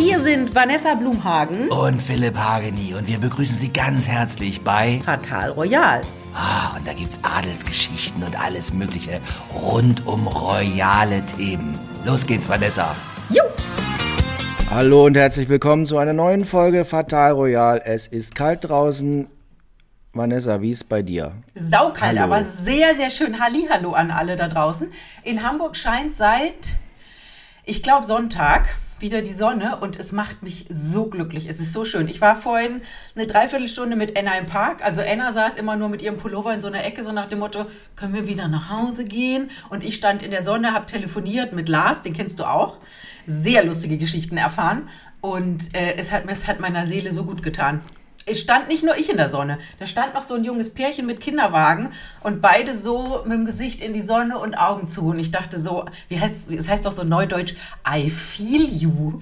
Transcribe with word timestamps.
Hier 0.00 0.18
sind 0.20 0.54
Vanessa 0.54 0.94
Blumhagen 0.94 1.68
und 1.68 2.00
Philipp 2.00 2.34
Hageni 2.34 2.94
und 2.94 3.06
wir 3.06 3.18
begrüßen 3.18 3.54
Sie 3.54 3.70
ganz 3.70 4.08
herzlich 4.08 4.62
bei 4.62 4.98
Fatal 5.04 5.50
Royal. 5.50 6.00
Ah, 6.34 6.74
und 6.74 6.88
da 6.88 6.94
gibt's 6.94 7.20
Adelsgeschichten 7.22 8.22
und 8.22 8.40
alles 8.42 8.72
Mögliche 8.72 9.20
rund 9.54 10.06
um 10.06 10.26
royale 10.26 11.20
Themen. 11.26 11.78
Los 12.06 12.26
geht's, 12.26 12.48
Vanessa. 12.48 12.96
Jo! 13.28 13.42
Hallo 14.70 15.04
und 15.04 15.18
herzlich 15.18 15.50
willkommen 15.50 15.84
zu 15.84 15.98
einer 15.98 16.14
neuen 16.14 16.46
Folge 16.46 16.86
Fatal 16.86 17.32
Royal. 17.32 17.82
Es 17.84 18.06
ist 18.06 18.34
kalt 18.34 18.66
draußen. 18.66 19.26
Vanessa, 20.14 20.62
wie 20.62 20.70
ist 20.70 20.88
bei 20.88 21.02
dir? 21.02 21.32
Saukalt, 21.54 22.18
Hallo. 22.18 22.22
aber 22.32 22.44
sehr, 22.44 22.94
sehr 22.96 23.10
schön. 23.10 23.38
Hallihallo 23.38 23.92
an 23.92 24.10
alle 24.10 24.36
da 24.36 24.48
draußen. 24.48 24.90
In 25.24 25.42
Hamburg 25.46 25.76
scheint 25.76 26.16
seit, 26.16 26.54
ich 27.66 27.82
glaube, 27.82 28.06
Sonntag 28.06 28.64
wieder 29.00 29.22
die 29.22 29.32
Sonne 29.32 29.78
und 29.80 29.98
es 29.98 30.12
macht 30.12 30.42
mich 30.42 30.66
so 30.68 31.06
glücklich. 31.06 31.46
Es 31.48 31.60
ist 31.60 31.72
so 31.72 31.84
schön. 31.84 32.08
Ich 32.08 32.20
war 32.20 32.36
vorhin 32.36 32.82
eine 33.14 33.26
Dreiviertelstunde 33.26 33.96
mit 33.96 34.16
Enna 34.16 34.38
im 34.38 34.46
Park. 34.46 34.84
Also 34.84 35.00
Enna 35.00 35.32
saß 35.32 35.54
immer 35.56 35.76
nur 35.76 35.88
mit 35.88 36.02
ihrem 36.02 36.16
Pullover 36.16 36.52
in 36.52 36.60
so 36.60 36.68
einer 36.68 36.84
Ecke, 36.84 37.04
so 37.04 37.12
nach 37.12 37.28
dem 37.28 37.38
Motto, 37.38 37.66
können 37.96 38.14
wir 38.14 38.26
wieder 38.26 38.48
nach 38.48 38.70
Hause 38.70 39.04
gehen? 39.04 39.50
Und 39.68 39.84
ich 39.84 39.94
stand 39.94 40.22
in 40.22 40.30
der 40.30 40.42
Sonne, 40.42 40.72
habe 40.72 40.86
telefoniert 40.86 41.52
mit 41.52 41.68
Lars, 41.68 42.02
den 42.02 42.14
kennst 42.14 42.38
du 42.38 42.44
auch. 42.44 42.78
Sehr 43.26 43.64
lustige 43.64 43.98
Geschichten 43.98 44.36
erfahren. 44.36 44.88
Und 45.20 45.74
äh, 45.74 45.96
es, 45.96 46.10
hat, 46.10 46.24
es 46.26 46.46
hat 46.46 46.60
meiner 46.60 46.86
Seele 46.86 47.12
so 47.12 47.24
gut 47.24 47.42
getan. 47.42 47.80
Es 48.26 48.40
stand 48.40 48.68
nicht 48.68 48.84
nur 48.84 48.96
ich 48.96 49.10
in 49.10 49.16
der 49.16 49.28
Sonne, 49.28 49.58
da 49.78 49.86
stand 49.86 50.14
noch 50.14 50.22
so 50.22 50.34
ein 50.34 50.44
junges 50.44 50.72
Pärchen 50.72 51.06
mit 51.06 51.20
Kinderwagen 51.20 51.90
und 52.22 52.40
beide 52.40 52.76
so 52.76 53.22
mit 53.24 53.32
dem 53.32 53.44
Gesicht 53.46 53.80
in 53.80 53.92
die 53.92 54.02
Sonne 54.02 54.38
und 54.38 54.54
Augen 54.54 54.88
zu. 54.88 55.08
Und 55.08 55.18
ich 55.18 55.30
dachte 55.30 55.60
so, 55.60 55.86
wie 56.08 56.20
heißt 56.20 56.50
es 56.50 56.68
heißt 56.68 56.84
doch 56.86 56.92
so 56.92 57.02
neudeutsch, 57.02 57.54
I 57.88 58.10
feel 58.10 58.64
you. 58.64 59.20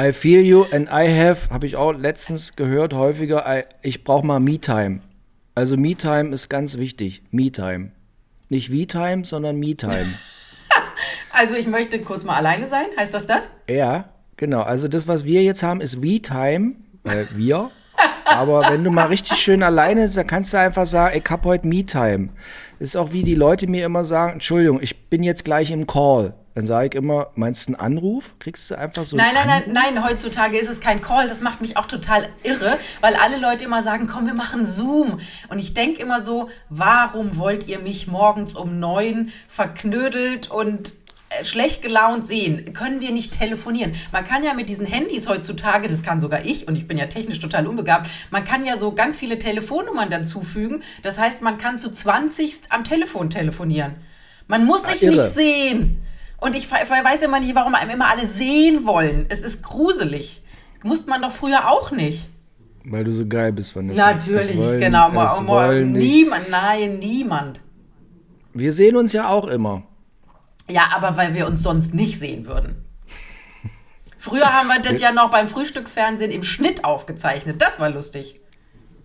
I 0.00 0.12
feel 0.12 0.42
you 0.42 0.66
and 0.72 0.88
I 0.88 1.08
have, 1.08 1.50
habe 1.50 1.66
ich 1.66 1.76
auch 1.76 1.92
letztens 1.92 2.56
gehört, 2.56 2.92
häufiger, 2.92 3.44
I, 3.46 3.64
ich 3.82 4.04
brauche 4.04 4.26
mal 4.26 4.40
Me-Time. 4.40 5.00
Also 5.54 5.76
Me-Time 5.76 6.34
ist 6.34 6.48
ganz 6.48 6.76
wichtig. 6.78 7.22
Me-Time. 7.30 7.92
Nicht 8.48 8.72
We-Time, 8.72 9.24
sondern 9.24 9.56
Me-Time. 9.56 10.06
Also 11.36 11.56
ich 11.56 11.66
möchte 11.66 11.98
kurz 12.00 12.22
mal 12.24 12.36
alleine 12.36 12.68
sein, 12.68 12.86
heißt 12.96 13.12
das 13.12 13.26
das? 13.26 13.50
ja, 13.68 14.08
genau. 14.36 14.62
Also 14.62 14.86
das, 14.86 15.08
was 15.08 15.24
wir 15.24 15.42
jetzt 15.42 15.64
haben, 15.64 15.80
ist 15.80 16.00
We-Time. 16.00 16.76
Äh, 17.02 17.24
wir. 17.34 17.72
Aber 18.24 18.68
wenn 18.70 18.82
du 18.82 18.90
mal 18.90 19.06
richtig 19.06 19.36
schön 19.38 19.62
alleine 19.62 20.02
bist, 20.02 20.16
dann 20.16 20.26
kannst 20.26 20.52
du 20.52 20.58
einfach 20.58 20.86
sagen, 20.86 21.16
ich 21.22 21.30
hab 21.30 21.44
heute 21.44 21.66
Me-Time. 21.66 22.30
Ist 22.78 22.96
auch 22.96 23.12
wie 23.12 23.22
die 23.22 23.34
Leute 23.34 23.66
mir 23.66 23.84
immer 23.86 24.04
sagen, 24.04 24.34
Entschuldigung, 24.34 24.80
ich 24.82 25.08
bin 25.08 25.22
jetzt 25.22 25.44
gleich 25.44 25.70
im 25.70 25.86
Call. 25.86 26.34
Dann 26.54 26.66
sage 26.66 26.86
ich 26.86 26.94
immer, 26.94 27.28
meinst 27.34 27.66
du 27.68 27.72
einen 27.72 27.80
Anruf? 27.80 28.34
Kriegst 28.38 28.70
du 28.70 28.78
einfach 28.78 29.04
so 29.04 29.16
Nein, 29.16 29.34
nein, 29.34 29.48
Anruf? 29.48 29.72
nein, 29.72 29.94
nein, 29.94 30.04
heutzutage 30.04 30.56
ist 30.56 30.68
es 30.68 30.80
kein 30.80 31.02
Call. 31.02 31.28
Das 31.28 31.40
macht 31.40 31.60
mich 31.60 31.76
auch 31.76 31.86
total 31.86 32.28
irre, 32.44 32.78
weil 33.00 33.16
alle 33.16 33.38
Leute 33.38 33.64
immer 33.64 33.82
sagen, 33.82 34.06
komm, 34.06 34.26
wir 34.26 34.34
machen 34.34 34.64
Zoom. 34.64 35.18
Und 35.48 35.58
ich 35.58 35.74
denke 35.74 36.00
immer 36.00 36.20
so, 36.20 36.48
warum 36.68 37.38
wollt 37.38 37.66
ihr 37.66 37.80
mich 37.80 38.06
morgens 38.06 38.54
um 38.54 38.78
neun 38.78 39.32
verknödelt 39.48 40.48
und 40.50 40.92
schlecht 41.42 41.82
gelaunt 41.82 42.26
sehen? 42.26 42.72
Können 42.72 43.00
wir 43.00 43.10
nicht 43.10 43.36
telefonieren? 43.38 43.92
Man 44.12 44.24
kann 44.24 44.44
ja 44.44 44.54
mit 44.54 44.68
diesen 44.68 44.86
Handys 44.86 45.28
heutzutage, 45.28 45.88
das 45.88 46.02
kann 46.02 46.20
sogar 46.20 46.44
ich 46.44 46.68
und 46.68 46.76
ich 46.76 46.86
bin 46.86 46.96
ja 46.98 47.06
technisch 47.06 47.40
total 47.40 47.66
unbegabt, 47.66 48.08
man 48.30 48.44
kann 48.44 48.64
ja 48.64 48.76
so 48.76 48.92
ganz 48.92 49.16
viele 49.16 49.38
Telefonnummern 49.38 50.10
dazufügen. 50.10 50.82
Das 51.02 51.18
heißt, 51.18 51.42
man 51.42 51.58
kann 51.58 51.76
zu 51.76 51.90
20 51.92 52.62
am 52.70 52.84
Telefon 52.84 53.30
telefonieren. 53.30 53.94
Man 54.46 54.64
muss 54.64 54.84
sich 54.84 55.02
irre. 55.02 55.16
nicht 55.16 55.34
sehen. 55.34 56.02
Und 56.40 56.54
ich, 56.54 56.66
ver- 56.66 56.88
weiß 56.88 57.22
immer 57.22 57.40
nicht, 57.40 57.54
warum 57.54 57.74
einem 57.74 57.90
immer 57.90 58.08
alle 58.10 58.26
sehen 58.26 58.84
wollen. 58.84 59.26
Es 59.30 59.40
ist 59.42 59.62
gruselig. 59.62 60.42
Musste 60.82 61.08
man 61.08 61.22
doch 61.22 61.32
früher 61.32 61.70
auch 61.70 61.90
nicht. 61.90 62.28
Weil 62.84 63.04
du 63.04 63.12
so 63.12 63.26
geil 63.26 63.50
bist, 63.52 63.74
Vanessa. 63.74 64.12
Natürlich, 64.12 64.50
Es 64.50 64.56
wollen- 64.58 64.80
genau. 64.80 65.08
niemand, 65.98 66.50
nein, 66.50 66.98
niemand. 66.98 67.60
Wir 68.52 68.72
sehen 68.72 68.96
uns 68.96 69.14
ja 69.14 69.28
auch 69.30 69.46
immer. 69.48 69.84
Ja, 70.68 70.88
aber 70.94 71.16
weil 71.16 71.34
wir 71.34 71.46
uns 71.46 71.62
sonst 71.62 71.94
nicht 71.94 72.18
sehen 72.18 72.46
würden. 72.46 72.84
Früher 74.18 74.46
haben 74.52 74.68
wir 74.68 74.80
das 74.80 75.00
ja 75.02 75.12
noch 75.12 75.30
beim 75.30 75.48
Frühstücksfernsehen 75.48 76.30
im 76.30 76.42
Schnitt 76.44 76.84
aufgezeichnet. 76.84 77.60
Das 77.60 77.78
war 77.78 77.90
lustig. 77.90 78.40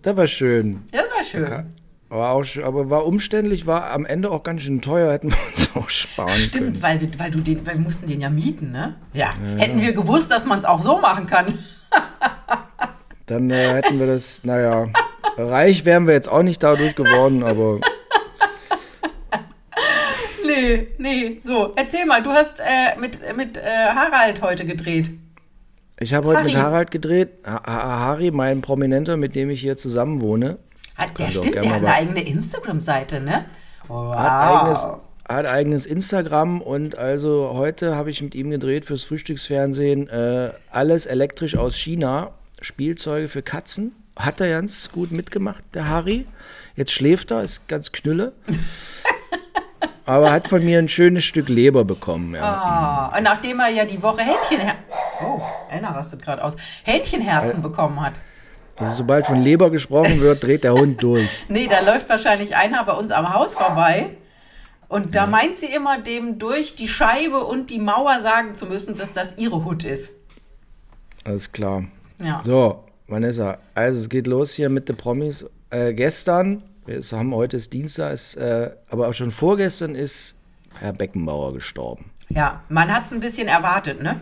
Das 0.02 0.16
war 0.16 0.26
schön. 0.26 0.84
Das 0.92 1.02
war 1.14 1.22
schön. 1.22 1.66
Aber, 2.08 2.30
auch, 2.30 2.40
sch- 2.40 2.64
aber 2.64 2.88
war 2.88 3.04
umständlich, 3.06 3.66
war 3.66 3.90
am 3.90 4.06
Ende 4.06 4.30
auch 4.30 4.42
ganz 4.42 4.62
schön 4.62 4.80
teuer, 4.80 5.12
hätten 5.12 5.30
wir 5.30 5.36
uns 5.54 5.70
auch 5.74 5.88
sparen 5.90 6.26
können. 6.28 6.40
Stimmt, 6.40 6.82
weil, 6.82 7.00
wir, 7.00 7.08
weil, 7.18 7.30
du 7.30 7.40
den, 7.40 7.64
weil 7.66 7.74
wir 7.74 7.82
mussten 7.82 8.06
den 8.06 8.20
ja 8.22 8.30
mieten, 8.30 8.72
ne? 8.72 8.96
Ja. 9.12 9.30
Hätten 9.58 9.80
wir 9.80 9.92
gewusst, 9.92 10.30
dass 10.30 10.46
man 10.46 10.58
es 10.58 10.64
auch 10.64 10.80
so 10.82 10.98
machen 10.98 11.26
kann. 11.26 11.58
Dann 13.26 13.50
äh, 13.50 13.74
hätten 13.74 14.00
wir 14.00 14.06
das, 14.06 14.42
naja, 14.42 14.88
reich 15.36 15.84
wären 15.84 16.06
wir 16.06 16.14
jetzt 16.14 16.28
auch 16.28 16.42
nicht 16.42 16.62
dadurch 16.62 16.96
geworden, 16.96 17.42
aber 17.44 17.78
Nee, 20.60 20.88
nee. 20.98 21.40
So, 21.42 21.72
erzähl 21.76 22.06
mal, 22.06 22.22
du 22.22 22.30
hast 22.30 22.60
äh, 22.60 22.98
mit, 22.98 23.18
mit 23.36 23.56
äh, 23.56 23.62
Harald 23.62 24.42
heute 24.42 24.64
gedreht. 24.66 25.10
ich 25.98 26.12
habe 26.14 26.28
heute 26.28 26.44
mit. 26.44 26.56
Harald 26.56 26.90
gedreht. 26.90 27.30
Ha 27.46 27.62
Ha- 27.66 27.98
Harry, 28.00 28.30
mein 28.30 28.60
Prominenter, 28.62 29.16
mit 29.16 29.34
dem 29.34 29.50
ich 29.50 29.60
hier 29.60 29.76
zusammen 29.76 30.20
wohne, 30.20 30.58
Hat, 30.96 31.18
der 31.18 31.26
Kann 31.26 31.34
doch 31.34 31.42
stimmt, 31.42 31.54
der 31.56 31.70
hat 31.70 31.76
eine 31.78 31.92
eigene 31.92 32.22
Instagram-Seite, 32.26 33.20
ne? 33.20 33.44
Wow. 33.88 34.14
hat 34.14 34.32
eigenes, 34.32 34.86
hat 35.28 35.46
eigenes 35.46 35.86
Instagram 35.86 36.60
und 36.60 36.96
also 36.96 37.50
heute 37.54 37.96
habe 37.96 38.10
ich 38.10 38.22
mit 38.22 38.34
ihm 38.34 38.50
gedreht 38.50 38.84
fürs 38.84 39.02
Frühstücksfernsehen. 39.04 40.08
Äh, 40.08 40.52
alles 40.70 41.06
elektrisch 41.06 41.56
aus 41.56 41.76
China, 41.76 42.30
Spielzeuge 42.60 43.28
für 43.28 43.42
Katzen. 43.42 43.92
Hat 44.16 44.40
er 44.40 44.48
ganz 44.50 44.90
gut 44.92 45.12
mitgemacht, 45.12 45.64
der 45.74 45.88
Harry. 45.88 46.26
Jetzt 46.76 46.92
schläft 46.92 47.30
er, 47.30 47.42
ist 47.42 47.66
ganz 47.68 47.90
knülle. 47.92 48.32
Aber 50.10 50.32
hat 50.32 50.48
von 50.48 50.64
mir 50.64 50.80
ein 50.80 50.88
schönes 50.88 51.22
Stück 51.22 51.48
Leber 51.48 51.84
bekommen. 51.84 52.34
Ja. 52.34 52.42
Ah, 52.42 53.16
und 53.16 53.22
nachdem 53.22 53.60
er 53.60 53.68
ja 53.68 53.84
die 53.84 54.02
Woche 54.02 54.22
Hähnchenherzen. 54.22 54.82
Oh, 55.24 55.40
Anna 55.70 55.92
rastet 55.92 56.20
gerade 56.20 56.42
aus. 56.42 56.56
Hähnchenherzen 56.82 57.62
bekommen 57.62 58.00
hat. 58.00 58.14
Also 58.76 58.92
sobald 58.92 59.26
von 59.26 59.40
Leber 59.40 59.70
gesprochen 59.70 60.20
wird, 60.20 60.42
dreht 60.42 60.64
der 60.64 60.72
Hund 60.72 61.00
durch. 61.00 61.28
Nee, 61.48 61.68
da 61.68 61.78
läuft 61.80 62.08
wahrscheinlich 62.08 62.56
einer 62.56 62.82
bei 62.84 62.92
uns 62.94 63.12
am 63.12 63.32
Haus 63.32 63.54
vorbei. 63.54 64.16
Und 64.88 65.14
da 65.14 65.28
meint 65.28 65.58
sie 65.58 65.66
immer, 65.66 66.00
dem 66.00 66.40
durch 66.40 66.74
die 66.74 66.88
Scheibe 66.88 67.44
und 67.44 67.70
die 67.70 67.78
Mauer 67.78 68.20
sagen 68.20 68.56
zu 68.56 68.66
müssen, 68.66 68.96
dass 68.96 69.12
das 69.12 69.38
ihre 69.38 69.64
Hut 69.64 69.84
ist. 69.84 70.14
Alles 71.24 71.52
klar. 71.52 71.84
Ja. 72.18 72.40
So, 72.42 72.82
Vanessa, 73.06 73.58
also 73.76 74.00
es 74.00 74.08
geht 74.08 74.26
los 74.26 74.54
hier 74.54 74.70
mit 74.70 74.88
den 74.88 74.96
Promis. 74.96 75.44
Äh, 75.70 75.94
gestern, 75.94 76.64
wir 76.86 77.00
haben 77.12 77.34
heute 77.34 77.56
ist 77.56 77.72
Dienstag, 77.72 78.12
ist, 78.12 78.36
äh, 78.36 78.70
aber 78.88 79.08
auch 79.08 79.14
schon 79.14 79.30
vorgestern 79.30 79.94
ist 79.94 80.36
Herr 80.78 80.92
Beckenbauer 80.92 81.52
gestorben. 81.52 82.10
Ja, 82.28 82.62
man 82.68 82.92
hat 82.92 83.04
es 83.04 83.12
ein 83.12 83.20
bisschen 83.20 83.48
erwartet, 83.48 84.02
ne? 84.02 84.20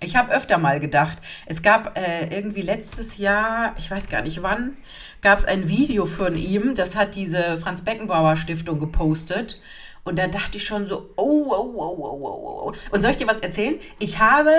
Ich 0.00 0.16
habe 0.16 0.32
öfter 0.32 0.58
mal 0.58 0.80
gedacht, 0.80 1.18
es 1.46 1.62
gab 1.62 1.96
äh, 1.96 2.34
irgendwie 2.34 2.62
letztes 2.62 3.18
Jahr, 3.18 3.74
ich 3.78 3.88
weiß 3.88 4.08
gar 4.08 4.22
nicht 4.22 4.42
wann, 4.42 4.76
gab 5.20 5.38
es 5.38 5.44
ein 5.44 5.68
Video 5.68 6.06
von 6.06 6.34
ihm, 6.34 6.74
das 6.74 6.96
hat 6.96 7.14
diese 7.14 7.58
Franz 7.58 7.82
Beckenbauer 7.82 8.36
Stiftung 8.36 8.80
gepostet. 8.80 9.60
Und 10.04 10.18
da 10.18 10.26
dachte 10.26 10.56
ich 10.56 10.64
schon 10.64 10.86
so, 10.86 11.10
oh, 11.16 11.46
oh, 11.50 11.74
oh, 11.76 11.96
oh, 11.98 12.18
oh, 12.20 12.66
oh. 12.66 12.72
Und 12.90 13.02
soll 13.02 13.12
ich 13.12 13.18
dir 13.18 13.28
was 13.28 13.38
erzählen? 13.38 13.76
Ich 14.00 14.18
habe, 14.18 14.52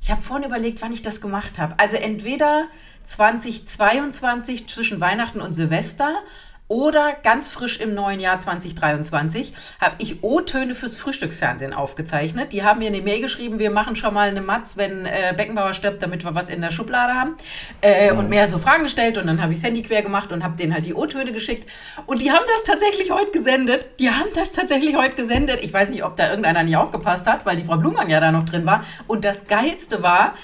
ich 0.00 0.10
habe 0.10 0.20
vorhin 0.20 0.48
überlegt, 0.48 0.82
wann 0.82 0.92
ich 0.92 1.02
das 1.02 1.20
gemacht 1.20 1.60
habe. 1.60 1.78
Also 1.78 1.96
entweder 1.96 2.64
2022 3.04 4.66
zwischen 4.68 5.00
Weihnachten 5.00 5.40
und 5.40 5.52
Silvester 5.52 6.22
oder 6.68 7.14
ganz 7.22 7.48
frisch 7.48 7.80
im 7.80 7.94
neuen 7.94 8.18
Jahr 8.18 8.38
2023 8.38 9.52
habe 9.80 9.94
ich 9.98 10.22
O-Töne 10.24 10.74
fürs 10.74 10.96
Frühstücksfernsehen 10.96 11.72
aufgezeichnet. 11.72 12.52
Die 12.52 12.64
haben 12.64 12.80
mir 12.80 12.88
eine 12.88 13.02
Mail 13.02 13.20
geschrieben, 13.20 13.58
wir 13.58 13.70
machen 13.70 13.94
schon 13.94 14.12
mal 14.12 14.28
eine 14.28 14.40
Matz, 14.40 14.76
wenn 14.76 15.06
äh, 15.06 15.32
Beckenbauer 15.36 15.74
stirbt, 15.74 16.02
damit 16.02 16.24
wir 16.24 16.34
was 16.34 16.48
in 16.48 16.60
der 16.60 16.70
Schublade 16.70 17.14
haben. 17.14 17.36
Äh, 17.80 18.10
Und 18.10 18.28
mehr 18.28 18.48
so 18.48 18.58
Fragen 18.58 18.82
gestellt 18.82 19.16
und 19.16 19.26
dann 19.26 19.40
habe 19.40 19.52
ich 19.52 19.60
das 19.60 19.66
Handy 19.66 19.82
quer 19.82 20.02
gemacht 20.02 20.32
und 20.32 20.42
habe 20.42 20.56
denen 20.56 20.74
halt 20.74 20.86
die 20.86 20.94
O-Töne 20.94 21.32
geschickt. 21.32 21.70
Und 22.06 22.20
die 22.20 22.32
haben 22.32 22.44
das 22.52 22.64
tatsächlich 22.64 23.10
heute 23.12 23.30
gesendet. 23.30 23.86
Die 24.00 24.10
haben 24.10 24.30
das 24.34 24.52
tatsächlich 24.52 24.96
heute 24.96 25.14
gesendet. 25.14 25.60
Ich 25.62 25.72
weiß 25.72 25.90
nicht, 25.90 26.04
ob 26.04 26.16
da 26.16 26.28
irgendeiner 26.28 26.64
nicht 26.64 26.76
aufgepasst 26.76 27.26
hat, 27.26 27.46
weil 27.46 27.56
die 27.56 27.64
Frau 27.64 27.76
Blumann 27.76 28.10
ja 28.10 28.18
da 28.18 28.32
noch 28.32 28.44
drin 28.44 28.66
war. 28.66 28.84
Und 29.06 29.24
das 29.24 29.46
Geilste 29.46 30.02
war, 30.02 30.34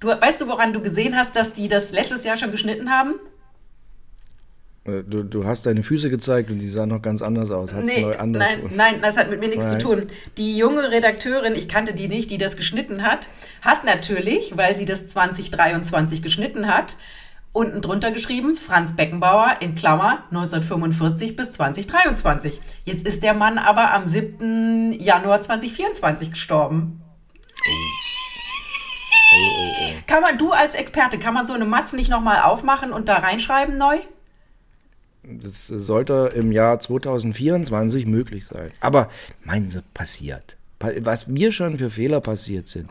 du, 0.00 0.08
weißt 0.08 0.40
du, 0.40 0.48
woran 0.48 0.72
du 0.72 0.80
gesehen 0.80 1.16
hast, 1.16 1.36
dass 1.36 1.52
die 1.52 1.68
das 1.68 1.92
letztes 1.92 2.24
Jahr 2.24 2.36
schon 2.36 2.50
geschnitten 2.50 2.90
haben? 2.90 3.14
Äh, 4.84 5.02
Du, 5.02 5.22
du 5.24 5.44
hast 5.44 5.66
deine 5.66 5.82
Füße 5.82 6.08
gezeigt 6.08 6.50
und 6.50 6.58
die 6.58 6.68
sahen 6.68 6.88
noch 6.88 7.02
ganz 7.02 7.20
anders 7.22 7.50
aus. 7.50 7.72
Hat's 7.74 7.86
Nee, 7.86 8.04
andere 8.16 8.42
nein, 8.42 8.58
nein, 8.74 8.94
das 9.02 9.16
hat 9.16 9.28
mit 9.30 9.40
mir 9.40 9.48
nichts 9.48 9.70
Right. 9.70 9.80
zu 9.80 9.86
tun. 9.86 10.06
Die 10.38 10.56
junge 10.56 10.90
Redakteurin, 10.90 11.54
ich 11.54 11.68
kannte 11.68 11.94
die 11.94 12.08
nicht, 12.08 12.30
die 12.30 12.38
das 12.38 12.56
geschnitten 12.56 13.02
hat, 13.02 13.26
hat 13.62 13.84
natürlich, 13.84 14.56
weil 14.56 14.76
sie 14.76 14.86
das 14.86 15.06
2023 15.08 16.22
geschnitten 16.22 16.66
hat, 16.66 16.96
unten 17.52 17.82
drunter 17.82 18.12
geschrieben, 18.12 18.56
Franz 18.56 18.94
Beckenbauer 18.96 19.56
in 19.60 19.74
Klammer 19.74 20.22
1945 20.30 21.34
bis 21.36 21.50
2023. 21.52 22.60
Jetzt 22.84 23.06
ist 23.06 23.22
der 23.22 23.34
Mann 23.34 23.58
aber 23.58 23.92
am 23.92 24.06
7. 24.06 24.92
Januar 24.98 25.42
2024 25.42 26.30
gestorben. 26.30 27.02
Oh, 29.32 29.92
Kann 30.06 30.22
man, 30.22 30.38
du 30.38 30.52
als 30.52 30.74
Experte, 30.74 31.18
kann 31.18 31.34
man 31.34 31.46
so 31.46 31.52
eine 31.52 31.64
Matz 31.64 31.92
nicht 31.92 32.08
nochmal 32.10 32.40
aufmachen 32.42 32.92
und 32.92 33.08
da 33.08 33.16
reinschreiben 33.16 33.76
neu? 33.76 33.98
Das 35.22 35.66
sollte 35.66 36.32
im 36.34 36.50
Jahr 36.52 36.80
2024 36.80 38.06
möglich 38.06 38.46
sein. 38.46 38.70
Aber, 38.80 39.08
meinen 39.44 39.68
Sie, 39.68 39.82
passiert. 39.94 40.56
Pa- 40.78 40.92
Was 41.00 41.26
mir 41.26 41.52
schon 41.52 41.76
für 41.76 41.90
Fehler 41.90 42.20
passiert 42.20 42.68
sind. 42.68 42.88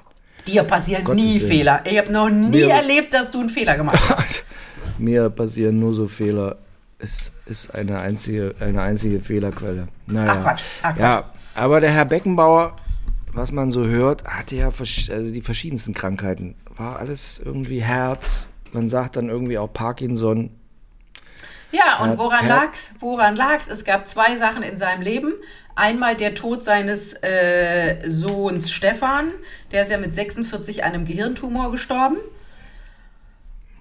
Dir 0.47 0.63
passieren 0.63 1.03
Gottes 1.03 1.23
nie 1.23 1.39
Willen. 1.39 1.47
Fehler. 1.49 1.83
Ich 1.85 1.97
habe 1.97 2.11
noch 2.11 2.29
nie 2.29 2.49
Mir- 2.49 2.69
erlebt, 2.69 3.13
dass 3.13 3.31
du 3.31 3.39
einen 3.41 3.49
Fehler 3.49 3.75
gemacht 3.77 3.99
hast. 4.15 4.43
Mir 4.97 5.29
passieren 5.29 5.79
nur 5.79 5.93
so 5.93 6.07
Fehler. 6.07 6.57
Es 6.99 7.31
ist 7.45 7.73
eine 7.73 7.99
einzige, 7.99 8.53
eine 8.59 8.81
einzige 8.81 9.21
Fehlerquelle. 9.21 9.87
Naja. 10.05 10.33
Ach, 10.37 10.41
Quatsch. 10.43 10.61
Ach, 10.81 10.89
Quatsch. 10.93 10.99
Ja, 10.99 11.33
aber 11.55 11.79
der 11.81 11.91
Herr 11.91 12.05
Beckenbauer, 12.05 12.75
was 13.33 13.51
man 13.51 13.71
so 13.71 13.85
hört, 13.85 14.23
hatte 14.25 14.55
ja 14.55 14.67
also 14.67 15.31
die 15.31 15.41
verschiedensten 15.41 15.93
Krankheiten. 15.93 16.55
War 16.75 16.99
alles 16.99 17.41
irgendwie 17.43 17.81
Herz. 17.81 18.47
Man 18.71 18.87
sagt 18.89 19.15
dann 19.15 19.29
irgendwie 19.29 19.57
auch 19.57 19.71
Parkinson. 19.71 20.51
Ja, 21.71 21.99
und 21.99 22.17
woran 22.17 22.41
hat- 22.41 22.47
lag's? 22.49 22.91
Woran 22.99 23.35
lag's? 23.35 23.67
Es 23.67 23.83
gab 23.83 24.07
zwei 24.07 24.35
Sachen 24.37 24.63
in 24.63 24.77
seinem 24.77 25.01
Leben. 25.01 25.33
Einmal 25.75 26.15
der 26.15 26.33
Tod 26.33 26.63
seines 26.63 27.13
äh, 27.23 27.97
Sohns 28.07 28.71
Stefan. 28.71 29.31
Der 29.71 29.83
ist 29.83 29.91
ja 29.91 29.97
mit 29.97 30.13
46 30.13 30.83
an 30.83 30.93
einem 30.93 31.05
Gehirntumor 31.05 31.71
gestorben. 31.71 32.17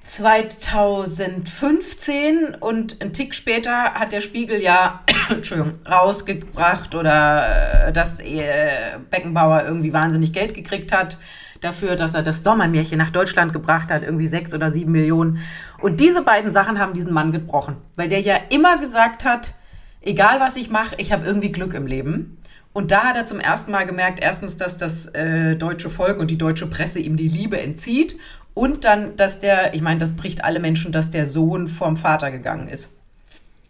2015 0.03 2.55
und 2.61 3.01
einen 3.01 3.13
Tick 3.13 3.35
später 3.35 3.95
hat 3.95 4.13
der 4.13 4.21
Spiegel 4.21 4.61
ja 4.63 5.03
Entschuldigung, 5.29 5.75
rausgebracht 5.89 6.95
oder 6.95 7.89
äh, 7.89 7.93
dass 7.93 8.21
äh, 8.21 8.99
Beckenbauer 9.11 9.65
irgendwie 9.65 9.93
wahnsinnig 9.93 10.33
Geld 10.33 10.55
gekriegt 10.55 10.93
hat 10.93 11.19
dafür, 11.61 11.97
dass 11.97 12.15
er 12.15 12.23
das 12.23 12.43
Sommermärchen 12.43 12.99
nach 12.99 13.11
Deutschland 13.11 13.53
gebracht 13.53 13.91
hat, 13.91 14.03
irgendwie 14.03 14.29
sechs 14.29 14.55
oder 14.55 14.71
sieben 14.71 14.93
Millionen. 14.93 15.39
Und 15.81 16.01
diese 16.01 16.23
beiden 16.23 16.51
Sachen 16.51 16.79
haben 16.79 16.95
diesen 16.95 17.13
Mann 17.13 17.33
gebrochen, 17.33 17.77
weil 17.97 18.09
der 18.09 18.21
ja 18.21 18.37
immer 18.51 18.79
gesagt 18.79 19.25
hat, 19.25 19.55
egal 20.01 20.41
was 20.41 20.57
ich 20.57 20.71
mache, 20.71 20.95
ich 20.99 21.13
habe 21.13 21.27
irgendwie 21.27 21.51
Glück 21.51 21.75
im 21.75 21.87
Leben. 21.87 22.39
Und 22.73 22.91
da 22.91 23.05
hat 23.05 23.17
er 23.17 23.27
zum 23.27 23.41
ersten 23.41 23.73
Mal 23.73 23.87
gemerkt, 23.87 24.21
erstens, 24.21 24.57
dass 24.57 24.77
das 24.77 25.07
äh, 25.07 25.57
deutsche 25.57 25.91
Volk 25.91 26.19
und 26.19 26.31
die 26.31 26.39
deutsche 26.39 26.67
Presse 26.67 27.01
ihm 27.01 27.17
die 27.17 27.29
Liebe 27.29 27.61
entzieht. 27.61 28.17
Und 28.55 28.85
dann, 28.85 29.17
dass 29.17 29.39
der, 29.41 29.75
ich 29.75 29.83
meine, 29.83 29.99
das 29.99 30.15
bricht 30.15 30.45
alle 30.45 30.61
Menschen, 30.61 30.93
dass 30.93 31.11
der 31.11 31.27
Sohn 31.27 31.69
vom 31.69 31.97
Vater 31.97 32.31
gegangen 32.31 32.69
ist. 32.69 32.91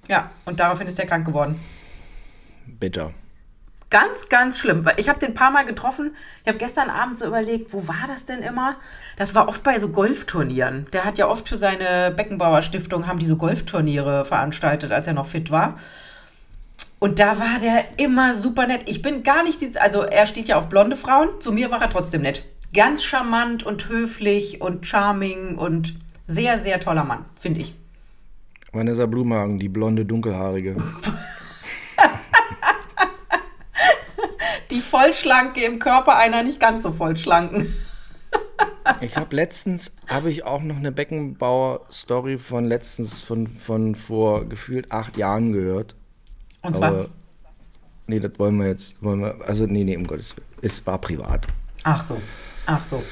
Ja, 0.09 0.31
und 0.47 0.61
daraufhin 0.61 0.87
ist 0.87 0.99
er 0.99 1.07
krank 1.07 1.27
geworden. 1.27 1.61
Bitter. 2.67 3.13
Ganz, 3.91 4.29
ganz 4.29 4.59
schlimm. 4.59 4.87
Ich 4.99 5.09
habe 5.09 5.19
den 5.19 5.31
ein 5.31 5.35
paar 5.35 5.51
Mal 5.51 5.65
getroffen. 5.65 6.15
Ich 6.43 6.49
habe 6.49 6.59
gestern 6.59 6.91
Abend 6.91 7.19
so 7.19 7.27
überlegt, 7.27 7.73
wo 7.73 7.89
war 7.89 8.05
das 8.07 8.27
denn 8.27 8.43
immer? 8.43 8.77
Das 9.17 9.35
war 9.35 9.49
oft 9.49 9.63
bei 9.63 9.79
so 9.79 9.89
Golfturnieren. 9.89 10.87
Der 10.93 11.05
hat 11.07 11.17
ja 11.17 11.27
oft 11.27 11.49
für 11.49 11.57
seine 11.57 12.13
Beckenbauer 12.15 12.61
Stiftung, 12.61 13.07
haben 13.07 13.19
die 13.19 13.27
so 13.27 13.37
Golfturniere 13.37 14.27
veranstaltet, 14.27 14.93
als 14.93 15.07
er 15.07 15.15
noch 15.15 15.27
fit 15.27 15.51
war. 15.51 15.79
Und 16.99 17.19
da 17.19 17.39
war 17.39 17.59
der 17.63 17.85
immer 17.97 18.35
super 18.35 18.67
nett. 18.67 18.83
Ich 18.87 19.01
bin 19.01 19.23
gar 19.23 19.43
nicht, 19.43 19.61
dies- 19.63 19.77
also 19.77 20.03
er 20.03 20.27
steht 20.27 20.49
ja 20.49 20.57
auf 20.57 20.69
blonde 20.69 20.97
Frauen. 20.97 21.29
Zu 21.41 21.53
mir 21.53 21.71
war 21.71 21.81
er 21.81 21.89
trotzdem 21.89 22.23
nett. 22.23 22.45
Ganz 22.75 23.03
charmant 23.03 23.63
und 23.63 23.89
höflich 23.89 24.61
und 24.61 24.87
charming 24.87 25.57
und 25.57 25.95
sehr, 26.27 26.59
sehr 26.59 26.79
toller 26.81 27.05
Mann, 27.05 27.25
finde 27.41 27.61
ich. 27.61 27.75
Vanessa 28.73 29.07
Blumhagen, 29.07 29.59
die 29.59 29.71
blonde, 29.71 30.05
dunkelhaarige. 30.05 30.77
Die 34.79 34.83
Vollschlanke 34.85 35.65
im 35.65 35.81
Körper 35.81 36.17
einer 36.17 36.45
nicht 36.45 36.61
ganz 36.61 36.85
so 36.85 36.93
vollschlanken. 36.93 37.75
Ich 39.03 39.17
habe 39.17 39.37
letztens, 39.37 39.95
habe 40.07 40.31
ich 40.31 40.45
auch 40.45 40.63
noch 40.63 40.77
eine 40.77 40.91
Beckenbauer-Story 40.91 42.39
von 42.39 42.65
letztens, 42.65 43.21
von, 43.21 43.47
von 43.47 43.95
vor 43.95 44.47
gefühlt 44.47 44.91
acht 44.91 45.19
Jahren 45.19 45.53
gehört. 45.53 45.95
Und 46.63 46.77
zwar, 46.77 46.89
Aber, 46.89 47.09
nee, 48.07 48.19
das 48.19 48.33
wollen 48.39 48.57
wir 48.57 48.67
jetzt, 48.67 49.03
wollen 49.03 49.21
wir, 49.21 49.37
also 49.47 49.67
nee, 49.67 49.85
nee, 49.85 49.95
um 49.95 50.07
Gottes 50.07 50.35
Willen. 50.37 50.49
Es 50.63 50.87
war 50.87 50.99
privat. 50.99 51.47
ach 51.85 52.03
so, 52.03 52.21
ach 52.65 52.83
so. 52.83 53.03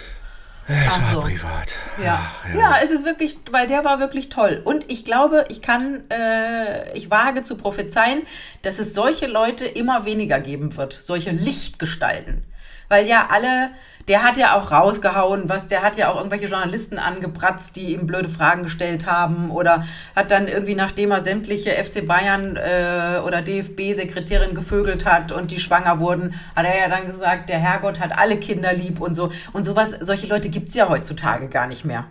Es 0.68 0.74
Ach 0.88 1.12
so. 1.12 1.18
war 1.18 1.24
privat. 1.24 1.68
Ja. 2.02 2.30
ja, 2.56 2.76
es 2.82 2.90
ist 2.90 3.04
wirklich, 3.04 3.36
weil 3.50 3.68
der 3.68 3.84
war 3.84 4.00
wirklich 4.00 4.28
toll. 4.28 4.60
Und 4.64 4.84
ich 4.90 5.04
glaube, 5.04 5.44
ich 5.48 5.62
kann, 5.62 6.02
äh, 6.10 6.96
ich 6.96 7.10
wage 7.10 7.42
zu 7.42 7.56
prophezeien, 7.56 8.22
dass 8.62 8.78
es 8.78 8.92
solche 8.92 9.26
Leute 9.26 9.64
immer 9.64 10.04
weniger 10.04 10.40
geben 10.40 10.76
wird. 10.76 10.92
Solche 11.00 11.30
Lichtgestalten. 11.30 12.42
Weil 12.88 13.06
ja 13.06 13.28
alle, 13.30 13.70
der 14.08 14.22
hat 14.22 14.36
ja 14.36 14.56
auch 14.56 14.70
rausgehauen, 14.70 15.48
was, 15.48 15.68
der 15.68 15.82
hat 15.82 15.96
ja 15.96 16.10
auch 16.10 16.16
irgendwelche 16.16 16.46
Journalisten 16.46 16.98
angebratzt, 16.98 17.74
die 17.76 17.92
ihm 17.92 18.06
blöde 18.06 18.28
Fragen 18.28 18.62
gestellt 18.62 19.06
haben 19.06 19.50
oder 19.50 19.84
hat 20.14 20.30
dann 20.30 20.46
irgendwie, 20.46 20.74
nachdem 20.74 21.10
er 21.10 21.22
sämtliche 21.22 21.70
FC 21.70 22.06
Bayern 22.06 22.56
äh, 22.56 23.20
oder 23.24 23.42
DFB-Sekretärin 23.42 24.54
gevögelt 24.54 25.04
hat 25.04 25.32
und 25.32 25.50
die 25.50 25.58
schwanger 25.58 25.98
wurden, 25.98 26.34
hat 26.54 26.66
er 26.66 26.78
ja 26.78 26.88
dann 26.88 27.06
gesagt, 27.06 27.48
der 27.48 27.58
Herrgott 27.58 27.98
hat 27.98 28.16
alle 28.16 28.38
Kinder 28.38 28.72
lieb 28.72 29.00
und 29.00 29.14
so. 29.14 29.30
Und 29.52 29.64
sowas, 29.64 29.90
solche 30.00 30.28
Leute 30.28 30.48
gibt's 30.48 30.74
ja 30.74 30.88
heutzutage 30.88 31.48
gar 31.48 31.66
nicht 31.66 31.84
mehr. 31.84 32.06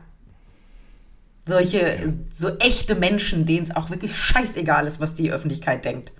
Solche, 1.48 2.00
so 2.31 2.57
echte 2.57 2.95
Menschen, 2.95 3.45
denen 3.45 3.68
es 3.68 3.75
auch 3.75 3.92
wirklich 3.92 4.18
scheißegal 4.18 4.88
ist, 4.88 5.00
was 5.00 5.13
die 5.13 5.31
Öffentlichkeit 5.31 5.86
denkt. 5.86 6.12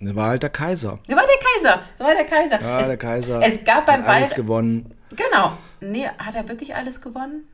Das 0.00 0.14
war 0.14 0.28
halt 0.28 0.42
der 0.42 0.50
Kaiser. 0.50 0.98
Der 1.08 1.16
war 1.16 1.24
der 1.26 1.36
Kaiser. 1.36 1.82
Der 1.98 2.06
war 2.06 2.14
der 2.14 2.24
Kaiser. 2.24 2.60
Ja, 2.62 2.80
es, 2.80 2.86
der 2.86 2.96
Kaiser. 2.96 3.40
Es 3.42 3.64
gab 3.64 3.86
beim 3.86 4.02
hat 4.02 4.08
alles 4.08 4.30
Ball. 4.30 4.36
gewonnen. 4.38 4.94
Genau. 5.14 5.52
Nee, 5.80 6.06
hat 6.18 6.34
er 6.34 6.48
wirklich 6.48 6.74
alles 6.74 7.00
gewonnen? 7.00 7.44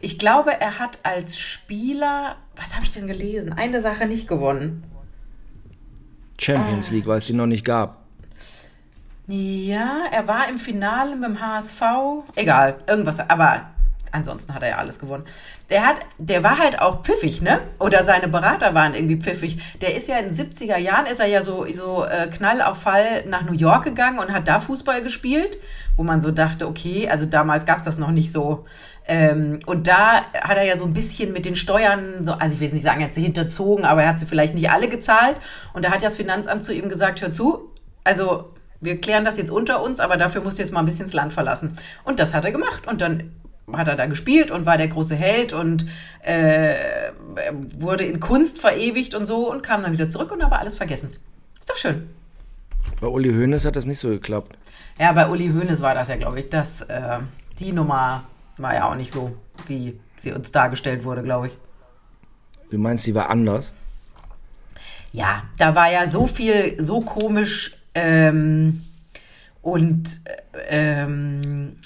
Ich 0.00 0.18
glaube, 0.18 0.58
er 0.58 0.78
hat 0.78 0.98
als 1.02 1.38
Spieler. 1.38 2.36
Was 2.56 2.74
habe 2.74 2.84
ich 2.84 2.92
denn 2.92 3.06
gelesen? 3.06 3.52
Eine 3.52 3.80
Sache 3.82 4.06
nicht 4.06 4.28
gewonnen. 4.28 4.82
Champions 6.38 6.88
Ah. 6.88 6.92
League, 6.94 7.06
weil 7.06 7.18
es 7.18 7.26
die 7.26 7.34
noch 7.34 7.46
nicht 7.46 7.64
gab. 7.64 7.98
Ja, 9.26 10.04
er 10.10 10.26
war 10.26 10.48
im 10.48 10.58
Finale 10.58 11.14
mit 11.14 11.24
dem 11.28 11.40
HSV. 11.40 11.82
Egal, 12.34 12.78
irgendwas. 12.86 13.20
Aber 13.20 13.70
ansonsten 14.12 14.54
hat 14.54 14.62
er 14.62 14.70
ja 14.70 14.76
alles 14.76 14.98
gewonnen. 14.98 15.24
Der, 15.70 15.86
hat, 15.86 15.96
der 16.18 16.42
war 16.42 16.58
halt 16.58 16.80
auch 16.80 17.02
pfiffig, 17.02 17.42
ne? 17.42 17.60
Oder 17.78 18.04
seine 18.04 18.28
Berater 18.28 18.74
waren 18.74 18.94
irgendwie 18.94 19.16
pfiffig. 19.16 19.78
Der 19.80 19.96
ist 19.96 20.08
ja 20.08 20.18
in 20.18 20.34
den 20.34 20.36
70er 20.36 20.76
Jahren, 20.76 21.06
ist 21.06 21.20
er 21.20 21.26
ja 21.26 21.42
so, 21.42 21.66
so 21.72 22.04
äh, 22.04 22.28
Knall 22.28 22.62
auf 22.62 22.80
Fall 22.80 23.24
nach 23.26 23.42
New 23.42 23.52
York 23.52 23.84
gegangen 23.84 24.18
und 24.18 24.32
hat 24.32 24.48
da 24.48 24.60
Fußball 24.60 25.02
gespielt, 25.02 25.58
wo 25.96 26.02
man 26.02 26.20
so 26.20 26.30
dachte, 26.30 26.66
okay, 26.66 27.08
also 27.08 27.26
damals 27.26 27.66
gab 27.66 27.78
es 27.78 27.84
das 27.84 27.98
noch 27.98 28.10
nicht 28.10 28.32
so. 28.32 28.64
Ähm, 29.06 29.60
und 29.66 29.86
da 29.86 30.22
hat 30.34 30.56
er 30.56 30.64
ja 30.64 30.76
so 30.76 30.84
ein 30.84 30.92
bisschen 30.92 31.32
mit 31.32 31.44
den 31.44 31.56
Steuern, 31.56 32.24
so, 32.24 32.32
also 32.32 32.54
ich 32.54 32.60
will 32.60 32.66
jetzt 32.66 32.74
nicht 32.74 32.84
sagen, 32.84 33.00
er 33.00 33.08
hat 33.08 33.14
sie 33.14 33.22
hinterzogen, 33.22 33.84
aber 33.84 34.02
er 34.02 34.08
hat 34.10 34.20
sie 34.20 34.26
vielleicht 34.26 34.54
nicht 34.54 34.70
alle 34.70 34.88
gezahlt. 34.88 35.36
Und 35.72 35.84
da 35.84 35.90
hat 35.90 36.02
ja 36.02 36.08
das 36.08 36.16
Finanzamt 36.16 36.64
zu 36.64 36.72
ihm 36.72 36.88
gesagt, 36.88 37.20
hör 37.20 37.30
zu, 37.30 37.70
also 38.04 38.52
wir 38.80 39.00
klären 39.00 39.24
das 39.24 39.36
jetzt 39.36 39.50
unter 39.50 39.82
uns, 39.82 40.00
aber 40.00 40.16
dafür 40.16 40.42
musst 40.42 40.58
du 40.58 40.62
jetzt 40.62 40.72
mal 40.72 40.80
ein 40.80 40.86
bisschen 40.86 41.06
das 41.06 41.12
Land 41.12 41.32
verlassen. 41.32 41.76
Und 42.04 42.18
das 42.18 42.34
hat 42.34 42.44
er 42.44 42.52
gemacht. 42.52 42.86
Und 42.86 43.00
dann 43.00 43.32
hat 43.76 43.88
er 43.88 43.96
da 43.96 44.06
gespielt 44.06 44.50
und 44.50 44.66
war 44.66 44.76
der 44.78 44.88
große 44.88 45.14
Held 45.14 45.52
und 45.52 45.86
äh, 46.22 47.10
wurde 47.78 48.04
in 48.04 48.20
Kunst 48.20 48.58
verewigt 48.60 49.14
und 49.14 49.26
so 49.26 49.50
und 49.50 49.62
kam 49.62 49.82
dann 49.82 49.92
wieder 49.92 50.08
zurück 50.08 50.32
und 50.32 50.40
da 50.40 50.50
war 50.50 50.58
alles 50.60 50.76
vergessen. 50.76 51.14
Ist 51.58 51.70
doch 51.70 51.76
schön. 51.76 52.08
Bei 53.00 53.06
Uli 53.06 53.30
Hoeneß 53.30 53.64
hat 53.64 53.76
das 53.76 53.86
nicht 53.86 53.98
so 53.98 54.08
geklappt. 54.08 54.56
Ja, 54.98 55.12
bei 55.12 55.28
Uli 55.28 55.48
Hoeneß 55.48 55.80
war 55.80 55.94
das 55.94 56.08
ja, 56.08 56.16
glaube 56.16 56.40
ich, 56.40 56.48
das, 56.48 56.82
äh, 56.82 57.18
die 57.58 57.72
Nummer 57.72 58.24
war 58.58 58.74
ja 58.74 58.90
auch 58.90 58.94
nicht 58.94 59.10
so, 59.10 59.36
wie 59.66 59.98
sie 60.16 60.32
uns 60.32 60.52
dargestellt 60.52 61.04
wurde, 61.04 61.22
glaube 61.22 61.48
ich. 61.48 61.58
Du 62.70 62.78
meinst, 62.78 63.06
die 63.06 63.14
war 63.14 63.30
anders? 63.30 63.72
Ja, 65.12 65.44
da 65.58 65.74
war 65.74 65.90
ja 65.90 66.08
so 66.08 66.26
viel, 66.26 66.76
so 66.82 67.00
komisch 67.00 67.74
ähm, 67.94 68.82
und 69.62 70.20
äh, 70.68 71.02
ähm, 71.02 71.76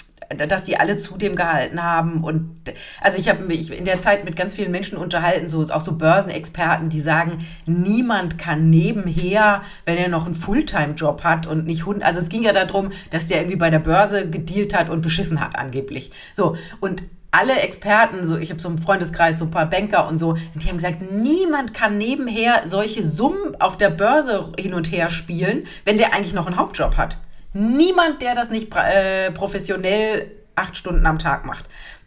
dass 0.47 0.63
die 0.63 0.77
alle 0.77 0.97
zu 0.97 1.17
dem 1.17 1.35
gehalten 1.35 1.83
haben. 1.83 2.23
Und 2.23 2.57
also 3.01 3.17
ich 3.17 3.29
habe 3.29 3.43
mich 3.43 3.71
in 3.71 3.85
der 3.85 3.99
Zeit 3.99 4.25
mit 4.25 4.35
ganz 4.35 4.53
vielen 4.53 4.71
Menschen 4.71 4.97
unterhalten, 4.97 5.47
so 5.47 5.61
auch 5.63 5.81
so 5.81 5.93
Börsenexperten, 5.93 6.89
die 6.89 7.01
sagen, 7.01 7.45
niemand 7.65 8.37
kann 8.37 8.69
nebenher, 8.69 9.61
wenn 9.85 9.97
er 9.97 10.09
noch 10.09 10.25
einen 10.25 10.35
Fulltime-Job 10.35 11.23
hat 11.23 11.47
und 11.47 11.65
nicht 11.65 11.85
Hund. 11.85 12.03
Also 12.03 12.19
es 12.19 12.29
ging 12.29 12.43
ja 12.43 12.53
darum, 12.53 12.91
dass 13.11 13.27
der 13.27 13.39
irgendwie 13.39 13.57
bei 13.57 13.69
der 13.69 13.79
Börse 13.79 14.29
gedealt 14.29 14.75
hat 14.75 14.89
und 14.89 15.01
beschissen 15.01 15.39
hat, 15.39 15.57
angeblich. 15.57 16.11
So, 16.33 16.55
und 16.79 17.03
alle 17.35 17.59
Experten, 17.59 18.25
so 18.25 18.37
ich 18.37 18.49
habe 18.49 18.61
so 18.61 18.69
einen 18.69 18.77
Freundeskreis, 18.77 19.39
so 19.39 19.45
ein 19.45 19.51
paar 19.51 19.69
Banker 19.69 20.07
und 20.07 20.17
so, 20.17 20.37
die 20.53 20.69
haben 20.69 20.77
gesagt, 20.77 21.11
niemand 21.11 21.73
kann 21.73 21.97
nebenher 21.97 22.61
solche 22.65 23.03
Summen 23.03 23.59
auf 23.59 23.77
der 23.77 23.89
Börse 23.89 24.53
hin 24.57 24.73
und 24.73 24.91
her 24.91 25.09
spielen, 25.09 25.63
wenn 25.83 25.97
der 25.97 26.13
eigentlich 26.13 26.33
noch 26.33 26.47
einen 26.47 26.55
Hauptjob 26.55 26.95
hat. 26.95 27.17
Niemand, 27.57 28.21
der 28.21 28.35
das 28.35 28.49
nicht 28.49 28.75
äh, 28.75 29.31
professionell 29.31 30.29
acht 30.55 30.75
Stunden 30.75 31.05
am 31.05 31.19
Tag 31.19 31.45
macht. 31.45 31.63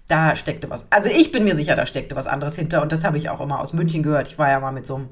Da 0.07 0.37
steckte 0.37 0.69
was. 0.69 0.87
Also 0.91 1.09
ich 1.09 1.33
bin 1.33 1.45
mir 1.45 1.55
sicher, 1.55 1.75
da 1.75 1.87
steckte 1.87 2.15
was 2.17 2.27
anderes 2.27 2.55
hinter 2.55 2.83
und 2.83 2.93
das 2.93 3.03
habe 3.03 3.17
ich 3.17 3.31
auch 3.31 3.41
immer 3.41 3.59
aus 3.59 3.73
München 3.73 4.03
gehört. 4.03 4.29
Ich 4.29 4.39
war 4.39 4.51
ja 4.51 4.61
mal 4.61 4.73
mit 4.73 4.87
so 4.87 4.97
einem 4.97 5.09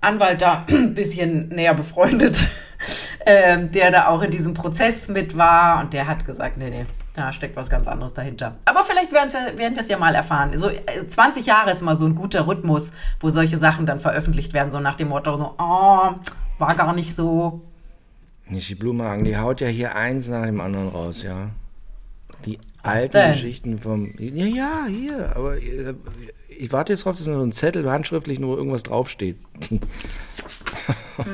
Anwalt 0.00 0.42
da 0.42 0.64
ein 0.68 0.94
bisschen 0.94 1.48
näher 1.50 1.74
befreundet, 1.74 2.48
ähm, 3.26 3.70
der 3.70 3.92
da 3.92 4.08
auch 4.08 4.22
in 4.22 4.32
diesem 4.32 4.52
Prozess 4.52 5.06
mit 5.06 5.38
war 5.38 5.80
und 5.80 5.92
der 5.92 6.08
hat 6.08 6.26
gesagt, 6.26 6.56
nee, 6.56 6.70
nee, 6.70 6.86
Da 7.14 7.32
steckt 7.32 7.54
was 7.54 7.70
ganz 7.70 7.86
anderes 7.86 8.14
dahinter. 8.14 8.56
Aber 8.64 8.82
vielleicht 8.82 9.12
werden 9.12 9.32
wir, 9.32 9.58
werden 9.58 9.74
wir 9.74 9.82
es 9.82 9.88
ja 9.88 9.96
mal 9.96 10.16
erfahren. 10.16 10.58
So, 10.58 10.70
äh, 10.70 11.06
20 11.06 11.46
Jahre 11.46 11.70
ist 11.70 11.82
mal 11.82 11.96
so 11.96 12.06
ein 12.06 12.16
guter 12.16 12.48
Rhythmus, 12.48 12.92
wo 13.20 13.28
solche 13.28 13.58
Sachen 13.58 13.86
dann 13.86 14.00
veröffentlicht 14.00 14.54
werden, 14.54 14.72
so 14.72 14.80
nach 14.80 14.96
dem 14.96 15.10
Motto, 15.10 15.36
so, 15.36 15.54
oh, 15.56 16.10
war 16.58 16.74
gar 16.76 16.92
nicht 16.94 17.14
so. 17.14 17.62
Nicht 18.48 18.68
die 18.68 18.74
Blumenhagen, 18.76 19.24
die 19.24 19.36
haut 19.36 19.60
ja 19.60 19.68
hier 19.68 19.96
eins 19.96 20.28
nach 20.28 20.44
dem 20.46 20.60
anderen 20.60 20.88
raus, 20.88 21.22
ja. 21.22 21.50
Die 22.44 22.58
alten? 22.82 23.32
Geschichten 23.32 23.78
vom. 23.80 24.14
Ja, 24.18 24.46
ja, 24.46 24.86
hier, 24.88 25.34
aber 25.34 25.56
äh, 25.56 25.94
ich 26.48 26.72
warte 26.72 26.92
jetzt 26.92 27.04
drauf, 27.04 27.16
dass 27.16 27.26
nur 27.26 27.42
ein 27.42 27.52
Zettel 27.52 27.90
handschriftlich 27.90 28.38
nur 28.38 28.56
irgendwas 28.56 28.84
draufsteht. 28.84 29.36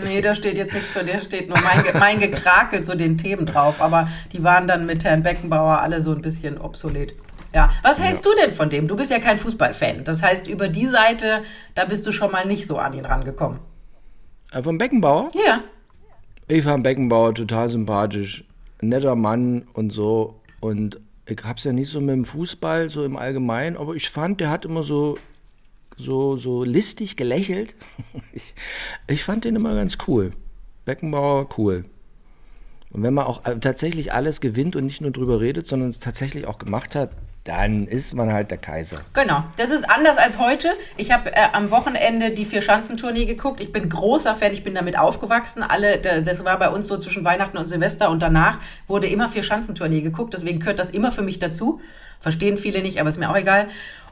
Nee, 0.04 0.20
da 0.20 0.34
steht 0.34 0.56
jetzt 0.56 0.72
nichts 0.72 0.90
für, 0.90 1.04
der 1.04 1.20
steht 1.20 1.48
nur 1.48 1.58
mein, 1.60 1.84
mein 1.98 2.20
Gekrakel 2.20 2.82
zu 2.84 2.96
den 2.96 3.18
Themen 3.18 3.46
drauf. 3.46 3.80
Aber 3.80 4.08
die 4.32 4.42
waren 4.42 4.68
dann 4.68 4.86
mit 4.86 5.04
Herrn 5.04 5.22
Beckenbauer 5.22 5.80
alle 5.80 6.00
so 6.00 6.12
ein 6.12 6.22
bisschen 6.22 6.58
obsolet. 6.58 7.14
Ja, 7.54 7.68
was 7.82 8.00
hältst 8.00 8.24
du 8.24 8.30
denn 8.40 8.52
von 8.52 8.70
dem? 8.70 8.88
Du 8.88 8.96
bist 8.96 9.10
ja 9.10 9.18
kein 9.18 9.36
Fußballfan. 9.38 10.04
Das 10.04 10.22
heißt, 10.22 10.46
über 10.46 10.68
die 10.68 10.86
Seite, 10.86 11.42
da 11.74 11.84
bist 11.84 12.06
du 12.06 12.12
schon 12.12 12.30
mal 12.32 12.46
nicht 12.46 12.66
so 12.66 12.78
an 12.78 12.94
ihn 12.94 13.04
rangekommen. 13.04 13.58
äh, 14.52 14.62
vom 14.62 14.78
Beckenbauer? 14.78 15.30
Ja. 15.46 15.60
Ich 16.52 16.64
fand 16.64 16.84
Beckenbauer 16.84 17.34
total 17.34 17.70
sympathisch. 17.70 18.44
Netter 18.82 19.16
Mann 19.16 19.62
und 19.72 19.90
so. 19.90 20.38
Und 20.60 21.00
ich 21.24 21.42
hab's 21.44 21.64
ja 21.64 21.72
nicht 21.72 21.88
so 21.88 21.98
mit 21.98 22.10
dem 22.10 22.26
Fußball, 22.26 22.90
so 22.90 23.06
im 23.06 23.16
Allgemeinen, 23.16 23.78
aber 23.78 23.94
ich 23.94 24.10
fand, 24.10 24.38
der 24.38 24.50
hat 24.50 24.66
immer 24.66 24.82
so, 24.82 25.16
so, 25.96 26.36
so 26.36 26.62
listig 26.62 27.16
gelächelt. 27.16 27.74
Ich, 28.34 28.54
ich 29.06 29.24
fand 29.24 29.46
den 29.46 29.56
immer 29.56 29.74
ganz 29.74 29.96
cool. 30.06 30.32
Beckenbauer, 30.84 31.48
cool. 31.56 31.86
Und 32.90 33.02
wenn 33.02 33.14
man 33.14 33.24
auch 33.24 33.46
äh, 33.46 33.58
tatsächlich 33.58 34.12
alles 34.12 34.42
gewinnt 34.42 34.76
und 34.76 34.84
nicht 34.84 35.00
nur 35.00 35.10
drüber 35.10 35.40
redet, 35.40 35.66
sondern 35.66 35.88
es 35.88 36.00
tatsächlich 36.00 36.46
auch 36.46 36.58
gemacht 36.58 36.94
hat, 36.94 37.12
dann 37.44 37.86
ist 37.88 38.14
man 38.14 38.32
halt 38.32 38.50
der 38.52 38.58
Kaiser. 38.58 38.98
Genau, 39.14 39.42
das 39.56 39.70
ist 39.70 39.88
anders 39.90 40.16
als 40.16 40.38
heute. 40.38 40.74
Ich 40.96 41.10
habe 41.10 41.34
äh, 41.34 41.48
am 41.52 41.72
Wochenende 41.72 42.30
die 42.30 42.44
Vier-Schanzentournee 42.44 43.24
geguckt. 43.24 43.60
Ich 43.60 43.72
bin 43.72 43.88
großer 43.88 44.36
Fan, 44.36 44.52
ich 44.52 44.62
bin 44.62 44.74
damit 44.74 44.96
aufgewachsen. 44.96 45.62
Alle, 45.64 45.98
da- 45.98 46.20
das 46.20 46.44
war 46.44 46.56
bei 46.58 46.68
uns 46.68 46.86
so 46.86 46.96
zwischen 46.98 47.24
Weihnachten 47.24 47.56
und 47.58 47.66
Silvester 47.66 48.10
und 48.10 48.20
danach 48.20 48.58
wurde 48.86 49.08
immer 49.08 49.28
Vier-Schanzentournee 49.28 50.02
geguckt. 50.02 50.34
Deswegen 50.34 50.60
gehört 50.60 50.78
das 50.78 50.90
immer 50.90 51.10
für 51.10 51.22
mich 51.22 51.40
dazu. 51.40 51.80
Verstehen 52.20 52.56
viele 52.56 52.80
nicht, 52.80 53.00
aber 53.00 53.08
ist 53.10 53.18
mir 53.18 53.28
auch 53.30 53.36
egal. 53.36 53.66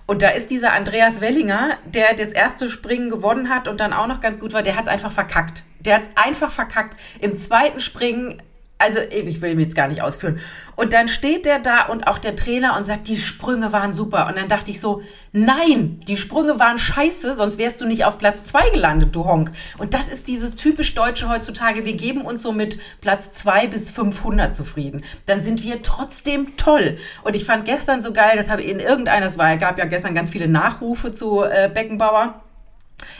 Und 0.07 0.23
da 0.23 0.31
ist 0.31 0.51
dieser 0.51 0.73
Andreas 0.73 1.21
Wellinger, 1.21 1.77
der 1.85 2.15
das 2.15 2.33
erste 2.33 2.67
Springen 2.69 3.11
gewonnen 3.11 3.49
hat 3.49 3.69
und 3.69 3.79
dann 3.79 3.93
auch 3.93 4.09
noch 4.09 4.21
ganz 4.21 4.41
gut 4.41 4.53
war, 4.53 4.65
der 4.65 4.75
hat 4.75 4.87
es 4.87 4.91
einfach 4.91 5.13
verkackt. 5.13 5.63
Der 5.79 5.95
hat 5.95 6.03
es 6.03 6.09
einfach 6.25 6.51
verkackt. 6.51 6.99
Im 7.21 7.39
zweiten 7.39 7.79
Springen 7.79 8.43
also 8.81 8.99
ich 9.11 9.41
will 9.41 9.55
mich 9.55 9.67
jetzt 9.67 9.77
gar 9.77 9.89
nicht 9.89 10.03
ausführen. 10.03 10.41
Und 10.75 10.95
dann 10.95 11.09
steht 11.09 11.45
der 11.45 11.59
da 11.59 11.87
und 11.87 12.07
auch 12.07 12.19
der 12.19 12.35
Trainer 12.35 12.77
und 12.77 12.85
sagt, 12.85 13.09
die 13.09 13.19
Sprünge 13.19 13.73
waren 13.73 13.93
super. 13.93 14.27
Und 14.27 14.39
dann 14.39 14.49
dachte 14.49 14.71
ich 14.71 14.81
so, 14.81 15.03
nein, 15.33 16.01
die 16.09 16.17
Sprünge 16.17 16.59
waren 16.59 16.79
scheiße, 16.79 17.35
sonst 17.35 17.59
wärst 17.59 17.81
du 17.81 17.87
nicht 17.87 18.07
auf 18.07 18.17
Platz 18.17 18.45
zwei 18.45 18.71
gelandet, 18.71 19.15
du 19.15 19.27
Honk. 19.27 19.53
Und 19.77 19.93
das 19.93 20.09
ist 20.09 20.29
dieses 20.29 20.57
typisch 20.57 20.95
Deutsche 20.95 21.29
heutzutage. 21.29 21.85
Wir 21.85 21.93
geben 21.93 22.23
uns 22.23 22.43
so 22.43 22.53
mit 22.53 22.79
Platz 23.03 23.33
zwei 23.33 23.67
bis 23.67 23.91
500 23.91 24.57
zufrieden. 24.57 25.03
Dann 25.27 25.43
sind 25.43 25.63
wir 25.63 25.83
trotzdem 25.83 26.57
toll. 26.57 26.97
Und 27.23 27.37
ich 27.37 27.45
fand 27.45 27.67
gestern 27.67 28.03
so 28.03 28.15
geil, 28.15 28.33
das 28.37 28.49
habe 28.49 28.63
ich 28.63 28.71
in 28.71 28.81
irgendeiner, 28.81 29.27
es 29.27 29.37
gab 29.37 29.79
ja 29.79 29.85
gestern 29.85 30.15
ganz 30.15 30.31
viele 30.31 30.49
Nachrufe 30.49 31.13
zu 31.13 31.43
äh, 31.43 31.71
Beckenbauer 31.73 32.41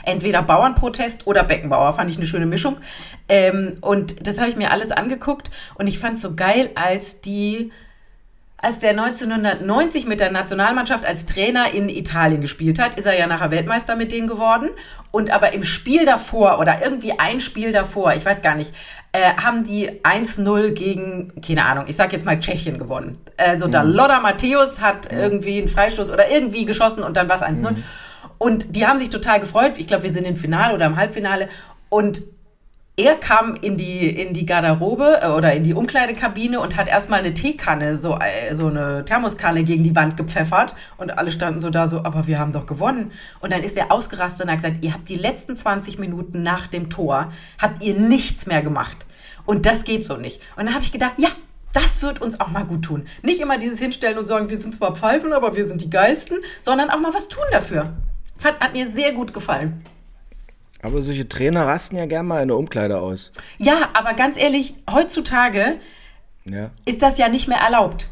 entweder 0.03 0.41
Bauernprotest 0.41 1.27
oder 1.27 1.43
Beckenbauer, 1.43 1.93
fand 1.93 2.11
ich 2.11 2.17
eine 2.17 2.27
schöne 2.27 2.45
Mischung. 2.45 2.77
Ähm, 3.29 3.77
und 3.81 4.27
das 4.27 4.39
habe 4.39 4.49
ich 4.49 4.55
mir 4.55 4.71
alles 4.71 4.91
angeguckt 4.91 5.51
und 5.75 5.87
ich 5.87 5.99
fand 5.99 6.15
es 6.15 6.21
so 6.21 6.35
geil, 6.35 6.69
als 6.75 7.21
die, 7.21 7.71
als 8.57 8.79
der 8.79 8.91
1990 8.91 10.05
mit 10.05 10.19
der 10.19 10.31
Nationalmannschaft 10.31 11.05
als 11.05 11.25
Trainer 11.25 11.73
in 11.73 11.89
Italien 11.89 12.41
gespielt 12.41 12.79
hat, 12.79 12.99
ist 12.99 13.05
er 13.05 13.17
ja 13.17 13.25
nachher 13.27 13.49
Weltmeister 13.49 13.95
mit 13.95 14.11
denen 14.11 14.27
geworden. 14.27 14.69
Und 15.11 15.31
aber 15.31 15.53
im 15.53 15.63
Spiel 15.63 16.05
davor 16.05 16.59
oder 16.59 16.83
irgendwie 16.83 17.17
ein 17.17 17.41
Spiel 17.41 17.71
davor, 17.71 18.13
ich 18.13 18.25
weiß 18.25 18.41
gar 18.41 18.55
nicht, 18.55 18.73
äh, 19.13 19.33
haben 19.41 19.63
die 19.63 19.89
1-0 20.03 20.71
gegen, 20.71 21.33
keine 21.41 21.65
Ahnung, 21.65 21.85
ich 21.87 21.95
sag 21.95 22.13
jetzt 22.13 22.25
mal 22.25 22.39
Tschechien 22.39 22.77
gewonnen. 22.77 23.17
Also 23.37 23.67
da 23.67 23.81
Lothar 23.81 24.21
Matthäus 24.21 24.79
hat 24.79 25.11
irgendwie 25.11 25.57
einen 25.59 25.67
Freistoß 25.67 26.09
oder 26.11 26.29
irgendwie 26.29 26.65
geschossen 26.65 27.03
und 27.03 27.17
dann 27.17 27.27
war 27.27 27.35
es 27.35 27.41
1-0. 27.41 27.75
Und 28.41 28.75
die 28.75 28.87
haben 28.87 28.97
sich 28.97 29.11
total 29.11 29.39
gefreut. 29.39 29.73
Ich 29.77 29.85
glaube, 29.85 30.01
wir 30.01 30.11
sind 30.11 30.25
im 30.25 30.35
Finale 30.35 30.73
oder 30.73 30.87
im 30.87 30.95
Halbfinale. 30.95 31.47
Und 31.89 32.23
er 32.97 33.13
kam 33.13 33.53
in 33.53 33.77
die, 33.77 34.09
in 34.09 34.33
die 34.33 34.47
Garderobe 34.47 35.19
äh, 35.21 35.27
oder 35.27 35.53
in 35.53 35.61
die 35.61 35.75
Umkleidekabine 35.75 36.59
und 36.59 36.75
hat 36.75 36.87
erstmal 36.87 37.19
eine 37.19 37.35
Teekanne, 37.35 37.97
so, 37.97 38.17
äh, 38.17 38.55
so 38.55 38.65
eine 38.65 39.05
Thermoskanne 39.05 39.63
gegen 39.63 39.83
die 39.83 39.95
Wand 39.95 40.17
gepfeffert. 40.17 40.73
Und 40.97 41.19
alle 41.19 41.31
standen 41.31 41.59
so 41.59 41.69
da, 41.69 41.87
so, 41.87 41.99
aber 41.99 42.25
wir 42.25 42.39
haben 42.39 42.51
doch 42.51 42.65
gewonnen. 42.65 43.11
Und 43.41 43.53
dann 43.53 43.61
ist 43.61 43.77
er 43.77 43.91
ausgerastet 43.91 44.47
und 44.47 44.51
hat 44.51 44.57
gesagt, 44.57 44.83
ihr 44.83 44.91
habt 44.91 45.07
die 45.07 45.17
letzten 45.17 45.55
20 45.55 45.99
Minuten 45.99 46.41
nach 46.41 46.65
dem 46.65 46.89
Tor, 46.89 47.31
habt 47.61 47.83
ihr 47.83 47.93
nichts 47.93 48.47
mehr 48.47 48.63
gemacht. 48.63 49.05
Und 49.45 49.67
das 49.67 49.83
geht 49.83 50.03
so 50.03 50.17
nicht. 50.17 50.41
Und 50.55 50.65
dann 50.65 50.73
habe 50.73 50.83
ich 50.83 50.91
gedacht, 50.91 51.13
ja, 51.17 51.29
das 51.73 52.01
wird 52.01 52.23
uns 52.23 52.39
auch 52.39 52.49
mal 52.49 52.65
gut 52.65 52.85
tun. 52.85 53.05
Nicht 53.21 53.39
immer 53.39 53.59
dieses 53.59 53.77
Hinstellen 53.77 54.17
und 54.17 54.25
sagen, 54.25 54.49
wir 54.49 54.59
sind 54.59 54.75
zwar 54.75 54.95
Pfeifen, 54.95 55.31
aber 55.31 55.55
wir 55.55 55.67
sind 55.67 55.81
die 55.81 55.91
geilsten, 55.91 56.39
sondern 56.63 56.89
auch 56.89 56.99
mal 56.99 57.13
was 57.13 57.27
tun 57.27 57.45
dafür. 57.51 57.93
Fand, 58.41 58.59
hat 58.59 58.73
mir 58.73 58.89
sehr 58.89 59.13
gut 59.13 59.33
gefallen. 59.33 59.83
Aber 60.81 61.01
solche 61.01 61.29
Trainer 61.29 61.67
rasten 61.67 61.95
ja 61.97 62.07
gern 62.07 62.25
mal 62.25 62.41
in 62.41 62.47
der 62.47 62.57
Umkleide 62.57 62.99
aus. 62.99 63.31
Ja, 63.59 63.89
aber 63.93 64.13
ganz 64.15 64.35
ehrlich, 64.35 64.73
heutzutage 64.89 65.77
Ja. 66.45 66.71
ist 66.85 67.01
das 67.03 67.17
ja 67.19 67.29
nicht 67.29 67.47
mehr 67.47 67.59
erlaubt. 67.59 68.09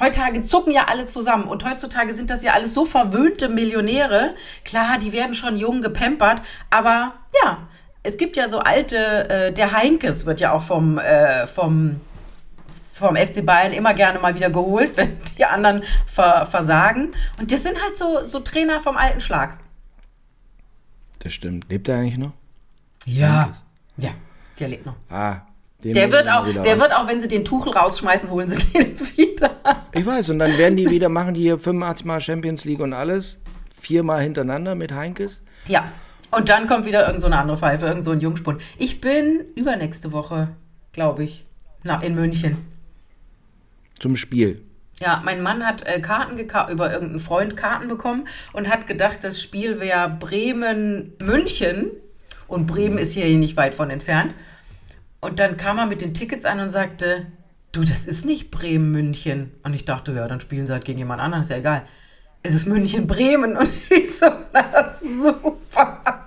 Heutzutage 0.00 0.42
zucken 0.42 0.72
ja 0.72 0.84
alle 0.88 1.06
zusammen 1.06 1.44
und 1.48 1.64
heutzutage 1.64 2.14
sind 2.14 2.30
das 2.30 2.42
ja 2.44 2.52
alles 2.52 2.72
so 2.74 2.84
verwöhnte 2.84 3.48
Millionäre. 3.48 4.34
Klar, 4.64 4.98
die 4.98 5.12
werden 5.12 5.34
schon 5.34 5.56
jung 5.56 5.80
gepampert, 5.82 6.42
aber 6.70 7.14
ja, 7.42 7.66
es 8.04 8.16
gibt 8.16 8.36
ja 8.36 8.48
so 8.48 8.58
alte, 8.60 8.96
äh, 9.28 9.52
der 9.52 9.72
Heinkes 9.72 10.24
wird 10.24 10.38
ja 10.40 10.52
auch 10.52 10.62
vom, 10.62 10.98
äh, 10.98 11.46
vom, 11.48 12.00
vom 12.98 13.16
FC 13.16 13.44
Bayern 13.44 13.72
immer 13.72 13.94
gerne 13.94 14.18
mal 14.18 14.34
wieder 14.34 14.50
geholt, 14.50 14.96
wenn 14.96 15.16
die 15.36 15.44
anderen 15.44 15.82
ver 16.06 16.46
versagen. 16.46 17.14
Und 17.38 17.52
das 17.52 17.62
sind 17.62 17.80
halt 17.82 17.96
so, 17.96 18.24
so 18.24 18.40
Trainer 18.40 18.80
vom 18.80 18.96
alten 18.96 19.20
Schlag. 19.20 19.58
Das 21.20 21.32
stimmt. 21.32 21.66
Lebt 21.68 21.88
er 21.88 21.98
eigentlich 21.98 22.18
noch? 22.18 22.32
Ja. 23.04 23.52
Ja, 23.96 24.10
der 24.60 24.68
lebt 24.68 24.86
noch. 24.86 24.94
Ah, 25.10 25.42
den 25.82 25.94
Der 25.94 26.10
wird, 26.10 26.28
auch, 26.28 26.44
der 26.44 26.78
wird 26.78 26.92
auch, 26.92 27.06
wenn 27.06 27.20
sie 27.20 27.28
den 27.28 27.44
Tuchel 27.44 27.72
rausschmeißen, 27.72 28.30
holen 28.30 28.48
sie 28.48 28.58
den 28.72 28.98
wieder. 29.16 29.50
Ich 29.92 30.04
weiß, 30.04 30.28
und 30.30 30.38
dann 30.40 30.58
werden 30.58 30.76
die 30.76 30.90
wieder, 30.90 31.08
machen 31.08 31.34
die 31.34 31.42
hier 31.42 31.58
85 31.58 32.04
Mal 32.06 32.20
Champions 32.20 32.64
League 32.64 32.80
und 32.80 32.92
alles. 32.92 33.40
Viermal 33.80 34.22
hintereinander 34.22 34.74
mit 34.74 34.92
Heinkes. 34.92 35.42
Ja. 35.66 35.84
Und 36.30 36.48
dann 36.48 36.66
kommt 36.66 36.84
wieder 36.84 37.06
irgend 37.06 37.22
so 37.22 37.26
eine 37.26 37.38
andere 37.38 37.56
Pfeife, 37.56 37.86
irgend 37.86 38.04
so 38.04 38.10
ein 38.10 38.20
Jungspund. 38.20 38.60
Ich 38.76 39.00
bin 39.00 39.44
übernächste 39.54 40.12
Woche, 40.12 40.48
glaube 40.92 41.24
ich, 41.24 41.46
na, 41.84 42.02
in 42.02 42.14
München. 42.14 42.58
Zum 43.98 44.16
Spiel. 44.16 44.62
Ja, 45.00 45.22
mein 45.24 45.42
Mann 45.42 45.64
hat 45.64 45.86
äh, 45.86 46.00
Karten 46.00 46.38
über 46.38 46.92
irgendeinen 46.92 47.20
Freund 47.20 47.56
Karten 47.56 47.88
bekommen 47.88 48.26
und 48.52 48.68
hat 48.68 48.86
gedacht, 48.86 49.22
das 49.22 49.40
Spiel 49.40 49.80
wäre 49.80 50.10
Bremen-München. 50.18 51.90
Und 52.48 52.66
Bremen 52.66 52.98
ist 52.98 53.12
hier 53.12 53.26
nicht 53.36 53.56
weit 53.56 53.74
von 53.74 53.90
entfernt. 53.90 54.34
Und 55.20 55.38
dann 55.38 55.56
kam 55.56 55.78
er 55.78 55.86
mit 55.86 56.00
den 56.00 56.14
Tickets 56.14 56.44
an 56.44 56.60
und 56.60 56.70
sagte, 56.70 57.26
du, 57.72 57.82
das 57.82 58.06
ist 58.06 58.24
nicht 58.24 58.50
Bremen-München. 58.50 59.52
Und 59.62 59.74
ich 59.74 59.84
dachte, 59.84 60.12
ja, 60.12 60.26
dann 60.26 60.40
spielen 60.40 60.66
sie 60.66 60.72
halt 60.72 60.84
gegen 60.84 60.98
jemand 60.98 61.20
anderen, 61.20 61.42
ist 61.42 61.50
ja 61.50 61.58
egal. 61.58 61.82
Es 62.42 62.54
ist 62.54 62.66
München-Bremen. 62.66 63.56
Und 63.56 63.70
ich 63.90 64.16
so, 64.16 64.26
na 64.52 64.88
super. 64.90 66.17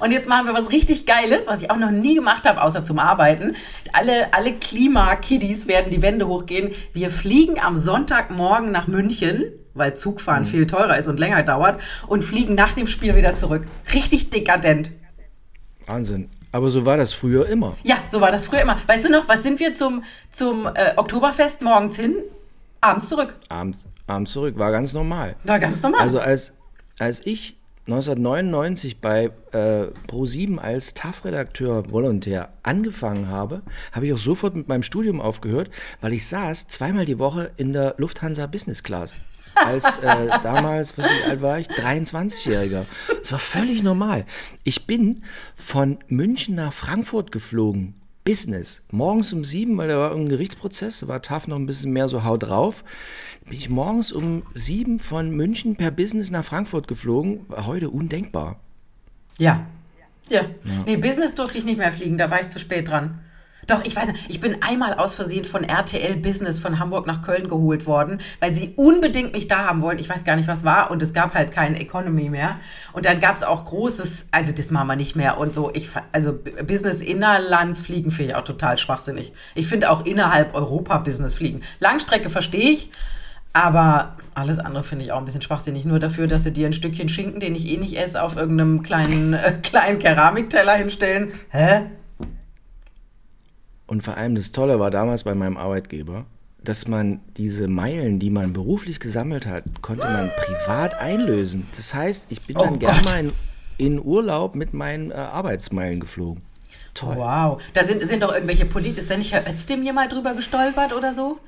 Und 0.00 0.10
jetzt 0.10 0.28
machen 0.28 0.46
wir 0.46 0.54
was 0.54 0.70
richtig 0.70 1.06
Geiles, 1.06 1.46
was 1.46 1.62
ich 1.62 1.70
auch 1.70 1.76
noch 1.76 1.90
nie 1.90 2.14
gemacht 2.14 2.44
habe, 2.44 2.62
außer 2.62 2.84
zum 2.84 2.98
Arbeiten. 2.98 3.56
Alle, 3.92 4.32
alle 4.32 4.52
Klima-Kiddies 4.52 5.66
werden 5.66 5.90
die 5.90 6.02
Wände 6.02 6.28
hochgehen. 6.28 6.72
Wir 6.92 7.10
fliegen 7.10 7.60
am 7.60 7.76
Sonntagmorgen 7.76 8.70
nach 8.70 8.86
München, 8.86 9.44
weil 9.74 9.96
Zugfahren 9.96 10.44
viel 10.44 10.66
teurer 10.66 10.98
ist 10.98 11.08
und 11.08 11.18
länger 11.18 11.42
dauert, 11.42 11.80
und 12.06 12.22
fliegen 12.22 12.54
nach 12.54 12.72
dem 12.72 12.86
Spiel 12.86 13.16
wieder 13.16 13.34
zurück. 13.34 13.66
Richtig 13.92 14.30
dekadent. 14.30 14.90
Wahnsinn. 15.86 16.30
Aber 16.52 16.70
so 16.70 16.86
war 16.86 16.96
das 16.96 17.12
früher 17.12 17.46
immer. 17.46 17.76
Ja, 17.82 17.96
so 18.08 18.20
war 18.20 18.30
das 18.30 18.46
früher 18.46 18.60
immer. 18.60 18.76
Weißt 18.86 19.04
du 19.04 19.10
noch, 19.10 19.28
was 19.28 19.42
sind 19.42 19.58
wir 19.58 19.74
zum, 19.74 20.04
zum 20.30 20.66
äh, 20.66 20.92
Oktoberfest 20.96 21.62
morgens 21.62 21.96
hin? 21.96 22.14
Abends 22.80 23.08
zurück. 23.08 23.34
Abends, 23.48 23.86
abends 24.06 24.30
zurück. 24.30 24.56
War 24.56 24.70
ganz 24.70 24.92
normal. 24.92 25.34
War 25.42 25.58
ganz 25.58 25.82
normal. 25.82 26.02
Also 26.02 26.20
als, 26.20 26.52
als 27.00 27.26
ich 27.26 27.56
1999 27.86 29.00
bei 29.02 29.30
äh, 29.52 29.88
Pro7 30.08 30.58
als 30.58 30.94
TAF-Redakteur 30.94 31.90
Volontär 31.90 32.48
angefangen 32.62 33.28
habe, 33.28 33.60
habe 33.92 34.06
ich 34.06 34.12
auch 34.14 34.18
sofort 34.18 34.56
mit 34.56 34.68
meinem 34.68 34.82
Studium 34.82 35.20
aufgehört, 35.20 35.70
weil 36.00 36.14
ich 36.14 36.26
saß 36.26 36.68
zweimal 36.68 37.04
die 37.04 37.18
Woche 37.18 37.50
in 37.58 37.74
der 37.74 37.94
Lufthansa 37.98 38.46
Business 38.46 38.82
Class. 38.82 39.12
Als 39.54 39.98
äh, 39.98 40.28
damals, 40.42 40.96
was 40.96 41.06
wie 41.06 41.30
alt 41.30 41.42
war 41.42 41.58
ich? 41.58 41.68
23-Jähriger. 41.68 42.86
Das 43.20 43.32
war 43.32 43.38
völlig 43.38 43.82
normal. 43.82 44.24
Ich 44.62 44.86
bin 44.86 45.22
von 45.54 45.98
München 46.08 46.54
nach 46.54 46.72
Frankfurt 46.72 47.32
geflogen 47.32 47.94
Business. 48.24 48.82
Morgens 48.90 49.32
um 49.32 49.44
sieben, 49.44 49.76
weil 49.76 49.88
da 49.88 49.98
war 49.98 50.12
ein 50.12 50.28
Gerichtsprozess, 50.28 51.00
da 51.00 51.08
war 51.08 51.20
TAF 51.20 51.46
noch 51.46 51.56
ein 51.56 51.66
bisschen 51.66 51.92
mehr 51.92 52.08
so 52.08 52.24
haut 52.24 52.44
drauf. 52.44 52.82
Bin 53.44 53.54
ich 53.54 53.68
morgens 53.68 54.12
um 54.12 54.42
sieben 54.54 54.98
von 54.98 55.30
München 55.30 55.76
per 55.76 55.90
Business 55.90 56.30
nach 56.30 56.44
Frankfurt 56.44 56.88
geflogen. 56.88 57.44
War 57.48 57.66
heute 57.66 57.90
undenkbar. 57.90 58.60
Ja. 59.38 59.66
Ja. 60.30 60.46
Nee, 60.86 60.96
Business 60.96 61.34
durfte 61.34 61.58
ich 61.58 61.64
nicht 61.64 61.76
mehr 61.76 61.92
fliegen, 61.92 62.16
da 62.16 62.30
war 62.30 62.40
ich 62.40 62.48
zu 62.48 62.58
spät 62.58 62.88
dran. 62.88 63.20
Doch, 63.66 63.84
ich 63.84 63.96
weiß 63.96 64.06
nicht, 64.06 64.30
ich 64.30 64.40
bin 64.40 64.62
einmal 64.62 64.94
aus 64.94 65.14
Versehen 65.14 65.44
von 65.44 65.64
RTL 65.64 66.16
Business 66.16 66.58
von 66.58 66.78
Hamburg 66.78 67.06
nach 67.06 67.22
Köln 67.22 67.48
geholt 67.48 67.86
worden, 67.86 68.18
weil 68.40 68.54
sie 68.54 68.74
unbedingt 68.76 69.32
mich 69.32 69.48
da 69.48 69.66
haben 69.66 69.82
wollten. 69.82 70.00
Ich 70.00 70.08
weiß 70.08 70.24
gar 70.24 70.36
nicht, 70.36 70.48
was 70.48 70.64
war 70.64 70.90
und 70.90 71.02
es 71.02 71.12
gab 71.12 71.34
halt 71.34 71.52
keine 71.52 71.80
Economy 71.80 72.28
mehr. 72.28 72.56
Und 72.92 73.06
dann 73.06 73.20
gab 73.20 73.34
es 73.34 73.42
auch 73.42 73.64
großes, 73.64 74.28
also 74.30 74.52
das 74.52 74.70
machen 74.70 74.88
wir 74.88 74.96
nicht 74.96 75.16
mehr 75.16 75.38
und 75.38 75.54
so. 75.54 75.70
Ich, 75.72 75.88
also 76.12 76.38
Business 76.66 77.00
innerlandsfliegen 77.00 78.10
finde 78.10 78.32
ich 78.32 78.36
auch 78.36 78.44
total 78.44 78.78
schwachsinnig. 78.78 79.32
Ich 79.54 79.66
finde 79.66 79.90
auch 79.90 80.04
innerhalb 80.04 80.54
Europa 80.54 80.98
Business 80.98 81.34
fliegen. 81.34 81.62
Langstrecke 81.80 82.30
verstehe 82.30 82.70
ich, 82.70 82.90
aber 83.52 84.16
alles 84.34 84.58
andere 84.58 84.82
finde 84.82 85.04
ich 85.04 85.12
auch 85.12 85.18
ein 85.18 85.24
bisschen 85.24 85.42
schwachsinnig. 85.42 85.84
Nur 85.84 86.00
dafür, 86.00 86.26
dass 86.26 86.42
sie 86.42 86.52
dir 86.52 86.66
ein 86.66 86.72
Stückchen 86.72 87.08
Schinken, 87.08 87.40
den 87.40 87.54
ich 87.54 87.66
eh 87.68 87.76
nicht 87.76 87.96
esse, 87.96 88.22
auf 88.22 88.36
irgendeinem 88.36 88.82
kleinen, 88.82 89.32
äh, 89.32 89.52
kleinen 89.62 89.98
Keramikteller 89.98 90.74
hinstellen. 90.74 91.32
Hä? 91.50 91.86
Und 93.86 94.02
vor 94.02 94.16
allem 94.16 94.34
das 94.34 94.52
Tolle 94.52 94.80
war 94.80 94.90
damals 94.90 95.24
bei 95.24 95.34
meinem 95.34 95.56
Arbeitgeber, 95.56 96.26
dass 96.62 96.88
man 96.88 97.20
diese 97.36 97.68
Meilen, 97.68 98.18
die 98.18 98.30
man 98.30 98.52
beruflich 98.52 98.98
gesammelt 98.98 99.46
hat, 99.46 99.64
konnte 99.82 100.06
man 100.06 100.30
privat 100.36 100.94
einlösen. 100.94 101.66
Das 101.76 101.92
heißt, 101.92 102.26
ich 102.30 102.40
bin 102.42 102.56
Oh 102.56 102.64
dann 102.64 102.78
gerne 102.78 103.02
mal 103.02 103.20
in, 103.20 103.32
in 103.76 104.02
Urlaub 104.02 104.54
mit 104.54 104.72
meinen 104.72 105.10
äh, 105.10 105.14
Arbeitsmeilen 105.14 106.00
geflogen. 106.00 106.42
Toll. 106.94 107.16
Wow. 107.16 107.60
Da 107.74 107.84
sind, 107.84 108.02
sind 108.08 108.22
doch 108.22 108.32
irgendwelche 108.32 108.64
Politiker, 108.64 109.00
ist 109.00 109.10
da 109.10 109.16
nicht 109.16 109.32
Herr 109.32 109.48
Özdemir 109.50 109.92
mal 109.92 110.08
drüber 110.08 110.34
gestolpert 110.34 110.94
oder 110.94 111.12
so? 111.12 111.38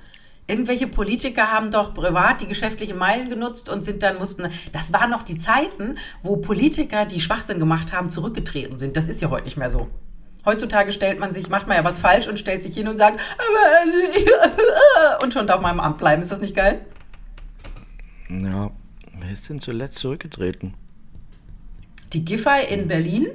Irgendwelche 0.49 0.87
Politiker 0.87 1.50
haben 1.50 1.71
doch 1.71 1.95
privat 1.95 2.40
die 2.40 2.47
geschäftlichen 2.47 2.99
Meilen 2.99 3.28
genutzt 3.28 3.69
und 3.69 3.83
sind 3.83 4.02
dann 4.02 4.19
mussten, 4.19 4.49
das 4.73 4.93
waren 4.93 5.11
noch 5.11 5.23
die 5.23 5.37
Zeiten, 5.37 5.97
wo 6.23 6.37
Politiker, 6.37 7.05
die 7.05 7.21
Schwachsinn 7.21 7.59
gemacht 7.59 7.93
haben, 7.93 8.11
zurückgetreten 8.11 8.78
sind. 8.78 8.97
Das 8.97 9.09
ist 9.09 9.21
ja 9.21 9.31
heute 9.31 9.45
nicht 9.45 9.57
mehr 9.57 9.71
so. 9.71 9.88
Heutzutage 10.47 10.93
stellt 10.93 11.19
man 11.19 11.35
sich, 11.35 11.49
macht 11.49 11.67
man 11.67 11.76
ja 11.76 11.85
was 11.85 11.99
falsch 11.99 12.29
und 12.29 12.38
stellt 12.38 12.62
sich 12.62 12.75
hin 12.75 12.87
und 12.87 12.97
sagt, 12.97 13.21
aber 13.37 15.23
und 15.25 15.33
schon 15.35 15.49
darf 15.49 15.61
man 15.61 15.75
im 15.75 15.81
Amt 15.81 15.99
bleiben. 15.99 16.23
Ist 16.23 16.31
das 16.31 16.41
nicht 16.41 16.55
geil? 16.55 16.81
Ja, 18.29 18.71
wer 19.19 19.33
ist 19.33 19.49
denn 19.49 19.61
zuletzt 19.61 19.99
zurückgetreten? 19.99 20.75
Die 22.12 22.25
Giffey 22.25 22.65
in 22.73 22.87
Berlin, 22.87 23.26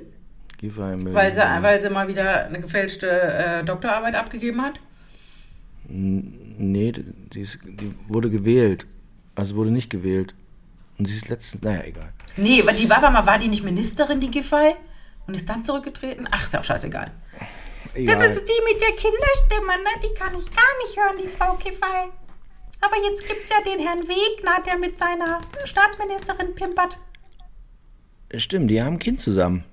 Giffey 0.57 0.93
in 0.93 1.13
weil 1.13 1.31
sie, 1.31 1.39
Berlin. 1.41 1.63
weil 1.63 1.81
sie 1.81 1.89
mal 1.89 2.07
wieder 2.07 2.45
eine 2.45 2.61
gefälschte 2.61 3.09
äh, 3.09 3.63
Doktorarbeit 3.65 4.15
abgegeben 4.15 4.61
hat. 4.61 4.79
Nee, 5.87 6.93
die, 7.33 7.41
ist, 7.41 7.59
die 7.65 7.93
wurde 8.07 8.29
gewählt. 8.29 8.85
Also 9.35 9.55
wurde 9.55 9.71
nicht 9.71 9.89
gewählt. 9.89 10.33
Und 10.97 11.07
sie 11.07 11.17
ist 11.17 11.27
letztens, 11.27 11.61
naja, 11.63 11.83
egal. 11.83 12.13
Nee, 12.37 12.63
die 12.77 12.89
war, 12.89 12.97
aber 12.97 13.09
mal, 13.09 13.25
war 13.25 13.39
die 13.39 13.49
nicht 13.49 13.63
Ministerin, 13.63 14.19
die 14.21 14.31
Giffey? 14.31 14.75
Und 15.31 15.37
ist 15.37 15.47
dann 15.47 15.63
zurückgetreten? 15.63 16.27
Ach, 16.29 16.43
ist 16.43 16.51
ja 16.51 16.59
auch 16.59 16.63
scheißegal. 16.65 17.09
egal. 17.93 18.15
Das 18.17 18.35
ist 18.35 18.45
die 18.45 18.73
mit 18.73 18.81
der 18.81 18.89
Kinderstimme, 18.97 19.81
ne? 19.81 20.01
Die 20.03 20.13
kann 20.13 20.37
ich 20.37 20.45
gar 20.53 20.73
nicht 20.83 20.97
hören, 20.97 21.17
die 21.23 21.29
Frau 21.29 21.53
Giffey. 21.53 22.11
Aber 22.81 22.95
jetzt 23.09 23.25
gibt's 23.25 23.49
ja 23.49 23.55
den 23.63 23.79
Herrn 23.79 24.01
Wegner, 24.09 24.61
der 24.65 24.77
mit 24.77 24.97
seiner 24.97 25.39
Staatsministerin 25.63 26.53
pimpert. 26.53 26.97
Stimmt, 28.35 28.69
die 28.71 28.83
haben 28.83 28.95
ein 28.95 28.99
Kind 28.99 29.21
zusammen. 29.21 29.63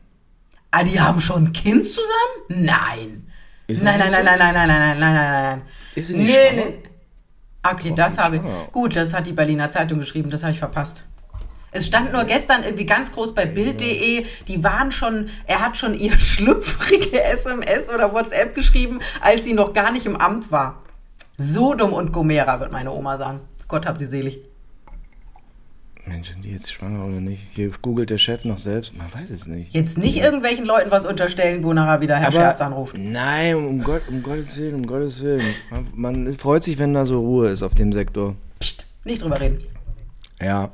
Ah, 0.70 0.84
die 0.84 1.00
haben 1.00 1.18
schon 1.18 1.46
ein 1.46 1.52
Kind 1.52 1.88
zusammen? 1.88 2.44
Nein. 2.46 3.26
Nein, 3.66 3.66
das 3.66 3.82
nein, 3.82 3.98
nicht 3.98 4.10
nein, 4.12 4.24
nein, 4.24 4.38
nein, 4.38 4.54
nein, 4.54 4.68
nein, 4.68 4.78
nein, 4.78 4.98
nein, 5.00 5.42
nein. 5.42 5.62
Ist 5.96 6.06
sie 6.06 6.18
nicht 6.18 6.32
schwanger? 6.32 6.72
Okay, 7.64 7.92
das 7.96 8.12
nicht 8.12 8.22
habe 8.22 8.36
ich. 8.36 8.42
Gut, 8.70 8.94
das 8.94 9.12
hat 9.12 9.26
die 9.26 9.32
Berliner 9.32 9.70
Zeitung 9.70 9.98
geschrieben, 9.98 10.30
das 10.30 10.44
habe 10.44 10.52
ich 10.52 10.60
verpasst. 10.60 11.02
Es 11.70 11.86
stand 11.86 12.12
nur 12.12 12.24
gestern 12.24 12.62
irgendwie 12.62 12.86
ganz 12.86 13.12
groß 13.12 13.34
bei 13.34 13.44
Bild.de, 13.44 14.24
die 14.46 14.64
waren 14.64 14.90
schon, 14.90 15.28
er 15.46 15.60
hat 15.60 15.76
schon 15.76 15.94
ihr 15.94 16.12
schlüpfrige 16.20 17.22
SMS 17.22 17.90
oder 17.90 18.12
WhatsApp 18.12 18.54
geschrieben, 18.54 19.00
als 19.20 19.44
sie 19.44 19.52
noch 19.52 19.72
gar 19.72 19.92
nicht 19.92 20.06
im 20.06 20.16
Amt 20.16 20.50
war. 20.50 20.82
Sodom 21.36 21.92
und 21.92 22.12
Gomera, 22.12 22.60
wird 22.60 22.72
meine 22.72 22.92
Oma 22.92 23.16
sagen. 23.16 23.40
Gott 23.68 23.86
hab 23.86 23.98
sie 23.98 24.06
selig. 24.06 24.40
Mensch, 26.08 26.30
sind 26.30 26.42
die 26.42 26.52
jetzt 26.52 26.72
schwanger 26.72 27.04
oder 27.04 27.20
nicht? 27.20 27.42
Hier 27.50 27.70
googelt 27.82 28.08
der 28.08 28.16
Chef 28.16 28.44
noch 28.44 28.56
selbst. 28.56 28.96
Man 28.96 29.06
weiß 29.12 29.30
es 29.30 29.46
nicht. 29.46 29.74
Jetzt 29.74 29.98
nicht 29.98 30.16
irgendwelchen 30.16 30.64
Leuten 30.64 30.90
was 30.90 31.04
unterstellen, 31.04 31.62
wo 31.62 31.74
nachher 31.74 32.00
wieder 32.00 32.16
Herr 32.16 32.32
Scherz 32.32 32.62
anruft. 32.62 32.96
Nein, 32.96 33.56
um, 33.56 33.80
Gott, 33.82 34.02
um 34.08 34.22
Gottes 34.22 34.56
Willen, 34.56 34.74
um 34.76 34.86
Gottes 34.86 35.20
Willen. 35.20 35.54
Man, 35.70 36.24
man 36.24 36.32
freut 36.32 36.64
sich, 36.64 36.78
wenn 36.78 36.94
da 36.94 37.04
so 37.04 37.20
Ruhe 37.20 37.50
ist 37.50 37.62
auf 37.62 37.74
dem 37.74 37.92
Sektor. 37.92 38.34
Psst, 38.58 38.86
nicht 39.04 39.22
drüber 39.22 39.38
reden. 39.38 39.60
Ja. 40.40 40.72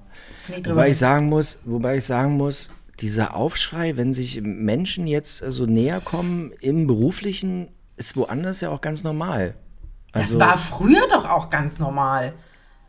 Wobei 0.64 0.90
ich 0.90 0.98
sagen 0.98 1.28
muss, 1.28 1.58
wobei 1.64 1.98
ich 1.98 2.04
sagen 2.04 2.36
muss, 2.36 2.70
dieser 3.00 3.34
Aufschrei, 3.34 3.96
wenn 3.96 4.12
sich 4.12 4.40
Menschen 4.42 5.06
jetzt 5.06 5.38
so 5.38 5.66
näher 5.66 6.00
kommen 6.00 6.52
im 6.60 6.86
beruflichen, 6.86 7.68
ist 7.96 8.16
woanders 8.16 8.60
ja 8.60 8.70
auch 8.70 8.80
ganz 8.80 9.02
normal. 9.04 9.54
Das 10.12 10.28
Also 10.28 10.40
war 10.40 10.58
früher 10.58 11.06
doch 11.08 11.28
auch 11.28 11.50
ganz 11.50 11.78
normal. 11.78 12.32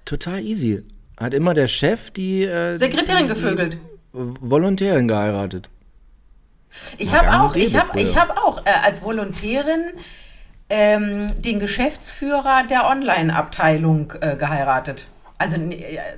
total 0.05 0.41
easy. 0.41 0.83
Hat 1.19 1.33
immer 1.33 1.53
der 1.53 1.67
Chef 1.67 2.11
die 2.11 2.43
äh, 2.43 2.75
Sekretärin 2.77 3.27
gevögelt. 3.27 3.77
Volontärin 4.11 5.07
geheiratet. 5.07 5.69
Ich 6.97 7.13
habe 7.13 7.41
auch, 7.41 7.55
ich 7.55 7.75
habe, 7.75 7.99
ich 7.99 8.17
habe 8.17 8.37
auch 8.37 8.65
äh, 8.65 8.69
als 8.83 9.01
Volontärin 9.01 9.91
ähm, 10.69 11.27
den 11.41 11.59
Geschäftsführer 11.59 12.63
der 12.69 12.87
Online-Abteilung 12.87 14.13
äh, 14.19 14.35
geheiratet. 14.35 15.07
Also 15.37 15.57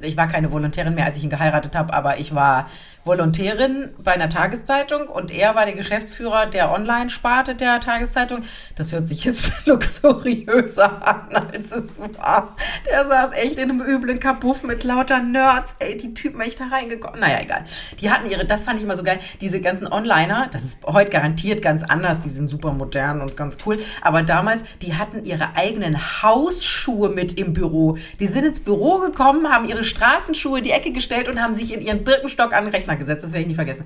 ich 0.01 0.15
war 0.15 0.27
keine 0.27 0.51
Volontärin 0.51 0.93
mehr, 0.93 1.06
als 1.06 1.17
ich 1.17 1.23
ihn 1.23 1.30
geheiratet 1.30 1.75
habe, 1.75 1.93
aber 1.93 2.19
ich 2.19 2.36
war 2.36 2.69
Volontärin 3.07 3.89
bei 4.03 4.13
einer 4.13 4.29
Tageszeitung 4.29 5.07
und 5.07 5.31
er 5.31 5.55
war 5.55 5.65
der 5.65 5.73
Geschäftsführer 5.73 6.45
der 6.45 6.71
Online-Sparte 6.71 7.55
der 7.55 7.79
Tageszeitung. 7.79 8.41
Das 8.75 8.91
hört 8.91 9.07
sich 9.07 9.23
jetzt 9.23 9.53
luxuriöser 9.65 11.07
an, 11.07 11.35
als 11.35 11.71
es 11.71 11.99
war. 11.99 12.55
Der 12.85 13.07
saß 13.07 13.31
echt 13.31 13.57
in 13.57 13.71
einem 13.71 13.81
üblen 13.81 14.19
Kabuff 14.19 14.63
mit 14.63 14.83
lauter 14.83 15.21
Nerds. 15.21 15.75
Ey, 15.79 15.97
die 15.97 16.13
Typen 16.13 16.41
echt 16.41 16.59
da 16.59 16.67
reingekommen. 16.67 17.19
Naja, 17.19 17.39
egal. 17.41 17.63
Die 17.99 18.11
hatten 18.11 18.29
ihre, 18.29 18.45
das 18.45 18.65
fand 18.65 18.79
ich 18.79 18.85
immer 18.85 18.97
so 18.97 19.03
geil, 19.03 19.19
diese 19.41 19.61
ganzen 19.61 19.91
Onliner, 19.91 20.49
das 20.51 20.63
ist 20.63 20.85
heute 20.85 21.09
garantiert 21.09 21.61
ganz 21.61 21.83
anders, 21.83 22.19
die 22.19 22.29
sind 22.29 22.49
super 22.49 22.73
modern 22.73 23.21
und 23.21 23.37
ganz 23.37 23.57
cool. 23.65 23.79
Aber 24.01 24.23
damals, 24.23 24.63
die 24.81 24.95
hatten 24.95 25.23
ihre 25.23 25.55
eigenen 25.55 26.21
Hausschuhe 26.21 27.09
mit 27.09 27.37
im 27.37 27.53
Büro. 27.53 27.97
Die 28.19 28.27
sind 28.27 28.45
ins 28.45 28.59
Büro 28.59 28.99
gekommen, 28.99 29.49
haben 29.49 29.67
ihre 29.67 29.83
Straßenschuhe 29.83 30.57
in 30.57 30.63
die 30.65 30.71
Ecke 30.71 30.91
gestellt 30.91 31.29
und 31.29 31.41
haben 31.41 31.55
sich 31.55 31.73
in 31.73 31.81
ihren 31.81 32.03
Birkenstock 32.03 32.53
an 32.53 32.65
den 32.65 32.73
Rechner 32.73 32.96
gesetzt. 32.97 33.23
Das 33.23 33.31
werde 33.31 33.41
ich 33.41 33.47
nie 33.47 33.55
vergessen. 33.55 33.86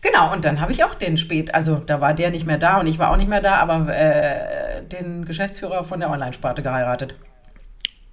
Genau, 0.00 0.32
und 0.32 0.44
dann 0.44 0.60
habe 0.60 0.72
ich 0.72 0.84
auch 0.84 0.94
den 0.94 1.16
spät, 1.16 1.54
also 1.54 1.76
da 1.76 2.00
war 2.00 2.14
der 2.14 2.30
nicht 2.30 2.46
mehr 2.46 2.58
da 2.58 2.78
und 2.78 2.86
ich 2.86 2.98
war 2.98 3.10
auch 3.10 3.16
nicht 3.16 3.28
mehr 3.28 3.40
da, 3.40 3.56
aber 3.56 3.92
äh, 3.92 4.84
den 4.84 5.24
Geschäftsführer 5.24 5.82
von 5.82 5.98
der 5.98 6.10
Online-Sparte 6.10 6.62
geheiratet. 6.62 7.16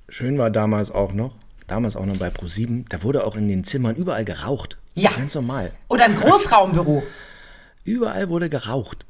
Schön 0.09 0.37
war 0.37 0.49
damals 0.49 0.89
auch 0.89 1.13
noch, 1.13 1.35
damals 1.67 1.95
auch 1.95 2.05
noch 2.05 2.17
bei 2.17 2.29
Pro7, 2.29 2.85
da 2.89 3.03
wurde 3.03 3.23
auch 3.23 3.35
in 3.35 3.47
den 3.47 3.63
Zimmern 3.63 3.95
überall 3.95 4.25
geraucht. 4.25 4.77
Ja. 4.95 5.11
Ganz 5.11 5.35
normal. 5.35 5.73
Oder 5.87 6.07
im 6.07 6.15
Großraumbüro. 6.15 7.03
Überall 7.83 8.29
wurde 8.29 8.49
geraucht. 8.49 9.05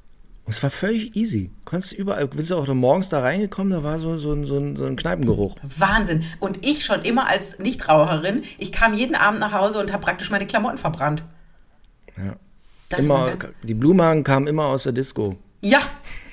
Und 0.46 0.52
es 0.52 0.62
war 0.62 0.70
völlig 0.70 1.16
easy. 1.16 1.52
Konntest 1.66 1.94
du 1.94 1.96
überall, 1.96 2.28
bist 2.28 2.52
du 2.52 2.56
auch 2.56 2.68
morgens 2.68 3.10
da 3.10 3.20
reingekommen, 3.22 3.72
da 3.74 3.84
war 3.84 3.98
so, 4.00 4.18
so, 4.20 4.32
ein- 4.32 4.46
so, 4.46 4.58
ein, 4.58 4.76
so 4.76 4.86
ein 4.86 4.96
Kneipengeruch. 4.96 5.56
Wahnsinn. 5.78 6.24
Und 6.40 6.64
ich 6.66 6.86
schon 6.86 7.02
immer 7.04 7.28
als 7.28 7.58
Nichtraucherin, 7.58 8.44
ich 8.60 8.72
kam 8.72 8.94
jeden 8.94 9.16
Abend 9.16 9.40
nach 9.40 9.54
Hause 9.54 9.80
und 9.80 9.92
habe 9.92 10.04
praktisch 10.04 10.30
meine 10.30 10.46
Klamotten 10.46 10.78
verbrannt. 10.78 11.24
Ja. 12.16 12.36
Das 12.90 13.00
immer, 13.00 13.34
die 13.64 13.74
Blumenhagen 13.74 14.24
kamen 14.24 14.46
immer 14.46 14.66
aus 14.66 14.84
der 14.84 14.94
Disco. 14.94 15.36
Ja, 15.62 15.80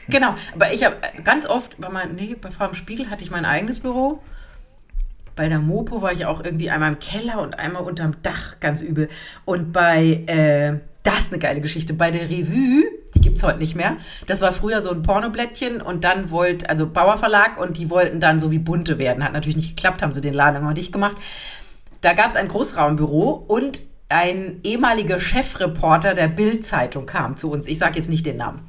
genau. 0.09 0.35
Aber 0.55 0.75
ich 0.75 0.85
habe 0.85 0.97
ganz 1.25 1.47
oft, 1.47 1.79
bei 1.81 1.89
mein, 1.89 2.15
nee, 2.15 2.37
bei 2.39 2.51
Frau 2.51 2.69
im 2.69 2.75
Spiegel 2.75 3.09
hatte 3.09 3.25
ich 3.25 3.31
mein 3.31 3.47
eigenes 3.47 3.81
Büro. 3.81 4.21
Bei 5.35 5.49
der 5.49 5.59
Mopo 5.61 6.03
war 6.03 6.13
ich 6.13 6.27
auch 6.27 6.45
irgendwie 6.45 6.69
einmal 6.69 6.93
im 6.93 6.99
Keller 6.99 7.41
und 7.41 7.59
einmal 7.59 7.83
unterm 7.85 8.17
Dach, 8.23 8.61
ganz 8.61 8.83
übel. 8.83 9.09
Und 9.47 9.73
bei, 9.73 10.23
äh, 10.27 10.79
das 11.03 11.21
ist 11.21 11.33
eine 11.33 11.39
geile 11.41 11.63
Geschichte, 11.63 11.95
bei 11.95 12.11
der 12.11 12.29
Revue, 12.29 12.83
es 13.37 13.43
heute 13.43 13.59
nicht 13.59 13.75
mehr, 13.75 13.97
das 14.27 14.41
war 14.41 14.53
früher 14.53 14.83
so 14.83 14.91
ein 14.91 15.03
Pornoblättchen 15.03 15.81
und 15.81 16.05
dann 16.05 16.31
wollte, 16.31 16.69
also 16.69 16.87
Bauer 16.87 17.19
Verlag 17.19 17.59
und 17.59 17.79
die 17.79 17.91
wollten 17.91 18.21
dann 18.21 18.41
so 18.41 18.51
wie 18.51 18.59
bunte 18.59 18.99
werden. 18.99 19.25
Hat 19.25 19.33
natürlich 19.33 19.57
nicht 19.57 19.77
geklappt, 19.77 20.03
haben 20.03 20.13
sie 20.13 20.21
den 20.21 20.35
Laden 20.35 20.57
irgendwann 20.57 20.75
dicht 20.75 20.93
gemacht. 20.93 21.17
Da 22.01 22.15
gab 22.15 22.29
es 22.29 22.37
ein 22.37 22.49
Großraumbüro 22.49 23.31
und 23.31 23.83
ein 24.09 24.61
ehemaliger 24.63 25.19
Chefreporter 25.19 26.15
der 26.15 26.29
Bild-Zeitung 26.29 27.07
kam 27.07 27.37
zu 27.37 27.51
uns. 27.51 27.67
Ich 27.67 27.79
sage 27.79 27.99
jetzt 27.99 28.11
nicht 28.11 28.27
den 28.27 28.37
Namen. 28.37 28.69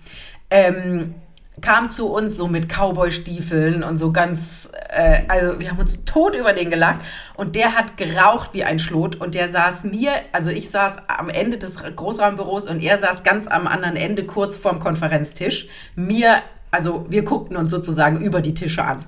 Ähm, 0.50 1.16
kam 1.62 1.90
zu 1.90 2.08
uns 2.08 2.36
so 2.36 2.48
mit 2.48 2.68
Cowboy-Stiefeln 2.68 3.84
und 3.84 3.98
so 3.98 4.12
ganz, 4.12 4.70
äh, 4.90 5.22
also 5.28 5.60
wir 5.60 5.70
haben 5.70 5.80
uns 5.80 6.04
tot 6.06 6.36
über 6.36 6.54
den 6.54 6.70
gelacht 6.70 7.02
und 7.36 7.56
der 7.56 7.76
hat 7.76 7.98
geraucht 7.98 8.50
wie 8.54 8.64
ein 8.64 8.80
Schlot 8.80 9.16
und 9.16 9.36
der 9.36 9.50
saß 9.50 9.86
mir, 9.86 10.12
also 10.32 10.50
ich 10.50 10.70
saß 10.70 10.98
am 11.08 11.30
Ende 11.30 11.58
des 11.58 11.78
Großraumbüros 11.78 12.68
und 12.68 12.82
er 12.82 12.98
saß 12.98 13.24
ganz 13.24 13.48
am 13.48 13.68
anderen 13.68 13.96
Ende 13.96 14.26
kurz 14.26 14.58
vorm 14.58 14.80
Konferenztisch, 14.80 15.68
mir 15.96 16.42
Also 16.74 17.06
wir 17.08 17.24
guckten 17.24 17.56
uns 17.56 17.70
sozusagen 17.70 18.20
über 18.20 18.42
die 18.42 18.56
Tische 18.56 18.84
an. 18.84 19.06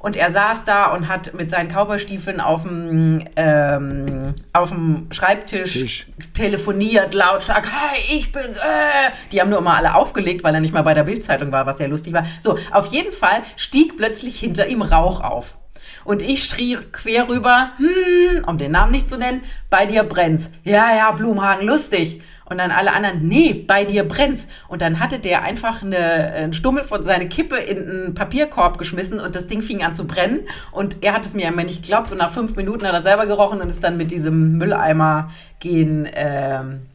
Und 0.00 0.16
er 0.16 0.30
saß 0.30 0.64
da 0.64 0.92
und 0.92 1.08
hat 1.08 1.34
mit 1.34 1.50
seinen 1.50 1.68
Cowboystiefeln 1.68 2.40
auf 2.40 2.62
dem, 2.62 3.24
ähm, 3.36 4.34
auf 4.52 4.70
dem 4.70 5.08
Schreibtisch 5.10 5.72
Tisch. 5.72 6.06
telefoniert, 6.34 7.14
lautstark, 7.14 7.70
hi, 7.70 7.98
ich 8.16 8.32
bin, 8.32 8.42
äh. 8.42 9.10
Die 9.32 9.40
haben 9.40 9.50
nur 9.50 9.58
immer 9.58 9.76
alle 9.76 9.94
aufgelegt, 9.94 10.44
weil 10.44 10.54
er 10.54 10.60
nicht 10.60 10.72
mal 10.74 10.82
bei 10.82 10.94
der 10.94 11.04
Bildzeitung 11.04 11.50
war, 11.52 11.66
was 11.66 11.78
ja 11.78 11.86
lustig 11.86 12.12
war. 12.12 12.24
So, 12.40 12.58
auf 12.70 12.86
jeden 12.86 13.12
Fall 13.12 13.42
stieg 13.56 13.96
plötzlich 13.96 14.38
hinter 14.38 14.68
ihm 14.68 14.82
Rauch 14.82 15.20
auf. 15.20 15.56
Und 16.04 16.22
ich 16.22 16.44
schrie 16.44 16.78
quer 16.92 17.28
rüber, 17.28 17.72
hm, 17.76 18.44
um 18.46 18.56
den 18.56 18.72
Namen 18.72 18.92
nicht 18.92 19.10
zu 19.10 19.18
nennen, 19.18 19.42
bei 19.68 19.84
dir 19.84 20.04
brennt's. 20.04 20.50
Ja, 20.64 20.94
ja, 20.96 21.10
Blumhagen, 21.12 21.66
lustig. 21.66 22.22
Und 22.48 22.58
dann 22.58 22.70
alle 22.70 22.92
anderen, 22.92 23.28
nee, 23.28 23.52
bei 23.52 23.84
dir 23.84 24.04
brennt's. 24.04 24.46
Und 24.68 24.80
dann 24.80 25.00
hatte 25.00 25.18
der 25.18 25.42
einfach 25.42 25.82
eine, 25.82 25.98
einen 25.98 26.52
Stummel 26.52 26.82
von 26.82 27.02
seiner 27.02 27.26
Kippe 27.26 27.56
in 27.56 27.78
einen 27.88 28.14
Papierkorb 28.14 28.78
geschmissen 28.78 29.20
und 29.20 29.36
das 29.36 29.48
Ding 29.48 29.60
fing 29.60 29.82
an 29.82 29.94
zu 29.94 30.06
brennen. 30.06 30.40
Und 30.72 31.02
er 31.02 31.12
hat 31.12 31.26
es 31.26 31.34
mir 31.34 31.48
immer 31.48 31.64
nicht 31.64 31.82
geglaubt. 31.82 32.10
Und 32.10 32.18
nach 32.18 32.32
fünf 32.32 32.56
Minuten 32.56 32.86
hat 32.86 32.94
er 32.94 33.02
selber 33.02 33.26
gerochen 33.26 33.60
und 33.60 33.68
ist 33.68 33.84
dann 33.84 33.96
mit 33.96 34.10
diesem 34.10 34.56
Mülleimer 34.56 35.30
gehen, 35.60 36.08
ähm, 36.14 36.86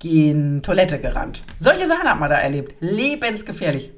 gehen 0.00 0.62
Toilette 0.62 0.98
gerannt. 0.98 1.42
Solche 1.58 1.86
Sachen 1.86 2.08
hat 2.08 2.18
man 2.18 2.30
da 2.30 2.36
erlebt. 2.36 2.74
Lebensgefährlich. 2.80 3.92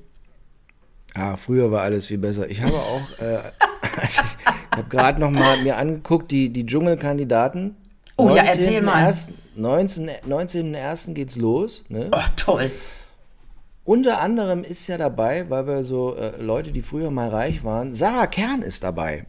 Ah, 1.15 1.37
früher 1.37 1.71
war 1.73 1.83
alles 1.83 2.07
viel 2.07 2.19
besser. 2.19 2.49
Ich 2.51 2.61
habe 2.61 2.75
auch, 2.75 3.23
äh, 3.23 3.39
also 4.01 4.23
ich, 4.23 4.37
ich 4.47 4.79
habe 4.79 4.89
gerade 4.89 5.21
noch 5.21 5.31
mal 5.31 5.63
mir 5.63 5.77
angeguckt, 5.77 6.31
die, 6.31 6.51
die 6.51 6.67
Dschungelkandidaten. 6.67 7.77
Oh 8.17 8.29
ja, 8.29 8.43
erzähl 8.43 8.83
mal. 8.83 9.13
19.01. 9.57 10.27
19. 10.27 10.75
19.01. 10.75 11.15
geht's 11.15 11.37
los. 11.37 11.85
Ne? 11.89 12.09
Oh, 12.13 12.21
toll. 12.37 12.71
Unter 13.85 14.21
anderem 14.21 14.63
ist 14.63 14.87
ja 14.87 14.99
dabei, 14.99 15.49
weil 15.51 15.67
wir 15.67 15.83
so 15.83 16.15
äh, 16.15 16.41
Leute, 16.41 16.71
die 16.71 16.83
früher 16.83 17.11
mal 17.11 17.29
reich 17.29 17.65
waren, 17.65 17.95
Sarah 17.95 18.27
Kern 18.27 18.63
ist 18.63 18.85
dabei. 18.85 19.27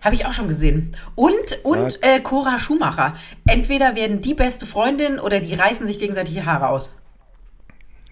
Habe 0.00 0.14
ich 0.14 0.26
auch 0.26 0.32
schon 0.32 0.48
gesehen. 0.48 0.96
Und, 1.14 1.64
und 1.64 1.98
äh, 2.02 2.20
Cora 2.20 2.58
Schumacher. 2.58 3.14
Entweder 3.46 3.96
werden 3.96 4.20
die 4.20 4.34
beste 4.34 4.66
Freundin 4.66 5.18
oder 5.18 5.40
die 5.40 5.54
reißen 5.54 5.86
sich 5.86 5.98
gegenseitig 5.98 6.34
die 6.34 6.44
Haare 6.44 6.68
aus. 6.68 6.94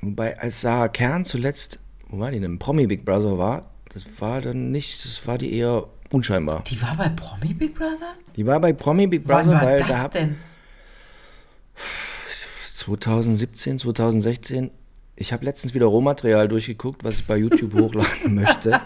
Wobei, 0.00 0.38
als 0.38 0.60
Sarah 0.60 0.88
Kern 0.88 1.24
zuletzt, 1.24 1.78
wo 2.08 2.18
war 2.18 2.30
die 2.30 2.40
denn, 2.40 2.58
Promi 2.58 2.86
Big 2.86 3.04
Brother 3.04 3.38
war, 3.38 3.66
das 3.94 4.04
war 4.18 4.40
dann 4.40 4.72
nicht, 4.72 5.04
das 5.04 5.26
war 5.26 5.38
die 5.38 5.54
eher 5.54 5.84
unscheinbar. 6.10 6.62
Die 6.64 6.80
war 6.82 6.96
bei 6.96 7.08
Promi 7.08 7.54
Big 7.54 7.74
Brother? 7.74 8.14
Die 8.36 8.46
war 8.46 8.58
bei 8.58 8.72
Promi 8.72 9.06
Big 9.06 9.22
Wann 9.26 9.46
Brother, 9.46 9.60
war 9.60 9.66
weil 9.66 9.78
das 9.78 9.88
da 9.88 9.98
hab, 9.98 10.10
denn? 10.12 10.36
2017, 12.74 13.78
2016. 13.78 14.70
Ich 15.14 15.32
habe 15.32 15.44
letztens 15.44 15.74
wieder 15.74 15.86
Rohmaterial 15.86 16.48
durchgeguckt, 16.48 17.04
was 17.04 17.18
ich 17.18 17.26
bei 17.26 17.36
YouTube 17.36 17.74
hochladen 17.74 18.34
möchte. 18.34 18.80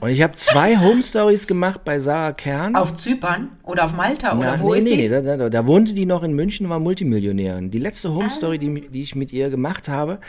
Und 0.00 0.08
ich 0.08 0.22
habe 0.22 0.32
zwei 0.34 0.78
Home 0.78 1.02
Stories 1.02 1.46
gemacht 1.46 1.82
bei 1.84 2.00
Sarah 2.00 2.32
Kern. 2.32 2.76
Auf 2.76 2.94
Zypern 2.94 3.50
oder 3.64 3.84
auf 3.84 3.94
Malta 3.94 4.36
oder 4.38 4.56
Na, 4.56 4.60
wo 4.60 4.72
nee, 4.72 4.78
ist 4.78 4.84
nee, 4.84 4.90
sie? 4.90 4.96
nee, 4.96 5.08
da, 5.08 5.36
da, 5.36 5.50
da 5.50 5.66
wohnte 5.66 5.92
die 5.92 6.06
noch 6.06 6.22
in 6.22 6.32
München, 6.32 6.68
war 6.68 6.78
Multimillionärin. 6.78 7.70
Die 7.70 7.78
letzte 7.78 8.14
Home 8.14 8.30
Story, 8.30 8.58
die, 8.58 8.88
die 8.88 9.02
ich 9.02 9.14
mit 9.14 9.32
ihr 9.32 9.50
gemacht 9.50 9.88
habe, 9.88 10.20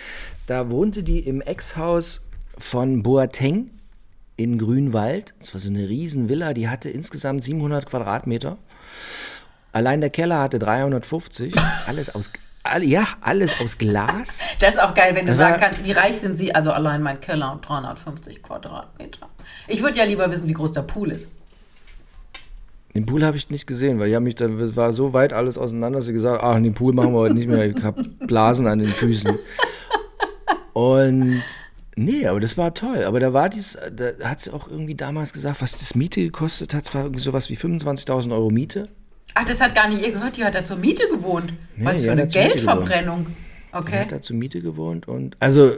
da 0.47 0.69
wohnte 0.69 1.03
die 1.03 1.19
im 1.19 1.39
Ex-Haus 1.41 2.27
von 2.57 3.03
Boateng 3.03 3.69
in 4.35 4.57
Grünwald. 4.57 5.33
Das 5.39 5.53
war 5.53 5.61
so 5.61 5.69
eine 5.69 5.87
riesen 5.87 6.27
Villa, 6.27 6.53
die 6.53 6.67
hatte 6.67 6.89
insgesamt 6.89 7.43
700 7.43 7.85
Quadratmeter. 7.85 8.57
Allein 9.73 10.01
der 10.01 10.10
Keller 10.10 10.39
hatte 10.39 10.60
350. 10.60 11.53
Alles 11.88 12.13
aus, 12.13 12.29
all, 12.63 12.84
ja, 12.84 13.07
alles 13.21 13.60
aus 13.62 13.77
Glas. 13.77 14.55
Das 14.60 14.75
ist 14.75 14.79
auch 14.79 14.93
geil, 14.93 15.15
wenn 15.15 15.25
du 15.25 15.31
Das 15.31 15.38
sagen 15.38 15.62
kannst, 15.62 15.86
wie 15.86 15.91
reich 15.91 16.19
sind 16.19 16.38
sie? 16.38 16.53
Also 16.53 16.71
allein 16.71 17.01
mein 17.01 17.21
Keller 17.21 17.51
und 17.51 17.67
350 17.67 18.43
Quadratmeter. 18.43 19.29
Ich 19.67 19.81
würde 19.81 19.97
ja 19.97 20.03
lieber 20.03 20.29
wissen, 20.31 20.47
wie 20.47 20.53
groß 20.53 20.73
der 20.73 20.81
Pool 20.81 21.12
ist. 21.12 21.29
Den 22.93 23.05
Pool 23.05 23.23
habe 23.23 23.38
ich 23.38 23.49
nicht 23.49 23.67
gesehen, 23.67 23.99
weil 23.99 24.10
ich 24.10 24.15
habe 24.15 24.25
mich 24.25 24.36
dann, 24.36 24.60
es 24.60 24.75
war 24.75 24.91
so 24.91 25.13
weit 25.13 25.31
alles 25.31 25.57
auseinander, 25.57 25.99
dass 25.99 26.07
ich 26.07 26.13
gesagt 26.13 26.43
ach, 26.43 26.55
den 26.55 26.73
Pool 26.73 26.93
machen 26.93 27.13
wir 27.13 27.19
heute 27.19 27.36
nicht 27.36 27.47
mehr, 27.47 27.65
ich 27.65 27.81
habe 27.84 28.03
Blasen 28.03 28.67
an 28.67 28.79
den 28.79 28.89
Füßen. 28.89 29.39
Und 30.73 31.41
nee, 31.95 32.27
aber 32.27 32.41
das 32.41 32.57
war 32.57 32.73
toll. 32.73 33.05
Aber 33.05 33.21
da 33.21 33.31
war 33.31 33.47
dies, 33.47 33.77
da 33.91 34.12
hat 34.27 34.41
sie 34.41 34.51
auch 34.51 34.67
irgendwie 34.67 34.95
damals 34.95 35.31
gesagt, 35.31 35.62
was 35.62 35.77
das 35.77 35.95
Miete 35.95 36.21
gekostet 36.21 36.73
hat, 36.73 36.88
es 36.88 36.93
war 36.93 37.03
irgendwie 37.03 37.21
sowas 37.21 37.49
wie 37.49 37.55
25.000 37.55 38.34
Euro 38.34 38.49
Miete. 38.49 38.89
Ach, 39.33 39.45
das 39.45 39.61
hat 39.61 39.73
gar 39.75 39.87
nicht 39.87 40.01
ihr 40.01 40.11
gehört, 40.11 40.37
die 40.37 40.43
hat 40.43 40.55
da 40.55 40.63
zur 40.65 40.77
Miete 40.77 41.07
gewohnt. 41.09 41.53
Nee, 41.75 41.85
Was 41.85 41.99
die 41.99 42.05
für 42.05 42.11
eine 42.11 42.27
Geldverbrennung. 42.27 43.27
Die 43.27 43.75
Okay. 43.77 43.99
hat 43.99 44.11
da 44.11 44.19
zur 44.21 44.35
Miete 44.35 44.59
gewohnt 44.61 45.07
und, 45.07 45.37
also, 45.39 45.71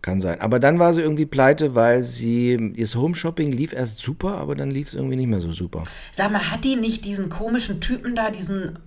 kann 0.00 0.20
sein. 0.20 0.40
Aber 0.40 0.58
dann 0.58 0.78
war 0.78 0.92
sie 0.94 1.00
irgendwie 1.02 1.26
pleite, 1.26 1.74
weil 1.74 2.00
sie, 2.02 2.52
ihr 2.74 2.86
Home-Shopping 2.86 3.52
lief 3.52 3.72
erst 3.72 3.98
super, 3.98 4.36
aber 4.36 4.54
dann 4.54 4.70
lief 4.70 4.88
es 4.88 4.94
irgendwie 4.94 5.16
nicht 5.16 5.28
mehr 5.28 5.40
so 5.40 5.52
super. 5.52 5.82
Sag 6.12 6.30
mal, 6.32 6.50
hat 6.50 6.64
die 6.64 6.76
nicht 6.76 7.04
diesen 7.04 7.28
komischen 7.30 7.80
Typen 7.80 8.14
da, 8.14 8.30
diesen 8.30 8.78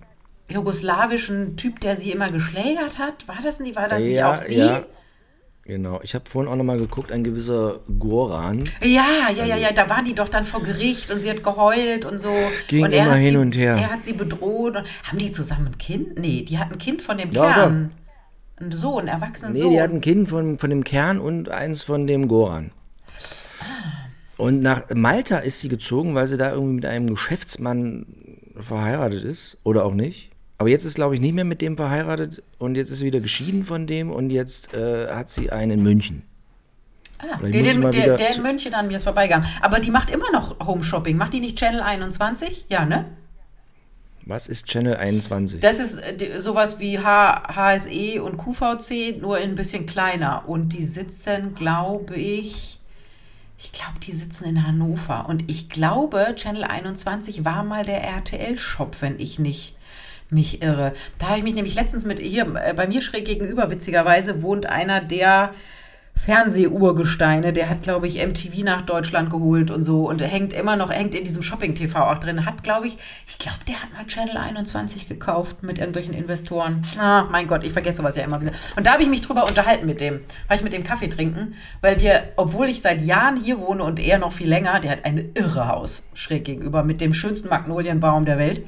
jugoslawischen 0.48 1.56
Typ, 1.56 1.80
der 1.80 1.96
sie 1.96 2.10
immer 2.12 2.30
geschlägert 2.30 2.98
hat? 2.98 3.26
War 3.28 3.38
das 3.42 3.60
nicht, 3.60 3.76
war 3.76 3.88
das 3.88 4.02
nicht 4.02 4.22
auch 4.22 4.38
sie? 4.38 4.54
ja. 4.56 4.84
Genau. 5.68 6.00
Ich 6.02 6.14
habe 6.14 6.24
vorhin 6.26 6.50
auch 6.50 6.56
nochmal 6.56 6.78
geguckt, 6.78 7.12
ein 7.12 7.22
gewisser 7.22 7.80
Goran. 7.98 8.64
Ja, 8.82 9.28
ja, 9.36 9.44
ja, 9.44 9.54
ja, 9.54 9.70
da 9.70 9.90
war 9.90 10.02
die 10.02 10.14
doch 10.14 10.30
dann 10.30 10.46
vor 10.46 10.62
Gericht 10.62 11.10
und 11.10 11.20
sie 11.20 11.28
hat 11.28 11.44
geheult 11.44 12.06
und 12.06 12.18
so. 12.18 12.32
Ging 12.68 12.86
und 12.86 12.92
er 12.92 13.04
immer 13.04 13.16
hin 13.16 13.32
sie, 13.34 13.36
und 13.36 13.54
her. 13.54 13.74
Er 13.74 13.92
hat 13.92 14.02
sie 14.02 14.14
bedroht. 14.14 14.76
Und, 14.76 14.86
haben 15.04 15.18
die 15.18 15.30
zusammen 15.30 15.66
ein 15.66 15.76
Kind? 15.76 16.18
Nee, 16.18 16.40
die 16.40 16.58
hat 16.58 16.72
ein 16.72 16.78
Kind 16.78 17.02
von 17.02 17.18
dem 17.18 17.30
Ja, 17.32 17.52
Kern. 17.52 17.90
Ein 18.58 18.72
Sohn, 18.72 19.00
einen 19.00 19.08
erwachsenen 19.08 19.52
Nee, 19.52 19.58
Sohn. 19.58 19.70
die 19.70 19.80
hat 19.82 19.90
ein 19.90 20.00
Kind 20.00 20.30
von, 20.30 20.58
von 20.58 20.70
dem 20.70 20.84
Kern 20.84 21.20
und 21.20 21.50
eins 21.50 21.82
von 21.82 22.06
dem 22.06 22.28
Goran. 22.28 22.70
Und 24.38 24.62
nach 24.62 24.84
Malta 24.94 25.36
ist 25.36 25.60
sie 25.60 25.68
gezogen, 25.68 26.14
weil 26.14 26.28
sie 26.28 26.38
da 26.38 26.50
irgendwie 26.52 26.76
mit 26.76 26.86
einem 26.86 27.08
Geschäftsmann 27.08 28.06
verheiratet 28.58 29.22
ist. 29.22 29.58
Oder 29.64 29.84
auch 29.84 29.92
nicht. 29.92 30.30
Aber 30.58 30.68
jetzt 30.68 30.84
ist, 30.84 30.96
glaube 30.96 31.14
ich, 31.14 31.20
nicht 31.20 31.34
mehr 31.34 31.44
mit 31.44 31.60
dem 31.62 31.76
verheiratet 31.76 32.42
und 32.58 32.74
jetzt 32.74 32.90
ist 32.90 32.98
sie 32.98 33.06
wieder 33.06 33.20
geschieden 33.20 33.64
von 33.64 33.86
dem 33.86 34.10
und 34.10 34.30
jetzt 34.30 34.74
äh, 34.74 35.06
hat 35.08 35.30
sie 35.30 35.50
einen 35.50 35.78
in 35.78 35.82
München. 35.84 36.22
ah, 37.20 37.38
der, 37.40 37.54
ich 37.54 37.78
der, 37.78 38.16
der, 38.16 38.36
in 38.36 38.42
München 38.42 38.74
an 38.74 38.88
mir 38.88 38.96
ist 38.96 39.04
vorbeigegangen. 39.04 39.48
Aber 39.60 39.78
die 39.78 39.92
macht 39.92 40.10
immer 40.10 40.32
noch 40.32 40.58
Home 40.66 40.82
Shopping. 40.82 41.16
Macht 41.16 41.32
die 41.32 41.40
nicht 41.40 41.58
Channel 41.58 41.80
21? 41.80 42.66
Ja, 42.68 42.84
ne? 42.84 43.04
Was 44.26 44.48
ist 44.48 44.66
Channel 44.66 44.96
21? 44.96 45.60
Das 45.60 45.78
ist 45.78 45.96
äh, 45.96 46.40
sowas 46.40 46.80
wie 46.80 46.98
H 46.98 47.54
HSE 47.54 48.22
und 48.22 48.36
QVC, 48.36 49.22
nur 49.22 49.36
ein 49.36 49.54
bisschen 49.54 49.86
kleiner. 49.86 50.48
Und 50.48 50.72
die 50.72 50.84
sitzen, 50.84 51.54
glaube 51.54 52.16
ich, 52.16 52.80
ich 53.58 53.72
glaube, 53.72 54.00
die 54.02 54.12
sitzen 54.12 54.44
in 54.44 54.66
Hannover. 54.66 55.28
Und 55.28 55.48
ich 55.48 55.68
glaube, 55.68 56.34
Channel 56.34 56.64
21 56.64 57.44
war 57.44 57.62
mal 57.62 57.84
der 57.84 58.02
RTL-Shop, 58.02 58.96
wenn 59.00 59.20
ich 59.20 59.38
nicht 59.38 59.76
mich 60.30 60.62
irre. 60.62 60.92
Da 61.18 61.28
habe 61.28 61.38
ich 61.38 61.44
mich 61.44 61.54
nämlich 61.54 61.74
letztens 61.74 62.04
mit 62.04 62.18
hier, 62.18 62.46
äh, 62.56 62.74
bei 62.74 62.86
mir 62.86 63.02
schräg 63.02 63.24
gegenüber, 63.24 63.70
witzigerweise, 63.70 64.42
wohnt 64.42 64.66
einer 64.66 65.00
der 65.00 65.52
Fernsehurgesteine, 66.18 67.52
der 67.52 67.68
hat, 67.68 67.82
glaube 67.82 68.06
ich, 68.08 68.16
MTV 68.16 68.64
nach 68.64 68.82
Deutschland 68.82 69.30
geholt 69.30 69.70
und 69.70 69.84
so 69.84 70.08
und 70.08 70.20
hängt 70.20 70.52
immer 70.52 70.76
noch, 70.76 70.90
hängt 70.90 71.14
in 71.14 71.24
diesem 71.24 71.42
Shopping-TV 71.42 71.98
auch 71.98 72.18
drin. 72.18 72.44
Hat, 72.44 72.64
glaube 72.64 72.88
ich, 72.88 72.96
ich 73.26 73.38
glaube, 73.38 73.58
der 73.66 73.80
hat 73.80 73.92
mal 73.92 74.06
Channel 74.06 74.36
21 74.36 75.08
gekauft 75.08 75.62
mit 75.62 75.78
irgendwelchen 75.78 76.14
Investoren. 76.14 76.82
Ah, 76.98 77.28
mein 77.30 77.46
Gott, 77.46 77.64
ich 77.64 77.72
vergesse 77.72 77.98
sowas 77.98 78.16
ja 78.16 78.24
immer 78.24 78.40
wieder. 78.40 78.52
Und 78.76 78.86
da 78.86 78.92
habe 78.92 79.02
ich 79.02 79.08
mich 79.08 79.22
drüber 79.22 79.46
unterhalten 79.46 79.86
mit 79.86 80.00
dem, 80.00 80.20
weil 80.48 80.56
ich 80.56 80.64
mit 80.64 80.72
dem 80.72 80.84
Kaffee 80.84 81.08
trinken, 81.08 81.54
weil 81.80 82.00
wir, 82.00 82.24
obwohl 82.36 82.68
ich 82.68 82.82
seit 82.82 83.00
Jahren 83.00 83.40
hier 83.40 83.60
wohne 83.60 83.84
und 83.84 84.00
er 84.00 84.18
noch 84.18 84.32
viel 84.32 84.48
länger, 84.48 84.80
der 84.80 84.90
hat 84.90 85.04
ein 85.04 85.30
irre 85.34 85.68
Haus 85.68 86.04
schräg 86.14 86.44
gegenüber 86.44 86.82
mit 86.82 87.00
dem 87.00 87.14
schönsten 87.14 87.48
Magnolienbaum 87.48 88.24
der 88.24 88.38
Welt. 88.38 88.62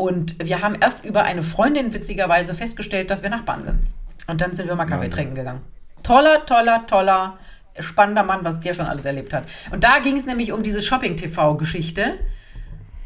Und 0.00 0.42
wir 0.42 0.62
haben 0.62 0.76
erst 0.80 1.04
über 1.04 1.24
eine 1.24 1.42
Freundin 1.42 1.92
witzigerweise 1.92 2.54
festgestellt, 2.54 3.10
dass 3.10 3.22
wir 3.22 3.28
Nachbarn 3.28 3.64
sind. 3.64 3.80
Und 4.28 4.40
dann 4.40 4.54
sind 4.54 4.66
wir 4.66 4.74
mal 4.74 4.86
Kaffee 4.86 5.10
trinken 5.10 5.34
gegangen. 5.34 5.60
Toller, 6.02 6.46
toller, 6.46 6.86
toller, 6.86 7.36
spannender 7.78 8.22
Mann, 8.22 8.42
was 8.42 8.60
der 8.60 8.72
schon 8.72 8.86
alles 8.86 9.04
erlebt 9.04 9.34
hat. 9.34 9.44
Und 9.70 9.84
da 9.84 9.98
ging 9.98 10.16
es 10.16 10.24
nämlich 10.24 10.52
um 10.52 10.62
diese 10.62 10.80
Shopping-TV-Geschichte. 10.80 12.14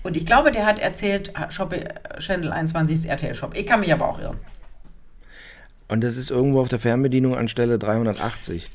Und 0.05 0.17
ich 0.17 0.25
glaube, 0.25 0.53
der 0.53 0.67
hat 0.67 0.79
erzählt, 0.79 1.33
Shopping, 1.49 1.89
Channel 2.21 2.53
21 2.53 2.99
ist 2.99 3.07
RTL-Shop. 3.07 3.57
Ich 3.57 3.67
kann 3.67 3.81
mich 3.81 3.93
aber 3.93 4.09
auch 4.09 4.21
irren. 4.21 4.39
Und 5.89 6.05
das 6.05 6.17
ist 6.17 6.31
irgendwo 6.31 6.61
auf 6.61 6.69
der 6.69 6.79
Fernbedienung 6.79 7.37
an 7.37 7.49
Stelle 7.49 7.81
380. 7.81 8.71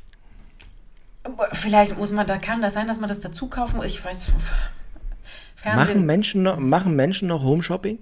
Aber 1.23 1.47
Vielleicht 1.53 1.97
muss 1.97 2.11
man, 2.11 2.27
da 2.27 2.37
kann 2.37 2.61
das 2.61 2.73
sein, 2.73 2.89
dass 2.89 2.99
man 2.99 3.07
das 3.07 3.21
dazu 3.21 3.47
kaufen 3.47 3.77
muss. 3.77 3.85
Ich 3.85 4.03
weiß. 4.03 4.33
Machen 5.63 5.77
Fernsehen. 5.77 6.05
Menschen 6.05 6.43
noch, 6.43 6.59
machen 6.59 6.95
Menschen 6.95 7.27
noch 7.27 7.43
Home 7.43 7.63
Shopping? 7.63 7.99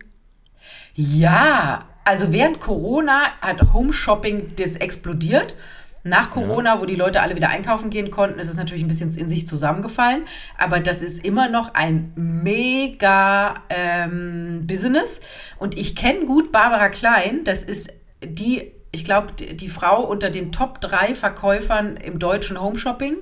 Ja, 0.93 1.85
also 2.05 2.31
während 2.31 2.59
Corona 2.59 3.23
hat 3.41 3.73
Home 3.73 3.93
Shopping 3.93 4.53
das 4.55 4.75
explodiert. 4.75 5.55
Nach 6.03 6.31
Corona, 6.31 6.79
wo 6.79 6.85
die 6.85 6.95
Leute 6.95 7.21
alle 7.21 7.35
wieder 7.35 7.49
einkaufen 7.49 7.89
gehen 7.89 8.11
konnten, 8.11 8.39
ist 8.39 8.49
es 8.49 8.55
natürlich 8.55 8.83
ein 8.83 8.87
bisschen 8.87 9.13
in 9.17 9.27
sich 9.27 9.45
zusammengefallen. 9.45 10.23
Aber 10.57 10.79
das 10.79 11.01
ist 11.01 11.25
immer 11.25 11.49
noch 11.49 11.73
ein 11.73 12.13
mega 12.15 13.55
ähm, 13.69 14.65
Business. 14.65 15.19
Und 15.57 15.77
ich 15.77 15.97
kenne 15.97 16.25
gut 16.25 16.53
Barbara 16.53 16.87
Klein. 16.87 17.43
Das 17.43 17.61
ist 17.61 17.91
die 18.23 18.71
ich 18.91 19.03
glaube, 19.03 19.33
die, 19.33 19.55
die 19.55 19.69
Frau 19.69 20.03
unter 20.03 20.29
den 20.29 20.51
Top 20.51 20.81
3 20.81 21.13
Verkäufern 21.13 21.97
im 21.97 22.19
deutschen 22.19 22.59
Homeshopping. 22.59 23.17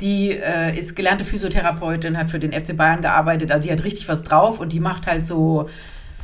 Die 0.00 0.30
äh, 0.32 0.78
ist 0.78 0.94
gelernte 0.94 1.24
Physiotherapeutin, 1.24 2.18
hat 2.18 2.30
für 2.30 2.38
den 2.38 2.52
FC 2.52 2.76
Bayern 2.76 3.00
gearbeitet. 3.02 3.50
Also 3.50 3.66
die 3.66 3.72
hat 3.72 3.82
richtig 3.84 4.08
was 4.08 4.22
drauf 4.22 4.60
und 4.60 4.72
die 4.72 4.80
macht 4.80 5.06
halt 5.06 5.24
so 5.24 5.68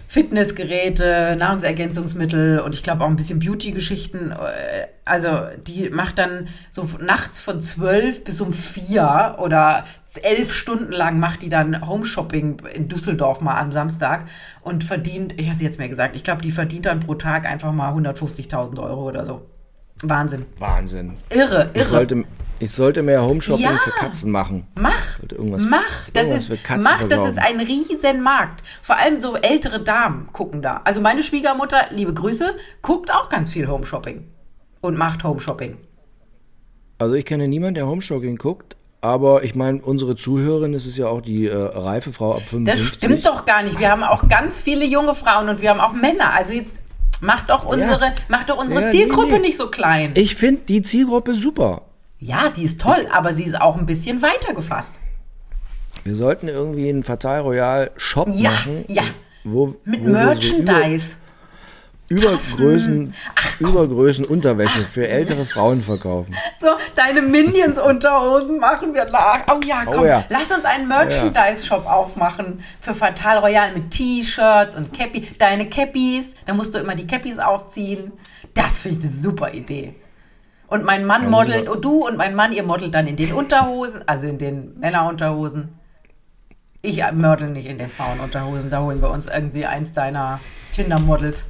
Fitnessgeräte, 0.08 1.36
Nahrungsergänzungsmittel 1.38 2.58
und 2.60 2.74
ich 2.74 2.82
glaube 2.82 3.02
auch 3.02 3.08
ein 3.08 3.16
bisschen 3.16 3.38
Beauty-Geschichten. 3.38 4.32
Äh, 4.32 4.88
Also 5.04 5.46
die 5.66 5.88
macht 5.90 6.18
dann 6.18 6.48
so 6.70 6.88
nachts 7.00 7.40
von 7.40 7.62
zwölf 7.62 8.22
bis 8.22 8.40
um 8.42 8.52
vier 8.52 9.36
oder 9.38 9.84
elf 10.22 10.52
Stunden 10.52 10.92
lang 10.92 11.18
macht 11.18 11.42
die 11.42 11.48
dann 11.48 11.88
Homeshopping 11.88 12.60
in 12.74 12.88
Düsseldorf 12.88 13.40
mal 13.40 13.58
am 13.58 13.72
Samstag 13.72 14.26
und 14.60 14.84
verdient, 14.84 15.40
ich 15.40 15.48
habe 15.48 15.56
sie 15.58 15.64
jetzt 15.64 15.78
mir 15.78 15.88
gesagt, 15.88 16.14
ich 16.14 16.22
glaube, 16.24 16.42
die 16.42 16.50
verdient 16.52 16.86
dann 16.86 17.00
pro 17.00 17.14
Tag 17.14 17.46
einfach 17.46 17.72
mal 17.72 17.92
150.000 17.94 18.78
Euro 18.82 19.08
oder 19.08 19.24
so. 19.24 19.51
Wahnsinn. 20.02 20.46
Wahnsinn. 20.58 21.14
Irre, 21.30 21.70
Ich 21.72 21.80
irre. 21.80 21.84
sollte, 21.84 22.24
ich 22.58 22.70
sollte 22.72 23.02
mehr 23.02 23.24
Homeshopping 23.24 23.64
Ja. 23.64 23.78
für 23.78 23.90
Katzen 23.90 24.30
machen. 24.32 24.66
Mach, 24.74 25.20
irgendwas- 25.30 25.66
mach, 25.68 26.08
das 26.12 26.24
irgendwas 26.24 26.42
ist, 26.42 26.48
mach, 26.82 27.02
das 27.08 27.18
ist 27.20 27.34
verkaufen. 27.34 27.38
ein 27.38 27.60
riesen 27.60 28.20
Markt. 28.22 28.62
Vor 28.82 28.96
allem 28.96 29.20
so 29.20 29.36
ältere 29.36 29.82
Damen 29.82 30.28
gucken 30.32 30.60
da. 30.62 30.80
Also 30.84 31.00
meine 31.00 31.22
Schwiegermutter, 31.22 31.86
liebe 31.90 32.12
Grüße, 32.14 32.54
guckt 32.82 33.12
auch 33.12 33.28
ganz 33.28 33.50
viel 33.50 33.68
Homeshopping 33.68 34.24
und 34.80 34.96
macht 34.96 35.22
Homeshopping. 35.24 35.76
Also 36.98 37.14
ich 37.14 37.24
kenne 37.24 37.48
niemanden, 37.48 37.74
der 37.74 37.86
Homeshopping 37.86 38.36
guckt, 38.36 38.76
aber 39.00 39.42
ich 39.42 39.56
meine, 39.56 39.80
unsere 39.82 40.14
Zuhörerin, 40.14 40.72
das 40.72 40.86
ist 40.86 40.96
ja 40.96 41.06
auch 41.08 41.20
die 41.20 41.46
äh, 41.46 41.54
reife 41.56 42.12
Frau 42.12 42.32
ab 42.34 42.42
Das 42.42 42.50
55. 42.50 42.88
stimmt 42.94 43.26
doch 43.26 43.44
gar 43.44 43.64
nicht. 43.64 43.80
Wir 43.80 43.90
haben 43.90 44.04
auch 44.04 44.28
ganz 44.28 44.58
viele 44.60 44.84
junge 44.84 45.14
Frauen 45.16 45.48
und 45.48 45.60
wir 45.60 45.70
haben 45.70 45.80
auch 45.80 45.92
Männer. 45.92 46.32
Also 46.34 46.52
jetzt 46.54 46.78
macht 47.22 47.48
doch 47.48 47.64
unsere, 47.64 48.12
macht 48.28 48.50
doch 48.50 48.58
unsere 48.58 48.80
Ja, 48.82 48.86
nee, 48.86 48.92
Zielgruppe 48.92 49.32
nee. 49.32 49.38
nicht 49.38 49.56
so 49.56 49.68
klein. 49.68 50.10
Ich 50.14 50.34
finde 50.34 50.62
die 50.68 50.82
Zielgruppe 50.82 51.34
super. 51.34 51.82
ja, 52.18 52.50
die 52.50 52.64
ist 52.64 52.80
toll, 52.80 53.06
aber 53.12 53.32
sie 53.32 53.44
ist 53.44 53.60
auch 53.60 53.76
ein 53.76 53.86
bisschen 53.86 54.20
weiter 54.22 54.52
gefasst. 54.54 54.96
Wir 56.04 56.14
sollten 56.16 56.48
irgendwie 56.48 56.88
einen 56.88 57.02
Fatal 57.02 57.40
Royal 57.40 57.90
Shop 57.96 58.28
Ja, 58.32 58.50
machen. 58.50 58.84
ja. 58.88 59.02
Wo, 59.44 59.76
Mit 59.84 60.02
wo 60.02 60.06
wir 60.08 60.12
so 60.12 60.58
Merchandise. 60.58 61.16
Über, 62.12 62.32
Übergrößen, 62.32 63.14
Übergrößen 63.58 64.24
Unterwäsche 64.26 64.80
für 64.80 65.08
ältere 65.08 65.44
Frauen 65.44 65.82
verkaufen. 65.82 66.34
So, 66.58 66.68
deine 66.94 67.22
Minions-Unterhosen 67.22 68.58
machen 68.58 68.94
wir 68.94 69.04
nach. 69.06 69.40
Oh 69.50 69.60
ja, 69.66 69.82
komm, 69.84 70.00
Oh 70.00 70.04
ja. 70.04 70.24
lass 70.28 70.50
uns 70.50 70.64
einen 70.64 70.88
Merchandise-Shop 70.88 71.86
aufmachen 71.86 72.62
für 72.80 72.94
Fatal 72.94 73.38
Royal 73.38 73.72
mit 73.72 73.90
T-Shirts 73.90 74.76
und 74.76 74.92
Cappy. 74.92 75.28
Deine 75.38 75.68
Cappies, 75.68 76.34
da 76.46 76.54
musst 76.54 76.74
du 76.74 76.78
immer 76.78 76.94
die 76.94 77.06
Cappies 77.06 77.38
aufziehen. 77.38 78.12
Das 78.54 78.78
finde 78.78 78.98
ich 78.98 79.04
eine 79.04 79.12
super 79.12 79.52
Idee. 79.52 79.94
Und 80.68 80.84
mein 80.84 81.04
Mann 81.04 81.28
modelt, 81.28 81.68
und 81.68 81.84
du 81.84 82.06
und 82.06 82.16
mein 82.16 82.34
Mann, 82.34 82.52
ihr 82.52 82.62
modelt 82.62 82.94
dann 82.94 83.06
in 83.06 83.16
den 83.16 83.32
Unterhosen, 83.34 84.08
also 84.08 84.26
in 84.26 84.38
den 84.38 84.78
Männerunterhosen. 84.78 85.78
Ich 86.80 87.02
mördel 87.12 87.50
nicht 87.50 87.66
in 87.66 87.78
den 87.78 87.88
Frauenunterhosen, 87.90 88.70
da 88.70 88.80
holen 88.80 89.00
wir 89.02 89.10
uns 89.10 89.26
irgendwie 89.26 89.66
eins 89.66 89.92
deiner 89.92 90.40
Tinder-Models, 90.72 91.44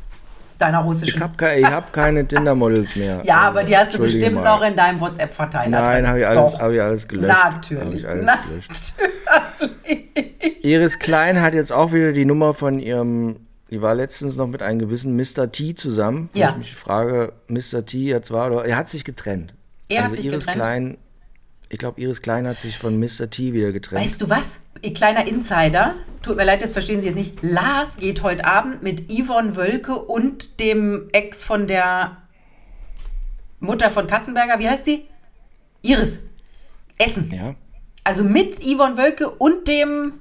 deiner 0.63 0.79
russischen. 0.81 1.17
Ich 1.17 1.21
habe 1.23 1.37
ke 1.37 1.65
hab 1.71 1.93
keine 1.93 2.27
Tinder-Models 2.29 2.97
mehr. 2.97 3.21
Ja, 3.25 3.39
aber 3.49 3.65
die 3.65 3.77
hast 3.77 3.93
du 3.95 3.99
bestimmt 3.99 4.37
mal. 4.37 4.45
noch 4.45 4.63
in 4.63 4.75
deinem 4.77 5.01
WhatsApp-Verteiler. 5.01 5.69
Nein, 5.71 6.09
habe 6.09 6.21
ich, 6.21 6.27
alles- 6.27 6.59
hab 6.59 6.71
ich 6.73 6.81
alles 6.81 7.09
gelöscht. 7.09 7.37
Natürlich. 7.53 8.01
ich 8.03 8.09
alles 8.09 8.31
gelöscht. 8.49 8.95
Iris 10.63 10.99
Klein 10.99 11.41
hat 11.41 11.55
jetzt 11.55 11.73
auch 11.73 11.93
wieder 11.93 12.13
die 12.13 12.25
Nummer 12.25 12.55
von 12.55 12.79
ihrem, 12.79 13.37
die 13.71 13.83
war 13.83 13.95
letztens 13.95 14.37
noch 14.37 14.47
mit 14.47 14.63
einem 14.63 14.79
gewissen 14.79 15.17
Mr. 15.17 15.51
T 15.51 15.75
zusammen. 15.75 16.29
Wo 16.33 16.39
Ja. 16.39 16.51
Ich 16.51 16.57
mich 16.57 16.75
frage, 16.75 17.33
Mr. 17.49 17.85
T 17.85 17.99
jetzt 17.99 18.31
war, 18.31 18.49
oder 18.51 18.65
er 18.65 18.77
hat 18.77 18.89
sich 18.89 19.05
getrennt. 19.05 19.55
Er 19.89 20.03
hat 20.05 20.11
also 20.11 20.17
sich 20.17 20.27
Iris 20.27 20.47
getrennt? 20.47 20.57
Klein, 20.63 20.99
ich 21.69 21.79
glaube, 21.79 22.01
Iris 22.01 22.23
Klein 22.23 22.47
hat 22.47 22.59
sich 22.61 22.79
von 22.79 22.99
Mr. 22.99 23.29
T 23.31 23.53
wieder 23.53 23.73
getrennt. 23.73 24.05
Weißt 24.05 24.21
du 24.21 24.29
was? 24.31 24.59
Ihr 24.83 24.93
kleiner 24.95 25.27
Insider, 25.27 25.95
tut 26.23 26.37
mir 26.37 26.45
leid, 26.45 26.61
das 26.61 26.73
verstehen 26.73 27.01
Sie 27.01 27.07
jetzt 27.07 27.17
nicht. 27.17 27.41
Lars 27.43 27.97
geht 27.97 28.23
heute 28.23 28.45
Abend 28.45 28.83
mit 28.83 29.09
Yvonne 29.09 29.55
Wölke 29.55 29.95
und 29.97 30.59
dem 30.59 31.09
Ex 31.13 31.45
von 31.45 31.69
der 31.69 32.17
Mutter 33.61 33.91
von 33.91 34.09
Katzenberger, 34.09 34.59
wie 34.59 34.69
heißt 34.69 34.85
sie? 34.85 35.07
Iris. 35.83 36.19
Essen. 36.99 37.31
ja. 37.33 37.55
Also 38.05 38.25
mit 38.25 38.59
Yvonne 38.61 38.97
Wölke 38.97 39.31
und 39.31 39.69
dem 39.69 40.15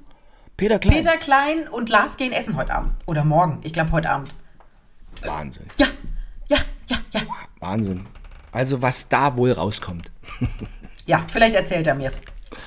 Peter 0.56 0.78
Klein. 0.78 0.94
Peter 0.94 1.18
Klein 1.18 1.68
und 1.68 1.90
Lars 1.90 2.16
gehen 2.18 2.32
essen 2.32 2.56
heute 2.56 2.72
Abend. 2.76 2.94
Oder 3.08 3.26
morgen. 3.26 3.60
Ich 3.64 3.74
glaube 3.74 3.92
heute 3.92 4.12
Abend. 4.12 4.32
Wahnsinn. 5.26 5.66
Ja, 5.78 5.88
ja, 6.48 6.58
ja, 6.88 6.98
ja. 7.12 7.22
Wahnsinn. 7.60 8.06
Also 8.52 8.84
was 8.84 9.10
da 9.10 9.36
wohl 9.36 9.52
rauskommt. 9.52 10.12
Ja, 11.08 11.26
vielleicht 11.28 11.56
erzählt 11.56 11.88
er 11.88 11.96
mir's. 11.96 12.22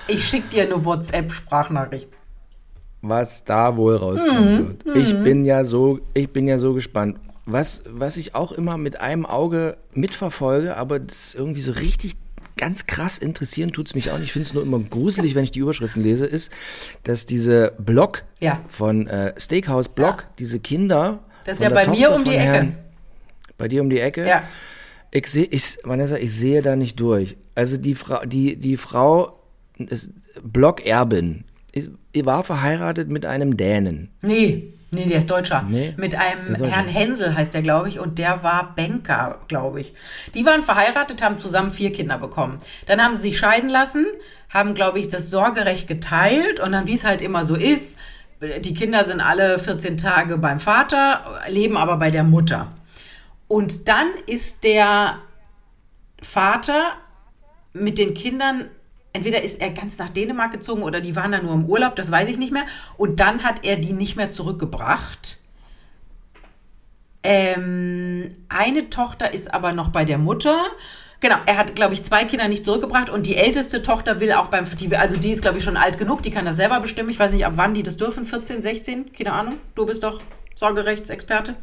Ich 0.08 0.24
schicke 0.24 0.48
dir 0.48 0.62
eine 0.64 0.84
WhatsApp-Sprachnachricht. 0.84 2.08
was 3.02 3.44
da 3.44 3.76
wohl 3.76 3.96
rauskommen 3.96 4.78
wird. 4.84 4.96
Ich 4.96 5.12
bin 5.22 5.44
ja 5.44 5.64
so, 5.64 6.00
ich 6.14 6.30
bin 6.30 6.48
ja 6.48 6.56
so 6.58 6.72
gespannt. 6.72 7.18
Was, 7.46 7.82
was 7.86 8.16
ich 8.16 8.34
auch 8.34 8.52
immer 8.52 8.78
mit 8.78 8.98
einem 9.00 9.26
Auge 9.26 9.76
mitverfolge, 9.92 10.76
aber 10.76 10.98
das 11.00 11.34
irgendwie 11.34 11.60
so 11.60 11.72
richtig 11.72 12.14
ganz 12.56 12.86
krass 12.86 13.18
interessieren 13.18 13.72
tut 13.72 13.88
es 13.88 13.94
mich 13.94 14.10
auch 14.10 14.14
nicht. 14.16 14.26
Ich 14.28 14.32
finde 14.32 14.46
es 14.46 14.54
nur 14.54 14.62
immer 14.62 14.78
gruselig, 14.78 15.34
wenn 15.34 15.44
ich 15.44 15.50
die 15.50 15.58
Überschriften 15.58 16.02
lese, 16.02 16.24
ist, 16.24 16.50
dass 17.02 17.26
diese 17.26 17.72
Blog 17.78 18.24
Ja. 18.40 18.60
von 18.68 19.06
äh, 19.08 19.34
Steakhouse 19.38 19.90
Blog, 19.90 20.22
Ja. 20.22 20.28
diese 20.38 20.60
Kinder. 20.60 21.18
Das 21.44 21.54
ist 21.58 21.62
ja 21.62 21.68
bei 21.68 21.86
mir 21.86 22.06
Tochter 22.08 22.16
um 22.16 22.24
die 22.24 22.30
von 22.30 22.40
Ecke. 22.40 22.44
Herrn- 22.52 22.76
bei 23.58 23.68
dir 23.68 23.82
um 23.82 23.90
die 23.90 24.00
Ecke? 24.00 24.26
Ja. 24.26 24.44
Ich 25.10 25.26
sehe, 25.26 25.44
ich, 25.44 25.76
Vanessa, 25.84 26.16
ich 26.16 26.32
sehe 26.32 26.62
da 26.62 26.74
nicht 26.76 26.98
durch. 26.98 27.36
Also 27.54 27.76
die 27.76 27.94
Frau, 27.94 28.24
die, 28.24 28.56
die 28.56 28.76
Frau, 28.78 29.26
ist 29.26 29.34
Blockerbin, 30.42 31.44
ist, 31.72 31.90
war 32.14 32.44
verheiratet 32.44 33.08
mit 33.08 33.26
einem 33.26 33.56
Dänen. 33.56 34.10
Nee, 34.22 34.72
nee, 34.92 35.06
der 35.06 35.18
ist 35.18 35.30
Deutscher. 35.30 35.64
Nee, 35.68 35.94
Mit 35.96 36.14
einem. 36.14 36.54
Herrn 36.64 36.86
Hensel 36.86 37.36
heißt 37.36 37.52
der, 37.52 37.62
glaube 37.62 37.88
ich, 37.88 37.98
und 37.98 38.18
der 38.18 38.42
war 38.44 38.74
Banker, 38.76 39.40
glaube 39.48 39.80
ich. 39.80 39.94
Die 40.34 40.46
waren 40.46 40.62
verheiratet, 40.62 41.22
haben 41.22 41.40
zusammen 41.40 41.72
vier 41.72 41.92
Kinder 41.92 42.18
bekommen. 42.18 42.60
Dann 42.86 43.02
haben 43.02 43.14
sie 43.14 43.20
sich 43.20 43.38
scheiden 43.38 43.68
lassen, 43.68 44.06
haben, 44.48 44.74
glaube 44.74 45.00
ich, 45.00 45.08
das 45.08 45.30
Sorgerecht 45.30 45.88
geteilt 45.88 46.60
und 46.60 46.72
dann, 46.72 46.86
wie 46.86 46.94
es 46.94 47.04
halt 47.04 47.20
immer 47.20 47.44
so 47.44 47.56
ist, 47.56 47.96
die 48.60 48.74
Kinder 48.74 49.04
sind 49.04 49.20
alle 49.20 49.58
14 49.58 49.96
Tage 49.96 50.38
beim 50.38 50.60
Vater, 50.60 51.40
leben 51.48 51.76
aber 51.76 51.96
bei 51.96 52.10
der 52.10 52.24
Mutter. 52.24 52.72
Und 53.48 53.88
dann 53.88 54.08
ist 54.26 54.64
der 54.64 55.18
Vater 56.20 56.92
mit 57.72 57.98
den 57.98 58.14
Kindern, 58.14 58.68
entweder 59.14 59.40
ist 59.42 59.60
er 59.60 59.70
ganz 59.70 59.96
nach 59.96 60.10
Dänemark 60.10 60.52
gezogen 60.52 60.82
oder 60.82 61.00
die 61.00 61.16
waren 61.16 61.32
da 61.32 61.40
nur 61.40 61.54
im 61.54 61.64
Urlaub, 61.64 61.96
das 61.96 62.10
weiß 62.10 62.28
ich 62.28 62.36
nicht 62.36 62.52
mehr. 62.52 62.66
Und 62.98 63.20
dann 63.20 63.42
hat 63.42 63.64
er 63.64 63.76
die 63.76 63.94
nicht 63.94 64.16
mehr 64.16 64.30
zurückgebracht. 64.30 65.38
Ähm, 67.22 68.34
eine 68.50 68.90
Tochter 68.90 69.32
ist 69.32 69.54
aber 69.54 69.72
noch 69.72 69.88
bei 69.88 70.04
der 70.04 70.18
Mutter. 70.18 70.66
Genau, 71.20 71.36
er 71.46 71.56
hat, 71.56 71.74
glaube 71.74 71.94
ich, 71.94 72.02
zwei 72.02 72.24
Kinder 72.24 72.48
nicht 72.48 72.66
zurückgebracht 72.66 73.08
und 73.08 73.24
die 73.24 73.36
älteste 73.36 73.82
Tochter 73.82 74.20
will 74.20 74.32
auch 74.32 74.48
beim, 74.48 74.66
die, 74.76 74.94
also 74.94 75.16
die 75.16 75.30
ist, 75.30 75.40
glaube 75.40 75.56
ich, 75.56 75.64
schon 75.64 75.78
alt 75.78 75.96
genug, 75.96 76.22
die 76.22 76.30
kann 76.30 76.44
das 76.44 76.56
selber 76.56 76.80
bestimmen. 76.80 77.08
Ich 77.08 77.18
weiß 77.18 77.32
nicht, 77.32 77.46
ab 77.46 77.54
wann 77.56 77.72
die 77.72 77.82
das 77.82 77.96
dürfen, 77.96 78.26
14, 78.26 78.60
16, 78.60 79.12
keine 79.12 79.32
Ahnung. 79.32 79.54
Du 79.74 79.86
bist 79.86 80.02
doch 80.02 80.20
Sorgerechtsexperte. 80.54 81.54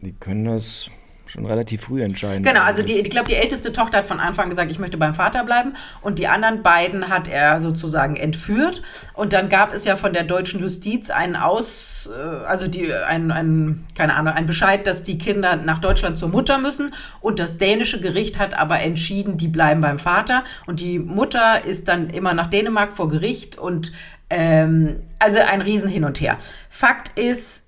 Die 0.00 0.12
können 0.12 0.44
das 0.46 0.88
schon 1.36 1.46
relativ 1.46 1.82
früh 1.82 2.02
entscheiden. 2.02 2.42
Genau, 2.42 2.62
also 2.62 2.82
die, 2.82 2.94
ich 2.94 3.10
glaube, 3.10 3.28
die 3.28 3.34
älteste 3.34 3.72
Tochter 3.72 3.98
hat 3.98 4.06
von 4.06 4.20
Anfang 4.20 4.44
an 4.44 4.50
gesagt, 4.50 4.70
ich 4.70 4.78
möchte 4.78 4.96
beim 4.96 5.14
Vater 5.14 5.44
bleiben. 5.44 5.74
Und 6.00 6.18
die 6.18 6.28
anderen 6.28 6.62
beiden 6.62 7.08
hat 7.08 7.28
er 7.28 7.60
sozusagen 7.60 8.16
entführt. 8.16 8.82
Und 9.12 9.32
dann 9.32 9.48
gab 9.48 9.74
es 9.74 9.84
ja 9.84 9.96
von 9.96 10.12
der 10.12 10.24
deutschen 10.24 10.60
Justiz 10.60 11.10
einen 11.10 11.36
Aus, 11.36 12.08
äh, 12.10 12.44
also 12.46 12.66
die, 12.66 12.92
ein, 12.92 13.30
ein, 13.30 13.84
keine 13.94 14.14
Ahnung, 14.14 14.32
ein 14.32 14.46
Bescheid, 14.46 14.86
dass 14.86 15.04
die 15.04 15.18
Kinder 15.18 15.56
nach 15.56 15.78
Deutschland 15.78 16.16
zur 16.16 16.30
Mutter 16.30 16.58
müssen. 16.58 16.94
Und 17.20 17.38
das 17.38 17.58
dänische 17.58 18.00
Gericht 18.00 18.38
hat 18.38 18.54
aber 18.54 18.80
entschieden, 18.80 19.36
die 19.36 19.48
bleiben 19.48 19.82
beim 19.82 19.98
Vater. 19.98 20.42
Und 20.66 20.80
die 20.80 20.98
Mutter 20.98 21.64
ist 21.64 21.88
dann 21.88 22.08
immer 22.08 22.32
nach 22.32 22.46
Dänemark 22.46 22.96
vor 22.96 23.08
Gericht. 23.08 23.58
Und 23.58 23.92
ähm, 24.30 25.02
also 25.18 25.38
ein 25.38 25.60
Riesen 25.60 25.88
hin 25.88 26.04
und 26.04 26.20
her. 26.20 26.38
Fakt 26.70 27.16
ist, 27.18 27.62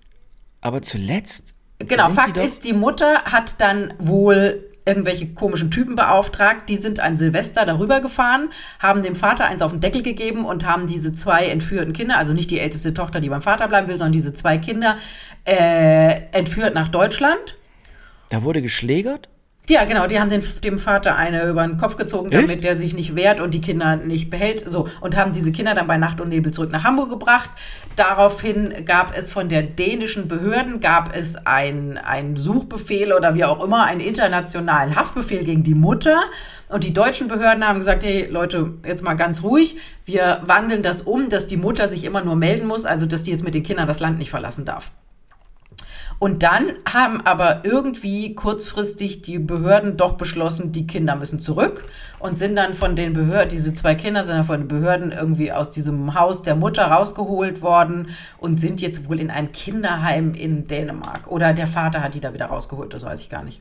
Aber 0.62 0.80
zuletzt. 0.82 1.57
Genau, 1.78 2.08
die 2.08 2.14
Fakt 2.14 2.36
doch- 2.36 2.44
ist, 2.44 2.64
die 2.64 2.72
Mutter 2.72 3.22
hat 3.24 3.60
dann 3.60 3.94
wohl 3.98 4.64
irgendwelche 4.84 5.28
komischen 5.34 5.70
Typen 5.70 5.96
beauftragt, 5.96 6.68
die 6.70 6.76
sind 6.78 6.98
an 6.98 7.18
Silvester 7.18 7.66
darüber 7.66 8.00
gefahren, 8.00 8.48
haben 8.78 9.02
dem 9.02 9.16
Vater 9.16 9.44
eins 9.44 9.60
auf 9.60 9.70
den 9.70 9.80
Deckel 9.80 10.02
gegeben 10.02 10.46
und 10.46 10.64
haben 10.66 10.86
diese 10.86 11.12
zwei 11.14 11.46
entführten 11.46 11.92
Kinder, 11.92 12.16
also 12.16 12.32
nicht 12.32 12.50
die 12.50 12.58
älteste 12.58 12.94
Tochter, 12.94 13.20
die 13.20 13.28
beim 13.28 13.42
Vater 13.42 13.68
bleiben 13.68 13.86
will, 13.88 13.98
sondern 13.98 14.12
diese 14.12 14.32
zwei 14.32 14.56
Kinder 14.56 14.96
äh, 15.44 16.22
entführt 16.32 16.74
nach 16.74 16.88
Deutschland. 16.88 17.56
Da 18.30 18.42
wurde 18.42 18.62
geschlägert? 18.62 19.28
Ja, 19.68 19.84
genau, 19.84 20.06
die 20.06 20.18
haben 20.18 20.30
den, 20.30 20.42
dem 20.64 20.78
Vater 20.78 21.14
eine 21.14 21.46
über 21.46 21.66
den 21.66 21.76
Kopf 21.76 21.96
gezogen, 21.96 22.32
Echt? 22.32 22.42
damit 22.42 22.64
der 22.64 22.74
sich 22.74 22.94
nicht 22.94 23.14
wehrt 23.14 23.38
und 23.38 23.52
die 23.52 23.60
Kinder 23.60 23.96
nicht 23.96 24.30
behält. 24.30 24.64
So, 24.66 24.88
und 25.02 25.14
haben 25.14 25.34
diese 25.34 25.52
Kinder 25.52 25.74
dann 25.74 25.86
bei 25.86 25.98
Nacht 25.98 26.22
und 26.22 26.30
Nebel 26.30 26.52
zurück 26.52 26.70
nach 26.72 26.84
Hamburg 26.84 27.10
gebracht. 27.10 27.50
Daraufhin 27.94 28.86
gab 28.86 29.14
es 29.14 29.30
von 29.30 29.50
der 29.50 29.62
dänischen 29.62 30.26
Behörden 30.26 30.80
gab 30.80 31.14
es 31.14 31.36
ein, 31.44 31.98
ein 31.98 32.36
Suchbefehl 32.36 33.12
oder 33.12 33.34
wie 33.34 33.44
auch 33.44 33.62
immer, 33.62 33.84
einen 33.84 34.00
internationalen 34.00 34.96
Haftbefehl 34.96 35.44
gegen 35.44 35.64
die 35.64 35.74
Mutter. 35.74 36.22
Und 36.70 36.84
die 36.84 36.94
deutschen 36.94 37.28
Behörden 37.28 37.66
haben 37.66 37.78
gesagt, 37.78 38.04
hey 38.04 38.26
Leute, 38.30 38.72
jetzt 38.86 39.04
mal 39.04 39.14
ganz 39.14 39.42
ruhig, 39.42 39.76
wir 40.06 40.40
wandeln 40.44 40.82
das 40.82 41.02
um, 41.02 41.28
dass 41.28 41.46
die 41.46 41.58
Mutter 41.58 41.88
sich 41.88 42.04
immer 42.04 42.22
nur 42.22 42.36
melden 42.36 42.66
muss, 42.66 42.86
also 42.86 43.04
dass 43.04 43.22
die 43.22 43.32
jetzt 43.32 43.44
mit 43.44 43.52
den 43.52 43.64
Kindern 43.64 43.86
das 43.86 44.00
Land 44.00 44.16
nicht 44.16 44.30
verlassen 44.30 44.64
darf. 44.64 44.90
Und 46.18 46.42
dann 46.42 46.72
haben 46.92 47.20
aber 47.20 47.64
irgendwie 47.64 48.34
kurzfristig 48.34 49.22
die 49.22 49.38
Behörden 49.38 49.96
doch 49.96 50.14
beschlossen, 50.14 50.72
die 50.72 50.86
Kinder 50.86 51.14
müssen 51.14 51.38
zurück 51.38 51.84
und 52.18 52.36
sind 52.36 52.56
dann 52.56 52.74
von 52.74 52.96
den 52.96 53.12
Behörden, 53.12 53.50
diese 53.50 53.72
zwei 53.72 53.94
Kinder 53.94 54.24
sind 54.24 54.34
dann 54.34 54.44
von 54.44 54.60
den 54.62 54.68
Behörden 54.68 55.12
irgendwie 55.12 55.52
aus 55.52 55.70
diesem 55.70 56.14
Haus 56.14 56.42
der 56.42 56.56
Mutter 56.56 56.86
rausgeholt 56.86 57.62
worden 57.62 58.08
und 58.38 58.56
sind 58.56 58.80
jetzt 58.80 59.08
wohl 59.08 59.20
in 59.20 59.30
einem 59.30 59.52
Kinderheim 59.52 60.34
in 60.34 60.66
Dänemark. 60.66 61.28
Oder 61.28 61.52
der 61.52 61.68
Vater 61.68 62.02
hat 62.02 62.14
die 62.14 62.20
da 62.20 62.34
wieder 62.34 62.46
rausgeholt, 62.46 62.92
das 62.92 63.04
weiß 63.04 63.20
ich 63.20 63.30
gar 63.30 63.44
nicht. 63.44 63.60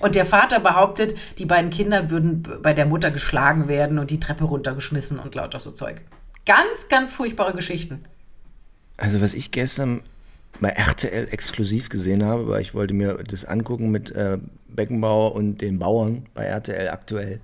Und 0.00 0.14
der 0.14 0.24
Vater 0.24 0.58
behauptet, 0.58 1.16
die 1.38 1.46
beiden 1.46 1.70
Kinder 1.70 2.10
würden 2.10 2.42
bei 2.62 2.72
der 2.72 2.86
Mutter 2.86 3.10
geschlagen 3.10 3.68
werden 3.68 3.98
und 3.98 4.10
die 4.10 4.18
Treppe 4.18 4.44
runtergeschmissen 4.44 5.18
und 5.18 5.34
lauter 5.34 5.60
so 5.60 5.70
Zeug. 5.70 6.00
Ganz, 6.46 6.88
ganz 6.88 7.12
furchtbare 7.12 7.52
Geschichten. 7.52 8.04
Also 8.96 9.20
was 9.20 9.34
ich 9.34 9.50
gestern 9.52 10.00
bei 10.60 10.68
RTL 10.70 11.28
exklusiv 11.30 11.88
gesehen 11.88 12.24
habe, 12.24 12.48
weil 12.48 12.62
ich 12.62 12.74
wollte 12.74 12.94
mir 12.94 13.14
das 13.26 13.44
angucken 13.44 13.90
mit 13.90 14.10
äh, 14.12 14.38
Beckenbauer 14.68 15.34
und 15.34 15.60
den 15.60 15.78
Bauern 15.78 16.26
bei 16.34 16.44
RTL 16.44 16.88
aktuell. 16.88 17.40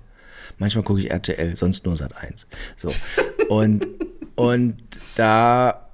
Manchmal 0.57 0.83
gucke 0.83 0.99
ich 0.99 1.11
RTL, 1.11 1.55
sonst 1.55 1.85
nur 1.85 1.95
Sat 1.95 2.15
1. 2.15 2.47
So. 2.75 2.91
Und, 3.49 3.87
und 4.35 4.75
da, 5.15 5.89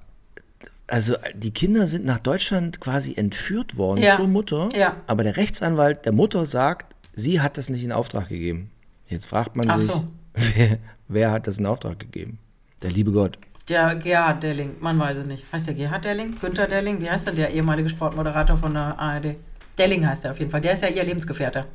also 0.88 1.16
die 1.34 1.52
Kinder 1.52 1.88
sind 1.88 2.04
nach 2.04 2.20
Deutschland 2.20 2.82
quasi 2.82 3.16
entführt 3.16 3.78
worden 3.78 4.02
Ja. 4.04 4.18
zur 4.18 4.28
Mutter. 4.28 4.68
Ja. 4.76 4.98
Aber 5.08 5.24
der 5.24 5.38
Rechtsanwalt 5.38 6.06
der 6.06 6.12
Mutter 6.12 6.46
sagt, 6.46 6.94
sie 7.14 7.40
hat 7.40 7.58
das 7.58 7.70
nicht 7.70 7.84
in 7.86 7.94
Auftrag 7.94 8.28
gegeben. 8.28 8.72
Jetzt 9.08 9.26
fragt 9.28 9.56
man 9.56 9.70
Ach 9.70 9.80
sich, 9.80 9.90
so. 9.90 10.06
wer, 10.34 10.80
wer 11.08 11.32
hat 11.32 11.48
das 11.48 11.60
in 11.60 11.66
Auftrag 11.66 11.98
gegeben? 12.00 12.40
Der 12.82 12.92
liebe 12.92 13.14
Gott. 13.14 13.38
Der 13.68 13.96
Gerhard 13.96 14.44
Delling, 14.44 14.76
man 14.80 15.00
weiß 15.00 15.18
es 15.18 15.26
nicht. 15.26 15.44
Heißt 15.52 15.66
der 15.68 15.74
Gerhard 15.74 16.06
Delling? 16.06 16.38
Günther 16.40 16.68
Delling? 16.68 17.02
Wie 17.02 17.10
heißt 17.10 17.28
denn 17.28 17.36
der 17.36 17.50
ehemalige 17.52 17.90
Sportmoderator 17.90 18.58
von 18.58 18.74
der 18.74 19.00
ARD? 19.00 19.36
Delling 19.78 20.08
heißt 20.08 20.26
er 20.26 20.32
auf 20.32 20.40
jeden 20.40 20.52
Fall. 20.52 20.62
Der 20.62 20.74
ist 20.74 20.84
ja 20.84 20.90
ihr 20.90 21.04
Lebensgefährte. 21.04 21.66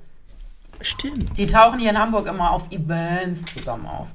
Stimmt. 0.81 1.37
Die 1.37 1.46
tauchen 1.46 1.79
hier 1.81 1.90
in 1.90 1.98
Hamburg 1.98 2.26
immer 2.29 2.53
auf 2.53 2.70
Events 2.70 3.44
zusammen 3.46 3.87
auf. 3.87 4.07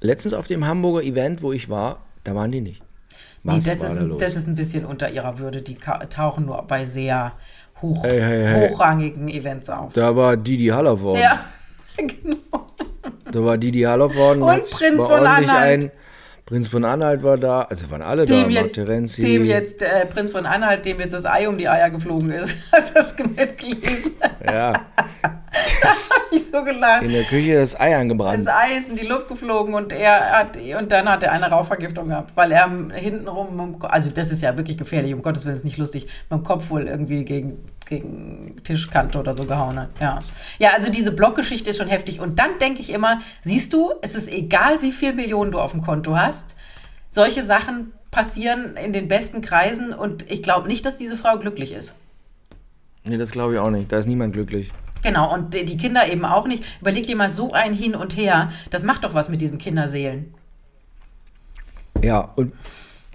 Letztens 0.00 0.32
auf 0.32 0.46
dem 0.46 0.64
Hamburger 0.64 1.02
Event, 1.04 1.42
wo 1.42 1.52
ich 1.52 1.68
war, 1.68 1.98
da 2.22 2.34
waren 2.36 2.52
die 2.52 2.60
nicht. 2.60 2.82
Nee, 3.42 3.56
Was 3.56 3.64
das, 3.64 3.80
war 3.80 3.88
ist, 3.88 3.94
da 3.94 4.00
ein- 4.00 4.08
los? 4.08 4.18
das 4.20 4.34
ist 4.36 4.46
ein 4.46 4.54
bisschen 4.54 4.84
unter 4.84 5.10
ihrer 5.10 5.38
Würde. 5.38 5.60
Die 5.60 5.76
tauchen 6.08 6.46
nur 6.46 6.62
bei 6.62 6.84
sehr 6.86 7.32
hoch, 7.82 8.04
Hey, 8.04 8.20
hey, 8.20 8.44
hey. 8.46 8.68
hochrangigen 8.70 9.28
Events 9.28 9.68
auf. 9.70 9.92
da 9.92 10.14
war 10.14 10.36
Didi 10.36 10.68
Hallervorden. 10.68 11.20
Ja, 11.22 11.44
genau. 11.96 12.66
Da 13.30 13.44
war 13.44 13.58
Didi 13.58 13.82
Hallervorden. 13.82 14.42
Und 14.42 14.70
Prinz 14.70 15.04
von 15.04 15.26
Anhalt. 15.26 15.84
Ein, 15.84 15.90
Prinz 16.48 16.68
von 16.68 16.82
Anhalt 16.86 17.22
war 17.22 17.36
da. 17.36 17.62
Also 17.64 17.90
waren 17.90 18.00
alle 18.00 18.24
da. 18.24 18.32
Dem 18.42 18.54
Mark 18.54 18.64
jetzt, 18.64 18.74
Terenzi. 18.76 19.20
dem 19.22 19.44
jetzt 19.44 19.82
äh, 19.82 20.06
Prinz 20.06 20.30
von 20.32 20.46
Anhalt, 20.46 20.82
dem 20.86 20.98
jetzt 20.98 21.12
das 21.12 21.26
Ei 21.26 21.46
um 21.46 21.58
die 21.58 21.68
Eier 21.68 21.90
geflogen 21.90 22.30
ist. 22.30 22.56
Hast 22.72 22.88
du 22.94 22.94
das 22.94 23.14
mitgelesen? 23.18 24.12
Ja, 24.46 24.72
hab 25.82 26.32
ich 26.32 26.50
so 26.50 26.62
gelacht. 26.62 27.02
in 27.02 27.12
der 27.12 27.24
Küche 27.24 27.54
das 27.54 27.78
Ei 27.78 27.96
angebrannt. 27.96 28.46
Das 28.46 28.54
Ei 28.54 28.78
ist 28.78 28.88
in 28.88 28.96
die 28.96 29.06
Luft 29.06 29.28
geflogen 29.28 29.74
und 29.74 29.92
er 29.92 30.30
hat 30.30 30.56
und 30.56 30.92
dann 30.92 31.08
hat 31.08 31.22
er 31.22 31.32
eine 31.32 31.46
Rauchvergiftung 31.46 32.08
gehabt, 32.08 32.32
weil 32.34 32.52
er 32.52 32.68
hintenrum, 32.94 33.76
also 33.82 34.10
das 34.10 34.30
ist 34.30 34.42
ja 34.42 34.56
wirklich 34.56 34.78
gefährlich, 34.78 35.14
um 35.14 35.22
Gottes 35.22 35.44
Willen 35.44 35.56
ist 35.56 35.64
nicht 35.64 35.78
lustig, 35.78 36.06
mit 36.30 36.40
dem 36.40 36.44
Kopf 36.44 36.70
wohl 36.70 36.86
irgendwie 36.86 37.24
gegen, 37.24 37.64
gegen 37.86 38.56
Tischkante 38.64 39.18
oder 39.18 39.36
so 39.36 39.44
gehauen 39.44 39.78
hat. 39.78 39.88
Ja. 40.00 40.20
ja, 40.58 40.70
also 40.70 40.90
diese 40.90 41.12
Blockgeschichte 41.12 41.70
ist 41.70 41.76
schon 41.76 41.88
heftig. 41.88 42.20
Und 42.20 42.38
dann 42.38 42.58
denke 42.60 42.80
ich 42.80 42.90
immer, 42.90 43.20
siehst 43.42 43.72
du, 43.72 43.92
es 44.02 44.14
ist 44.14 44.32
egal, 44.32 44.82
wie 44.82 44.92
viel 44.92 45.12
Millionen 45.12 45.52
du 45.52 45.60
auf 45.60 45.72
dem 45.72 45.82
Konto 45.82 46.16
hast, 46.16 46.56
solche 47.10 47.42
Sachen 47.42 47.92
passieren 48.10 48.76
in 48.76 48.92
den 48.92 49.08
besten 49.08 49.42
Kreisen 49.42 49.92
und 49.92 50.30
ich 50.30 50.42
glaube 50.42 50.68
nicht, 50.68 50.84
dass 50.86 50.96
diese 50.96 51.16
Frau 51.16 51.38
glücklich 51.38 51.72
ist. 51.72 51.94
Nee, 53.06 53.16
das 53.16 53.30
glaube 53.30 53.54
ich 53.54 53.60
auch 53.60 53.70
nicht. 53.70 53.90
Da 53.90 53.98
ist 53.98 54.06
niemand 54.06 54.34
glücklich. 54.34 54.70
Genau, 55.02 55.32
und 55.32 55.54
die 55.54 55.76
Kinder 55.76 56.10
eben 56.10 56.24
auch 56.24 56.46
nicht. 56.46 56.64
Überleg 56.80 57.06
dir 57.06 57.16
mal 57.16 57.30
so 57.30 57.52
ein 57.52 57.72
Hin 57.72 57.94
und 57.94 58.16
Her. 58.16 58.50
Das 58.70 58.82
macht 58.82 59.04
doch 59.04 59.14
was 59.14 59.28
mit 59.28 59.40
diesen 59.40 59.58
Kinderseelen. 59.58 60.34
Ja, 62.02 62.32
und 62.36 62.52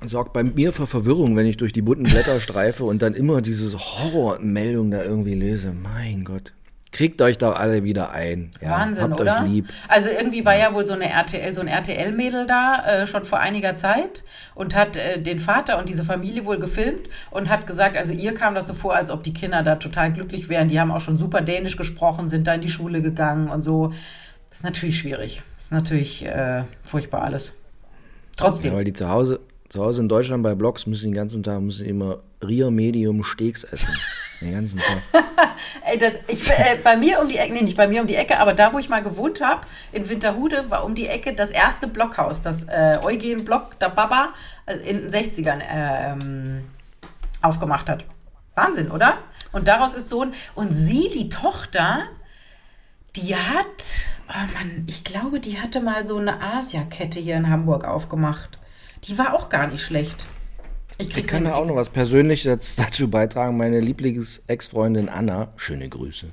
sorgt 0.06 0.34
bei 0.34 0.44
mir 0.44 0.74
für 0.74 0.88
Verwirrung, 0.88 1.36
wenn 1.36 1.46
ich 1.46 1.58
durch 1.58 1.74
die 1.74 1.82
bunten 1.82 2.04
Blätter 2.04 2.40
streife 2.40 2.84
und 2.84 3.02
dann 3.02 3.14
immer 3.14 3.42
diese 3.42 3.78
Horrormeldung 3.78 4.92
da 4.92 5.04
irgendwie 5.04 5.36
lese. 5.36 5.74
Mein 5.74 6.26
Gott. 6.26 6.54
Kriegt 6.94 7.24
euch 7.24 7.40
doch 7.40 7.60
alle 7.60 7.84
wieder 7.84 8.12
ein. 8.12 8.52
Ja, 8.62 8.70
Wahnsinn, 8.70 9.04
habt 9.04 9.20
oder? 9.20 9.42
euch 9.42 9.50
lieb. 9.50 9.70
Also 9.88 10.10
irgendwie 10.10 10.46
war 10.46 10.56
ja 10.56 10.76
wohl 10.76 10.86
so 10.86 10.94
eine 10.94 11.10
RTL, 11.10 11.52
so 11.52 11.60
ein 11.60 11.68
RTL-Mädel 11.68 12.46
da 12.46 12.86
äh, 12.86 13.08
schon 13.08 13.24
vor 13.24 13.40
einiger 13.40 13.76
Zeit 13.76 14.24
und 14.54 14.76
hat 14.76 14.96
äh, 14.96 15.20
den 15.20 15.40
Vater 15.40 15.80
und 15.80 15.90
diese 15.90 16.04
Familie 16.04 16.46
wohl 16.46 16.60
gefilmt 16.60 17.10
und 17.32 17.50
hat 17.50 17.66
gesagt, 17.66 17.98
also 17.98 18.14
ihr 18.14 18.36
kam 18.36 18.54
das 18.54 18.68
so 18.68 18.76
vor, 18.76 18.96
als 18.96 19.10
ob 19.10 19.24
die 19.24 19.34
Kinder 19.34 19.64
da 19.64 19.78
total 19.78 20.14
glücklich 20.14 20.50
wären. 20.50 20.68
Die 20.68 20.80
haben 20.80 20.92
auch 20.92 21.02
schon 21.02 21.18
super 21.18 21.42
Dänisch 21.42 21.78
gesprochen, 21.78 22.30
sind 22.30 22.46
da 22.46 22.54
in 22.54 22.62
die 22.62 22.70
Schule 22.70 23.02
gegangen 23.02 23.50
und 23.50 23.64
so. 23.64 23.88
Das 24.50 24.60
ist 24.60 24.64
natürlich 24.64 25.00
schwierig. 25.00 25.42
Das 25.56 25.66
ist 25.66 25.72
natürlich 25.72 26.26
äh, 26.28 26.62
furchtbar 26.84 27.24
alles. 27.24 27.56
Trotzdem. 28.38 28.72
Ja, 28.72 28.78
weil 28.78 28.86
die 28.86 28.94
zu 28.94 29.10
Hause, 29.10 29.40
zu 29.70 29.84
Hause 29.84 30.04
in 30.04 30.10
Deutschland 30.10 30.44
bei 30.44 30.54
Blogs 30.54 30.86
müssen 30.86 31.06
den 31.06 31.16
ganzen 31.16 31.42
Tag 31.42 31.60
müssen 31.60 31.88
immer 31.88 32.20
Rier 32.46 32.70
Medium 32.70 33.24
Steaks 33.24 33.64
essen. 33.64 33.96
Den 34.44 34.54
ganzen 34.54 34.80
Tag. 34.80 34.98
Ey, 35.86 35.98
das, 35.98 36.14
ich, 36.28 36.52
äh, 36.52 36.78
bei 36.84 36.98
mir 36.98 37.22
um 37.22 37.28
die 37.30 37.38
Ecke, 37.38 37.54
nee, 37.54 37.62
nicht 37.62 37.78
bei 37.78 37.88
mir 37.88 38.02
um 38.02 38.08
die 38.08 38.16
Ecke, 38.16 38.38
aber 38.40 38.54
da, 38.54 38.74
wo 38.74 38.80
ich 38.80 38.90
mal 38.90 39.02
gewohnt 39.02 39.40
habe, 39.40 39.62
in 39.94 40.10
Winterhude, 40.10 40.70
war 40.70 40.84
um 40.84 40.96
die 40.96 41.08
Ecke 41.08 41.34
das 41.34 41.50
erste 41.50 41.88
Blockhaus, 41.88 42.42
das 42.42 42.64
äh, 42.64 42.98
Eugen 43.04 43.46
Block, 43.46 43.80
der 43.80 43.90
Baba, 43.90 44.34
äh, 44.66 44.76
in 44.76 45.10
den 45.10 45.12
60ern 45.12 45.62
ähm, 45.70 46.66
aufgemacht 47.42 47.90
hat. 47.90 48.04
Wahnsinn, 48.56 48.92
oder? 48.92 49.18
Und 49.54 49.68
daraus 49.68 49.94
ist 49.94 50.10
so 50.10 50.24
ein. 50.24 50.34
Und 50.56 50.74
sie, 50.74 51.10
die 51.10 51.30
Tochter, 51.30 52.04
die 53.16 53.36
hat, 53.36 53.86
oh 54.28 54.54
Mann, 54.58 54.84
ich 54.88 55.06
glaube, 55.06 55.40
die 55.40 55.62
hatte 55.62 55.80
mal 55.80 56.06
so 56.06 56.18
eine 56.18 56.42
Asia-Kette 56.42 57.20
hier 57.20 57.38
in 57.38 57.50
Hamburg 57.50 57.86
aufgemacht. 57.86 58.60
Die 59.06 59.18
war 59.18 59.34
auch 59.34 59.48
gar 59.48 59.68
nicht 59.68 59.84
schlecht. 59.84 60.28
Ich 60.98 61.18
Ich 61.18 61.26
kann 61.26 61.46
da 61.46 61.56
auch 61.56 61.66
noch 61.66 61.76
was 61.76 61.90
Persönliches 61.90 62.76
dazu 62.78 63.10
beitragen. 63.10 63.58
Meine 63.58 63.80
Lieblings-Ex-Freundin 63.80 65.10
Anna, 65.10 65.54
schöne 65.56 65.90
Grüße, 65.90 66.28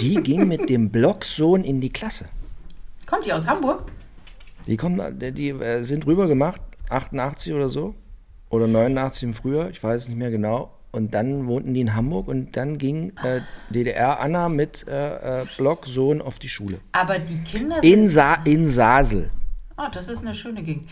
die 0.00 0.14
ging 0.22 0.48
mit 0.48 0.68
dem 0.68 0.90
Blogsohn 0.90 1.64
in 1.64 1.80
die 1.80 1.90
Klasse. 1.90 2.26
Kommt 3.06 3.26
die 3.26 3.32
aus 3.32 3.46
Hamburg? 3.46 3.84
Die, 4.66 4.76
kommen, 4.76 5.18
die, 5.18 5.32
die 5.32 5.48
äh, 5.48 5.82
sind 5.82 6.06
rüber 6.06 6.28
gemacht, 6.28 6.60
88 6.90 7.52
oder 7.52 7.68
so. 7.68 7.94
Oder 8.50 8.66
89 8.66 9.22
im 9.24 9.34
Frühjahr, 9.34 9.70
ich 9.70 9.82
weiß 9.82 10.02
es 10.02 10.08
nicht 10.08 10.18
mehr 10.18 10.30
genau. 10.30 10.72
Und 10.90 11.12
dann 11.12 11.46
wohnten 11.46 11.74
die 11.74 11.82
in 11.82 11.94
Hamburg 11.94 12.28
und 12.28 12.56
dann 12.56 12.78
ging 12.78 13.12
äh, 13.22 13.40
DDR 13.68 14.20
Anna 14.20 14.48
mit 14.48 14.86
äh, 14.88 15.42
äh, 15.42 15.46
Blogsohn 15.58 16.22
auf 16.22 16.38
die 16.38 16.48
Schule. 16.48 16.80
Aber 16.92 17.18
die 17.18 17.38
Kinder 17.42 17.80
sind. 17.82 17.92
In, 17.92 18.08
Sa 18.08 18.34
in 18.44 18.68
Sasel. 18.68 19.30
Oh, 19.76 19.86
das 19.92 20.08
ist 20.08 20.22
eine 20.22 20.32
schöne 20.32 20.62
Gegend. 20.62 20.88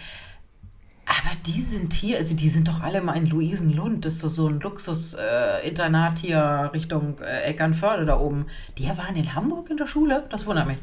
Aber 1.07 1.37
die 1.47 1.63
sind 1.63 1.93
hier, 1.93 2.19
also 2.19 2.35
die 2.35 2.49
sind 2.49 2.67
doch 2.67 2.83
alle 2.83 3.01
mal 3.01 3.17
in 3.17 3.27
Luisenlund. 3.27 4.05
Das 4.05 4.15
ist 4.15 4.21
so, 4.21 4.29
so 4.29 4.49
ein 4.49 4.59
Luxus-Internat 4.59 6.19
hier 6.19 6.71
Richtung 6.75 7.19
äh, 7.21 7.43
Eckernförde 7.43 8.05
da 8.05 8.19
oben. 8.19 8.47
Die 8.77 8.89
waren 8.89 9.15
in 9.15 9.35
Hamburg 9.35 9.71
in 9.71 9.77
der 9.77 9.87
Schule? 9.87 10.25
Das 10.31 10.47
wundert 10.47 10.67
mich. 10.67 10.79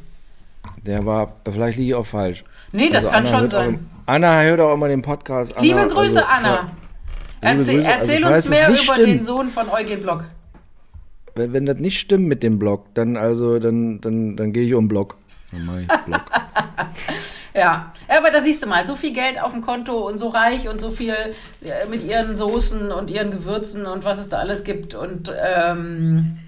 Der 0.86 1.06
war, 1.06 1.34
vielleicht 1.52 1.78
liege 1.78 1.90
ich 1.90 1.96
auch 1.96 2.06
falsch. 2.06 2.46
Nee, 2.72 2.90
das 2.90 3.04
kann 3.04 3.26
Anna 3.26 3.40
schon 3.40 3.50
sein. 3.50 3.76
Auch, 4.06 4.14
Anna 4.14 4.42
hört 4.44 4.62
auch 4.62 4.74
immer 4.74 4.88
den 4.88 5.02
Podcast. 5.02 5.58
Anna, 5.58 5.62
Liebe 5.62 5.88
Grüße, 5.88 6.26
also, 6.26 6.48
Anna. 6.48 6.62
Liebe 6.62 6.72
Erzähl, 7.42 7.76
Grüße. 7.76 7.90
Also, 7.90 8.00
erzähl 8.00 8.22
falls 8.22 8.46
uns 8.46 8.50
mehr 8.50 8.64
über 8.64 8.72
nicht 8.72 8.90
den 8.90 9.06
stimmt, 9.06 9.24
Sohn 9.26 9.50
von 9.50 9.70
Eugen 9.70 10.02
Block. 10.02 10.24
Wenn, 11.36 11.52
wenn 11.52 11.66
das 11.66 11.80
nicht 11.80 12.00
stimmt 12.00 12.28
mit 12.28 12.44
dem 12.44 12.60
Blog, 12.60 12.86
dann 12.94 13.18
also, 13.18 13.60
dann, 13.60 14.00
dann, 14.00 14.38
dann 14.38 14.54
gehe 14.54 14.64
ich 14.64 14.74
um 14.74 14.86
den 14.86 14.88
Blog. 14.88 15.18
Dann 15.52 15.66
mach 15.66 15.80
ich 15.80 15.88
Blog. 16.06 16.22
Ja. 17.54 17.94
aber 18.08 18.32
da 18.32 18.42
siehst 18.42 18.64
du 18.64 18.68
mal, 18.68 18.88
so 18.88 18.96
viel 18.96 19.14
Geld 19.14 19.42
auf 19.42 19.52
dem 19.52 19.62
Konto 19.62 20.08
und 20.08 20.18
so 20.18 20.30
reich 20.30 20.68
und 20.68 20.82
so 20.82 20.90
viel 20.90 21.16
äh, 21.62 21.88
mit 21.90 22.04
ihren 22.04 22.36
Soßen 22.36 22.92
und 22.92 23.12
ihren 23.12 23.32
Gewürzen 23.32 23.86
und 23.86 24.04
was 24.04 24.18
es 24.18 24.30
da 24.30 24.40
alles 24.40 24.64
gibt. 24.64 24.96
Und 24.96 25.32
ähm, 25.36 26.40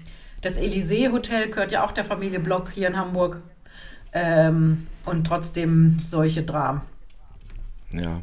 das 0.42 0.56
Elysee 0.56 1.10
Hotel 1.10 1.48
gehört 1.48 1.72
ja 1.72 1.84
auch 1.84 1.92
der 1.92 2.04
Familie 2.04 2.40
Block 2.40 2.70
hier 2.70 2.88
in 2.88 2.96
Hamburg. 2.96 3.40
Ähm, 4.12 4.86
und 5.04 5.26
trotzdem 5.26 5.98
solche 6.04 6.42
Dramen. 6.42 6.80
Ja. 7.92 8.22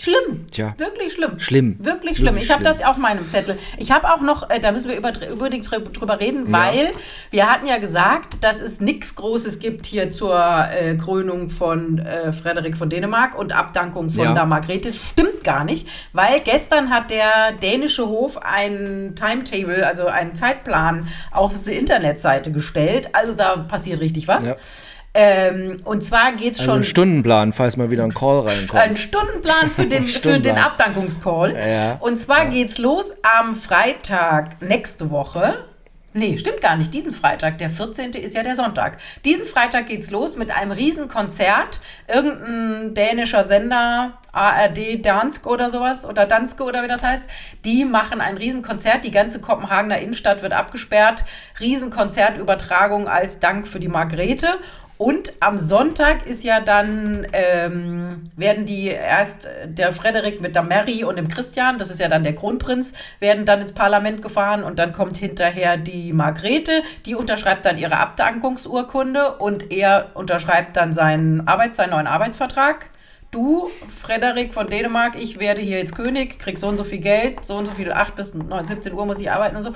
Schlimm. 0.00 0.46
Tja. 0.52 0.74
Wirklich 0.78 1.12
schlimm. 1.12 1.40
Schlimm. 1.40 1.76
Wirklich 1.80 2.18
schlimm. 2.18 2.34
Wirklich 2.34 2.44
ich 2.44 2.50
habe 2.52 2.62
das 2.62 2.82
auf 2.84 2.98
meinem 2.98 3.28
Zettel. 3.28 3.58
Ich 3.78 3.90
habe 3.90 4.08
auch 4.14 4.20
noch, 4.20 4.48
äh, 4.48 4.60
da 4.60 4.70
müssen 4.70 4.88
wir 4.88 4.96
über, 4.96 5.12
unbedingt 5.32 5.66
drü- 5.68 5.92
drüber 5.92 6.20
reden, 6.20 6.52
weil 6.52 6.90
wir 7.32 7.50
hatten 7.50 7.66
ja 7.66 7.78
gesagt, 7.78 8.44
dass 8.44 8.60
es 8.60 8.80
nichts 8.80 9.16
Großes 9.16 9.58
gibt 9.58 9.86
hier 9.86 10.10
zur 10.10 10.38
äh, 10.38 10.94
Krönung 10.94 11.50
von 11.50 11.98
äh, 11.98 12.32
Frederik 12.32 12.76
von 12.76 12.88
Dänemark 12.88 13.36
und 13.36 13.52
Abdankung 13.52 14.08
von 14.10 14.24
Ja. 14.24 14.34
der 14.34 14.46
Margrethe. 14.46 14.94
Stimmt 14.94 15.42
gar 15.42 15.64
nicht, 15.64 15.88
weil 16.12 16.40
gestern 16.40 16.90
hat 16.90 17.10
der 17.10 17.52
dänische 17.60 18.06
Hof 18.06 18.38
ein 18.40 19.14
Timetable, 19.16 19.84
also 19.84 20.06
einen 20.06 20.34
Zeitplan 20.36 21.08
auf 21.32 21.52
die 21.64 21.72
Internetseite 21.72 22.52
gestellt. 22.52 23.08
Also 23.14 23.34
da 23.34 23.56
passiert 23.56 23.98
richtig 24.00 24.28
was. 24.28 24.46
Ja. 24.46 24.56
Ähm, 25.20 25.80
und 25.84 26.04
zwar 26.04 26.30
geht 26.30 26.54
es 26.54 26.60
Also 26.60 26.70
schon 26.70 26.80
ein 26.82 26.84
Stundenplan, 26.84 27.52
falls 27.52 27.76
mal 27.76 27.90
wieder 27.90 28.04
ein 28.04 28.14
Call 28.14 28.46
reinkommt. 28.46 28.80
ein 28.80 28.96
Stundenplan 28.96 29.68
für 29.68 29.82
den, 29.82 29.88
für 29.88 29.88
den 29.88 30.08
Stundenplan. 30.08 30.58
Abdankungscall. 30.58 31.56
Ja. 31.56 31.96
Und 31.98 32.18
zwar 32.18 32.46
geht's 32.46 32.78
los 32.78 33.12
am 33.38 33.56
Freitag 33.56 34.62
nächste 34.62 35.10
Woche. 35.10 35.64
Nee, 36.12 36.38
stimmt 36.38 36.60
gar 36.60 36.76
nicht. 36.76 36.94
Diesen 36.94 37.12
Freitag, 37.12 37.58
der 37.58 37.68
14. 37.68 38.12
ist 38.12 38.34
ja 38.36 38.44
der 38.44 38.54
Sonntag. 38.54 38.98
Diesen 39.24 39.44
Freitag 39.44 39.86
geht's 39.88 40.12
los 40.12 40.36
mit 40.36 40.52
einem 40.52 40.70
Riesenkonzert. 40.70 41.80
Irgendein 42.06 42.94
dänischer 42.94 43.42
Sender, 43.42 44.18
ARD 44.30 45.04
Dansk 45.04 45.48
oder 45.48 45.68
sowas, 45.68 46.06
oder 46.06 46.26
Danske 46.26 46.62
oder 46.62 46.84
wie 46.84 46.88
das 46.88 47.02
heißt, 47.02 47.24
die 47.64 47.84
machen 47.84 48.20
ein 48.20 48.36
Riesenkonzert. 48.36 49.04
Die 49.04 49.10
ganze 49.10 49.40
Kopenhagener 49.40 49.98
Innenstadt 49.98 50.42
wird 50.42 50.52
abgesperrt. 50.52 51.24
Riesenkonzertübertragung 51.58 53.08
als 53.08 53.40
Dank 53.40 53.66
für 53.66 53.80
die 53.80 53.88
Margrethe. 53.88 54.58
Und 54.98 55.32
am 55.38 55.58
Sonntag 55.58 56.26
ist 56.26 56.42
ja 56.42 56.58
dann, 56.58 57.24
ähm, 57.32 58.24
werden 58.34 58.66
die 58.66 58.88
erst 58.88 59.46
äh, 59.46 59.68
der 59.68 59.92
Frederik 59.92 60.40
mit 60.40 60.56
der 60.56 60.64
Mary 60.64 61.04
und 61.04 61.16
dem 61.16 61.28
Christian, 61.28 61.78
das 61.78 61.88
ist 61.90 62.00
ja 62.00 62.08
dann 62.08 62.24
der 62.24 62.34
Kronprinz, 62.34 62.94
werden 63.20 63.46
dann 63.46 63.60
ins 63.60 63.72
Parlament 63.72 64.22
gefahren 64.22 64.64
und 64.64 64.80
dann 64.80 64.92
kommt 64.92 65.16
hinterher 65.16 65.76
die 65.76 66.12
Margrethe, 66.12 66.82
die 67.06 67.14
unterschreibt 67.14 67.64
dann 67.64 67.78
ihre 67.78 67.98
Abdankungsurkunde 67.98 69.36
und 69.36 69.70
er 69.70 70.10
unterschreibt 70.14 70.76
dann 70.76 70.92
seinen 70.92 71.46
Arbeits-, 71.46 71.76
seinen 71.76 71.90
neuen 71.90 72.08
Arbeitsvertrag. 72.08 72.90
Du, 73.30 73.68
Frederik 74.02 74.52
von 74.52 74.66
Dänemark, 74.66 75.14
ich 75.14 75.38
werde 75.38 75.60
hier 75.60 75.78
jetzt 75.78 75.94
König, 75.94 76.40
krieg 76.40 76.58
so 76.58 76.66
und 76.66 76.76
so 76.76 76.82
viel 76.82 76.98
Geld, 76.98 77.46
so 77.46 77.56
und 77.56 77.66
so 77.66 77.72
viel, 77.72 77.92
8 77.92 78.16
bis 78.16 78.34
9, 78.34 78.66
17 78.66 78.92
Uhr 78.92 79.06
muss 79.06 79.20
ich 79.20 79.30
arbeiten 79.30 79.54
und 79.54 79.62
so. 79.62 79.74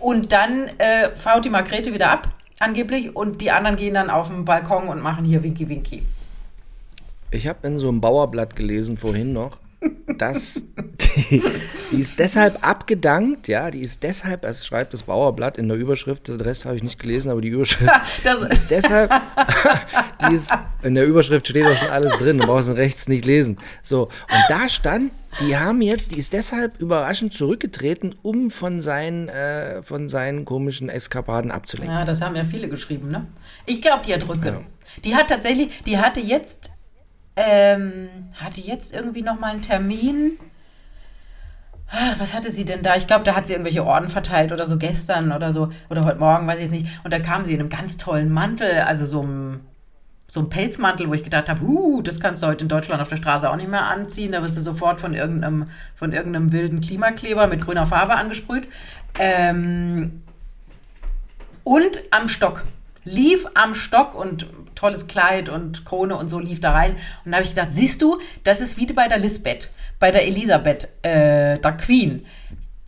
Und 0.00 0.32
dann 0.32 0.68
äh, 0.78 1.10
fault 1.14 1.44
die 1.44 1.50
Margrethe 1.50 1.92
wieder 1.92 2.10
ab, 2.10 2.28
angeblich, 2.62 3.14
und 3.14 3.40
die 3.40 3.50
anderen 3.50 3.76
gehen 3.76 3.94
dann 3.94 4.10
auf 4.10 4.28
den 4.28 4.44
Balkon 4.44 4.88
und 4.88 5.02
machen 5.02 5.24
hier 5.24 5.42
Winky 5.42 5.68
Winky. 5.68 6.02
Ich 7.30 7.46
habe 7.46 7.66
in 7.66 7.78
so 7.78 7.88
einem 7.88 8.00
Bauerblatt 8.00 8.56
gelesen 8.56 8.96
vorhin 8.96 9.32
noch, 9.32 9.58
dass 10.18 10.64
die, 10.76 11.42
die 11.90 12.00
ist 12.00 12.18
deshalb 12.18 12.66
abgedankt, 12.66 13.48
ja, 13.48 13.70
die 13.70 13.80
ist 13.80 14.02
deshalb, 14.02 14.44
es 14.44 14.66
schreibt 14.66 14.92
das 14.92 15.02
Bauerblatt 15.04 15.58
in 15.58 15.68
der 15.68 15.76
Überschrift, 15.76 16.28
den 16.28 16.40
Rest 16.40 16.66
habe 16.66 16.76
ich 16.76 16.82
nicht 16.82 16.98
gelesen, 16.98 17.30
aber 17.30 17.40
die 17.40 17.48
Überschrift 17.48 17.90
Das 18.24 18.42
ist 18.42 18.70
deshalb, 18.70 19.10
die 20.28 20.34
ist, 20.34 20.52
in 20.82 20.94
der 20.94 21.06
Überschrift 21.06 21.48
steht 21.48 21.64
doch 21.64 21.76
schon 21.76 21.90
alles 21.90 22.16
drin, 22.18 22.38
du 22.38 22.46
brauchst 22.46 22.68
ihn 22.68 22.74
rechts 22.74 23.08
nicht 23.08 23.24
lesen. 23.24 23.58
So, 23.82 24.02
und 24.04 24.44
da 24.48 24.68
stand, 24.68 25.10
die 25.40 25.56
haben 25.56 25.80
jetzt, 25.82 26.12
die 26.12 26.18
ist 26.18 26.32
deshalb 26.32 26.78
überraschend 26.80 27.32
zurückgetreten, 27.34 28.14
um 28.22 28.50
von 28.50 28.80
seinen, 28.80 29.28
äh, 29.28 29.82
von 29.82 30.08
seinen 30.08 30.44
komischen 30.44 30.88
Eskapaden 30.88 31.50
abzulenken. 31.50 31.96
Ja, 31.96 32.04
das 32.04 32.20
haben 32.20 32.36
ja 32.36 32.44
viele 32.44 32.68
geschrieben, 32.68 33.08
ne? 33.10 33.26
Ich 33.66 33.80
glaube, 33.80 34.04
die 34.06 34.12
hat 34.12 34.28
Rücken. 34.28 34.66
Die 35.04 35.16
hat 35.16 35.28
tatsächlich, 35.28 35.82
die 35.84 35.98
hatte 35.98 36.20
jetzt, 36.20 36.70
ähm, 37.36 38.08
hatte 38.34 38.60
jetzt 38.60 38.92
irgendwie 38.92 39.22
noch 39.22 39.40
mal 39.40 39.52
einen 39.52 39.62
Termin. 39.62 40.32
Ah, 41.90 42.14
Was 42.18 42.32
hatte 42.34 42.50
sie 42.50 42.64
denn 42.64 42.82
da? 42.82 42.96
Ich 42.96 43.06
glaube, 43.06 43.24
da 43.24 43.34
hat 43.34 43.46
sie 43.46 43.52
irgendwelche 43.52 43.84
Orden 43.84 44.08
verteilt 44.08 44.50
oder 44.52 44.66
so 44.66 44.78
gestern 44.78 45.30
oder 45.32 45.52
so 45.52 45.68
oder 45.90 46.04
heute 46.04 46.18
Morgen, 46.18 46.46
weiß 46.46 46.56
ich 46.56 46.62
jetzt 46.64 46.72
nicht. 46.72 46.86
Und 47.04 47.12
da 47.12 47.18
kam 47.18 47.44
sie 47.44 47.54
in 47.54 47.60
einem 47.60 47.68
ganz 47.68 47.96
tollen 47.98 48.30
Mantel, 48.32 48.80
also 48.80 49.04
so 49.06 49.20
einem, 49.20 49.60
so 50.32 50.40
einem 50.40 50.48
Pelzmantel, 50.48 51.10
wo 51.10 51.12
ich 51.12 51.24
gedacht 51.24 51.50
habe, 51.50 51.60
huh, 51.60 52.00
das 52.00 52.18
kannst 52.18 52.42
du 52.42 52.46
heute 52.46 52.64
in 52.64 52.68
Deutschland 52.70 53.02
auf 53.02 53.08
der 53.08 53.16
Straße 53.16 53.50
auch 53.50 53.56
nicht 53.56 53.68
mehr 53.68 53.84
anziehen. 53.84 54.32
Da 54.32 54.42
wirst 54.42 54.56
du 54.56 54.62
sofort 54.62 54.98
von 54.98 55.12
irgendeinem, 55.12 55.66
von 55.94 56.14
irgendeinem 56.14 56.52
wilden 56.52 56.80
Klimakleber 56.80 57.48
mit 57.48 57.60
grüner 57.60 57.84
Farbe 57.84 58.14
angesprüht. 58.14 58.66
Ähm, 59.18 60.22
und 61.64 62.00
am 62.10 62.28
Stock. 62.28 62.64
Lief 63.04 63.46
am 63.52 63.74
Stock 63.74 64.14
und 64.14 64.46
tolles 64.74 65.06
Kleid 65.06 65.50
und 65.50 65.84
Krone 65.84 66.16
und 66.16 66.30
so 66.30 66.38
lief 66.38 66.62
da 66.62 66.72
rein. 66.72 66.92
Und 67.26 67.32
da 67.32 67.36
habe 67.36 67.44
ich 67.44 67.50
gedacht, 67.50 67.72
siehst 67.72 68.00
du, 68.00 68.18
das 68.42 68.62
ist 68.62 68.78
wie 68.78 68.86
bei 68.86 69.08
der 69.08 69.18
Lisbeth, 69.18 69.70
bei 70.00 70.12
der 70.12 70.26
Elisabeth, 70.26 70.88
äh, 71.02 71.58
der 71.58 71.72
Queen. 71.72 72.24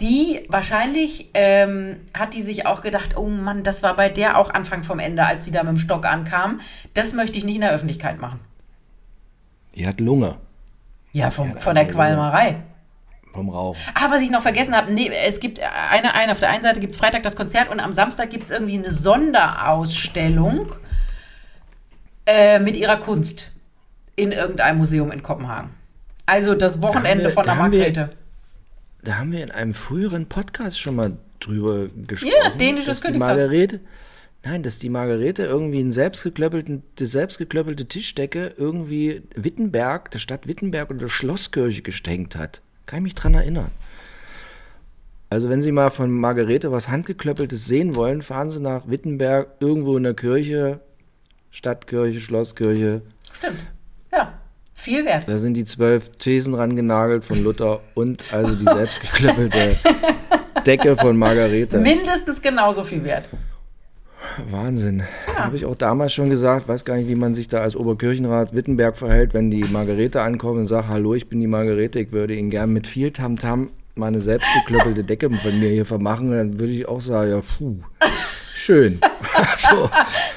Die 0.04 0.44
wahrscheinlich 0.50 1.30
ähm, 1.32 1.96
hat 2.12 2.34
die 2.34 2.42
sich 2.42 2.66
auch 2.66 2.82
gedacht, 2.82 3.16
oh 3.16 3.28
Mann, 3.28 3.62
das 3.62 3.82
war 3.82 3.96
bei 3.96 4.10
der 4.10 4.36
auch 4.38 4.50
Anfang 4.50 4.82
vom 4.82 4.98
Ende, 4.98 5.24
als 5.24 5.46
sie 5.46 5.50
da 5.50 5.62
mit 5.62 5.70
dem 5.70 5.78
Stock 5.78 6.04
ankam. 6.04 6.60
Das 6.92 7.14
möchte 7.14 7.38
ich 7.38 7.44
nicht 7.44 7.54
in 7.54 7.62
der 7.62 7.72
Öffentlichkeit 7.72 8.20
machen. 8.20 8.40
Die 9.74 9.86
hat 9.86 10.00
Lunge 10.00 10.36
Ja, 11.12 11.30
vom, 11.30 11.58
von 11.58 11.74
der 11.74 11.88
Qualmerei. 11.88 12.56
vom 13.32 13.48
Rauch. 13.48 13.76
Ah, 13.94 14.10
was 14.10 14.20
ich 14.20 14.30
noch 14.30 14.42
vergessen 14.42 14.76
habe, 14.76 14.92
nee, 14.92 15.10
es 15.26 15.40
gibt 15.40 15.58
eine, 15.60 16.12
eine 16.14 16.32
auf 16.32 16.38
der 16.40 16.50
einen 16.50 16.62
Seite 16.62 16.80
gibt 16.80 16.92
es 16.92 16.98
Freitag 16.98 17.22
das 17.22 17.34
Konzert 17.34 17.70
und 17.70 17.80
am 17.80 17.94
Samstag 17.94 18.28
gibt 18.28 18.44
es 18.44 18.50
irgendwie 18.50 18.76
eine 18.76 18.90
Sonderausstellung 18.90 20.70
äh, 22.26 22.58
mit 22.58 22.76
ihrer 22.76 22.98
Kunst 22.98 23.52
in 24.16 24.32
irgendeinem 24.32 24.76
Museum 24.78 25.10
in 25.10 25.22
Kopenhagen. 25.22 25.70
Also 26.26 26.54
das 26.54 26.82
Wochenende 26.82 27.24
wir- 27.24 27.30
von 27.30 27.44
der 27.44 27.54
da 27.54 27.60
Margrethe. 27.60 28.10
Da 29.04 29.18
haben 29.18 29.32
wir 29.32 29.42
in 29.42 29.50
einem 29.50 29.74
früheren 29.74 30.26
Podcast 30.26 30.80
schon 30.80 30.96
mal 30.96 31.16
drüber 31.40 31.88
gesprochen. 32.06 32.32
Ja, 32.42 32.50
dänisches 32.50 32.86
dass 32.86 33.00
die 33.00 33.06
Königshaus. 33.06 33.36
Margarete, 33.36 33.80
Nein, 34.44 34.62
dass 34.62 34.78
die 34.78 34.90
Margarete 34.90 35.44
irgendwie 35.44 35.78
einen 35.78 35.92
selbstgeklöppelten, 35.92 36.82
die 36.98 37.06
selbstgeklöppelte 37.06 37.86
Tischdecke 37.86 38.54
irgendwie 38.58 39.22
Wittenberg, 39.34 40.10
der 40.10 40.18
Stadt 40.18 40.46
Wittenberg 40.46 40.90
oder 40.90 41.00
der 41.00 41.08
Schlosskirche 41.08 41.80
gestängt 41.80 42.36
hat. 42.36 42.60
Kann 42.84 42.98
ich 42.98 43.02
mich 43.04 43.14
dran 43.14 43.32
erinnern. 43.32 43.70
Also 45.30 45.48
wenn 45.48 45.62
Sie 45.62 45.72
mal 45.72 45.88
von 45.88 46.10
Margarete 46.10 46.70
was 46.70 46.90
Handgeklöppeltes 46.90 47.64
sehen 47.64 47.94
wollen, 47.96 48.20
fahren 48.20 48.50
Sie 48.50 48.60
nach 48.60 48.86
Wittenberg, 48.86 49.48
irgendwo 49.60 49.96
in 49.96 50.02
der 50.02 50.14
Kirche, 50.14 50.80
Stadtkirche, 51.50 52.20
Schlosskirche. 52.20 53.00
Stimmt. 53.32 53.60
Ja, 54.12 54.34
viel 54.84 55.04
wert. 55.04 55.28
Da 55.28 55.38
sind 55.38 55.54
die 55.54 55.64
zwölf 55.64 56.10
Thesen 56.18 56.54
rangenagelt 56.54 57.24
von 57.24 57.42
Luther 57.42 57.80
und 57.94 58.22
also 58.32 58.54
die 58.54 58.64
selbstgeklöppelte 58.64 59.76
Decke 60.66 60.96
von 60.96 61.16
Margarete. 61.16 61.78
Mindestens 61.78 62.40
genauso 62.40 62.84
viel 62.84 63.02
wert. 63.02 63.28
Wahnsinn. 64.50 65.02
Habe 65.34 65.56
ich 65.56 65.64
auch 65.64 65.76
damals 65.76 66.12
schon 66.12 66.30
gesagt, 66.30 66.68
weiß 66.68 66.84
gar 66.84 66.96
nicht, 66.96 67.08
wie 67.08 67.14
man 67.14 67.34
sich 67.34 67.48
da 67.48 67.60
als 67.60 67.76
Oberkirchenrat 67.76 68.54
Wittenberg 68.54 68.96
verhält, 68.96 69.34
wenn 69.34 69.50
die 69.50 69.64
Margarete 69.64 70.22
ankommt 70.22 70.58
und 70.58 70.66
sagt, 70.66 70.88
hallo, 70.88 71.14
ich 71.14 71.28
bin 71.28 71.40
die 71.40 71.46
Margarete, 71.46 72.00
ich 72.00 72.12
würde 72.12 72.34
Ihnen 72.34 72.50
gern 72.50 72.72
mit 72.72 72.86
viel 72.86 73.10
Tamtam 73.10 73.70
meine 73.96 74.20
selbstgeklöppelte 74.20 75.04
Decke 75.04 75.30
von 75.30 75.60
mir 75.60 75.70
hier 75.70 75.86
vermachen. 75.86 76.30
Dann 76.30 76.58
würde 76.58 76.72
ich 76.72 76.88
auch 76.88 77.00
sagen, 77.00 77.30
ja, 77.30 77.40
puh, 77.40 77.76
schön. 78.64 79.00
so. 79.56 79.90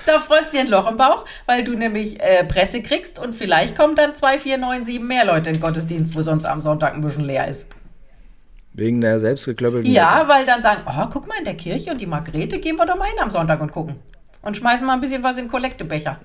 Da 0.05 0.19
freust 0.19 0.53
du 0.53 0.57
dir 0.57 0.63
ein 0.63 0.67
Loch 0.67 0.89
im 0.89 0.97
Bauch, 0.97 1.25
weil 1.45 1.63
du 1.63 1.75
nämlich 1.75 2.19
äh, 2.19 2.43
Presse 2.43 2.81
kriegst 2.81 3.19
und 3.19 3.33
vielleicht 3.33 3.77
kommen 3.77 3.95
dann 3.95 4.15
zwei, 4.15 4.39
vier, 4.39 4.57
neun, 4.57 4.83
sieben 4.83 5.07
mehr 5.07 5.25
Leute 5.25 5.49
in 5.49 5.55
den 5.55 5.61
Gottesdienst, 5.61 6.15
wo 6.15 6.21
sonst 6.21 6.45
am 6.45 6.59
Sonntag 6.59 6.93
ein 6.93 7.01
bisschen 7.01 7.23
leer 7.23 7.47
ist. 7.47 7.67
Wegen 8.73 9.01
der 9.01 9.19
selbstgeklöppelten 9.19 9.91
Ja, 9.91 10.27
weil 10.27 10.45
dann 10.45 10.61
sagen, 10.61 10.81
oh, 10.85 11.07
guck 11.11 11.27
mal 11.27 11.37
in 11.39 11.45
der 11.45 11.55
Kirche 11.55 11.91
und 11.91 11.99
die 11.99 12.05
Margrethe, 12.05 12.59
gehen 12.59 12.75
wir 12.75 12.85
doch 12.85 12.97
mal 12.97 13.07
hin 13.07 13.19
am 13.19 13.31
Sonntag 13.31 13.59
und 13.59 13.71
gucken. 13.71 13.95
Und 14.43 14.55
schmeißen 14.55 14.85
mal 14.85 14.93
ein 14.93 14.99
bisschen 14.99 15.23
was 15.23 15.37
in 15.37 15.45
den 15.45 15.51
Kollektebecher. 15.51 16.19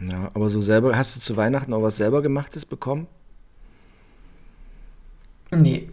Ja, 0.00 0.30
aber 0.34 0.48
so 0.48 0.60
selber, 0.60 0.96
hast 0.96 1.16
du 1.16 1.20
zu 1.20 1.36
Weihnachten 1.36 1.72
auch 1.72 1.82
was 1.82 1.96
selber 1.96 2.22
gemachtes 2.22 2.66
bekommen? 2.66 3.06
Nee. 5.50 5.88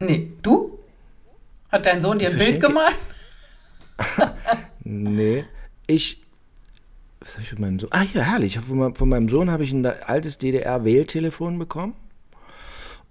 Nee. 0.00 0.32
Du? 0.42 0.81
Hat 1.72 1.86
dein 1.86 2.00
Sohn 2.00 2.18
dir 2.18 2.28
ein 2.30 2.38
Bild 2.38 2.60
gemalt? 2.60 2.94
Nee. 4.84 5.44
Ich. 5.86 6.20
Was 7.20 7.34
habe 7.34 7.42
ich 7.42 7.50
von 7.50 7.60
meinem 7.60 7.78
Sohn? 7.78 7.88
Ah, 7.92 8.02
ja, 8.14 8.22
herrlich. 8.22 8.58
Von, 8.58 8.78
meinem- 8.78 8.94
von 8.96 9.08
meinem 9.08 9.28
Sohn 9.28 9.50
habe 9.50 9.62
ich 9.62 9.72
ein 9.72 9.86
altes 9.86 10.38
DDR-Wähltelefon 10.38 11.56
bekommen. 11.58 11.94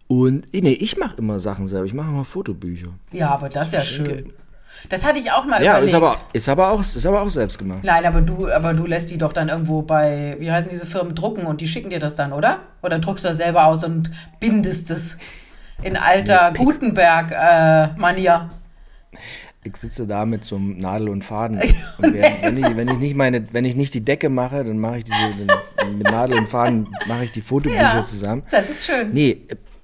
Und 0.08 0.54
nee, 0.54 0.74
ich 0.74 0.98
mache 0.98 1.16
immer 1.18 1.40
Sachen 1.40 1.68
selber. 1.68 1.86
Ich 1.86 1.94
mache 1.94 2.10
immer 2.10 2.26
Fotobücher. 2.26 2.90
Ja, 3.14 3.30
aber 3.30 3.48
das 3.48 3.68
ist 3.68 3.74
ja 3.74 3.82
schön. 3.82 4.34
Das 4.90 5.06
hatte 5.06 5.20
ich 5.20 5.32
auch 5.32 5.46
mal 5.46 5.64
Ja, 5.64 5.74
überlegt. 5.74 5.90
ist 5.90 5.94
aber, 5.96 6.18
ist, 6.34 6.50
aber 6.50 6.72
auch, 6.72 6.82
ist 6.82 7.06
aber 7.06 7.22
auch 7.22 7.30
selbst 7.30 7.58
gemacht. 7.58 7.82
Nein, 7.84 8.06
aber 8.06 8.20
du, 8.22 8.50
aber 8.52 8.74
du 8.74 8.86
lässt 8.86 9.12
die 9.12 9.18
doch 9.18 9.32
dann 9.32 9.48
irgendwo 9.48 9.82
bei, 9.84 10.36
wie 10.40 10.52
heißen 10.52 10.70
diese 10.70 10.86
Firmen, 10.86 11.16
drucken 11.16 11.46
und 11.46 11.62
die 11.62 11.68
schicken 11.68 11.90
dir 11.90 12.00
das 12.00 12.16
dann, 12.16 12.34
oder? 12.34 12.60
Oder 12.82 13.00
druckst 13.00 13.24
du 13.24 13.30
das 13.30 13.38
selber 13.38 13.66
aus 13.68 13.84
und 13.86 14.12
bindest 14.42 14.92
es 14.92 15.18
in 15.84 15.98
alter 15.98 16.52
Gutenberg-Manier? 16.56 18.50
ich 19.64 19.76
sitze 19.76 20.08
da 20.08 20.26
mit 20.26 20.44
so 20.44 20.56
einem 20.56 20.78
Nadel 20.80 21.10
und 21.10 21.24
Faden. 21.24 21.60
Und 22.00 22.14
während, 22.14 22.42
wenn, 22.44 22.58
ich, 22.58 22.76
wenn, 22.76 22.88
ich 22.88 22.98
nicht 22.98 23.16
meine, 23.16 23.46
wenn 23.54 23.64
ich 23.64 23.76
nicht 23.76 23.94
die 23.94 24.04
Decke 24.04 24.28
mache, 24.30 24.64
dann 24.64 24.80
mache 24.80 24.98
ich 25.00 25.04
diese, 25.04 25.46
dann, 25.78 25.98
mit 26.00 26.10
Nadel 26.10 26.38
und 26.40 26.50
Faden 26.50 26.88
mache 27.08 27.26
ich 27.26 27.32
die 27.32 27.42
Fotobücher 27.42 27.80
Ja, 27.80 28.04
zusammen. 28.04 28.42
das 28.50 28.72
ist 28.72 28.88
schön. 28.88 29.12
Nee, 29.14 29.42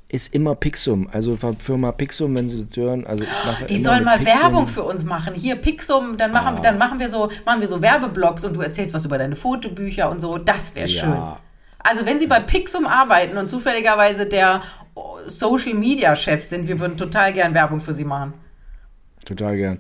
ist 0.10 0.34
immer 0.34 0.56
Pixum. 0.56 1.08
Also 1.12 1.38
Firma 1.60 1.92
Pixum, 1.92 2.34
wenn 2.36 2.50
Sie 2.50 2.66
das 2.66 2.76
hören. 2.76 3.06
Also 3.06 3.26
Die 3.70 3.78
sollen 3.78 4.04
mal 4.04 4.18
Pixum. 4.18 4.42
Werbung 4.42 4.66
für 4.68 4.82
uns 4.84 5.04
machen. 5.06 5.36
Hier 5.36 5.58
Pixum, 5.58 6.18
dann 6.18 6.32
machen, 6.32 6.64
dann 6.64 6.80
machen 6.80 6.98
wir 6.98 7.10
so, 7.10 7.30
machen 7.46 7.60
wir 7.62 7.68
so 7.68 7.80
Werbeblogs 7.80 8.46
und 8.46 8.56
du 8.56 8.62
erzählst 8.62 8.96
was 8.96 9.06
über 9.06 9.20
deine 9.20 9.36
Fotobücher 9.36 10.10
und 10.10 10.22
so. 10.22 10.40
Das 10.40 10.74
wäre 10.74 10.88
Ja. 10.88 11.02
schön. 11.04 11.22
Also 11.80 12.06
wenn 12.08 12.18
Sie 12.18 12.26
bei 12.28 12.40
Pixum 12.40 12.88
arbeiten 12.88 13.38
und 13.38 13.48
zufälligerweise 13.50 14.26
der 14.26 14.62
Social 15.28 15.74
Media 15.74 16.16
Chef 16.16 16.44
sind, 16.44 16.68
wir 16.68 16.80
würden 16.80 16.98
total 16.98 17.34
gern 17.34 17.54
Werbung 17.54 17.80
für 17.82 17.94
Sie 17.94 18.04
machen. 18.06 18.34
Total 19.26 19.58
gern. 19.58 19.80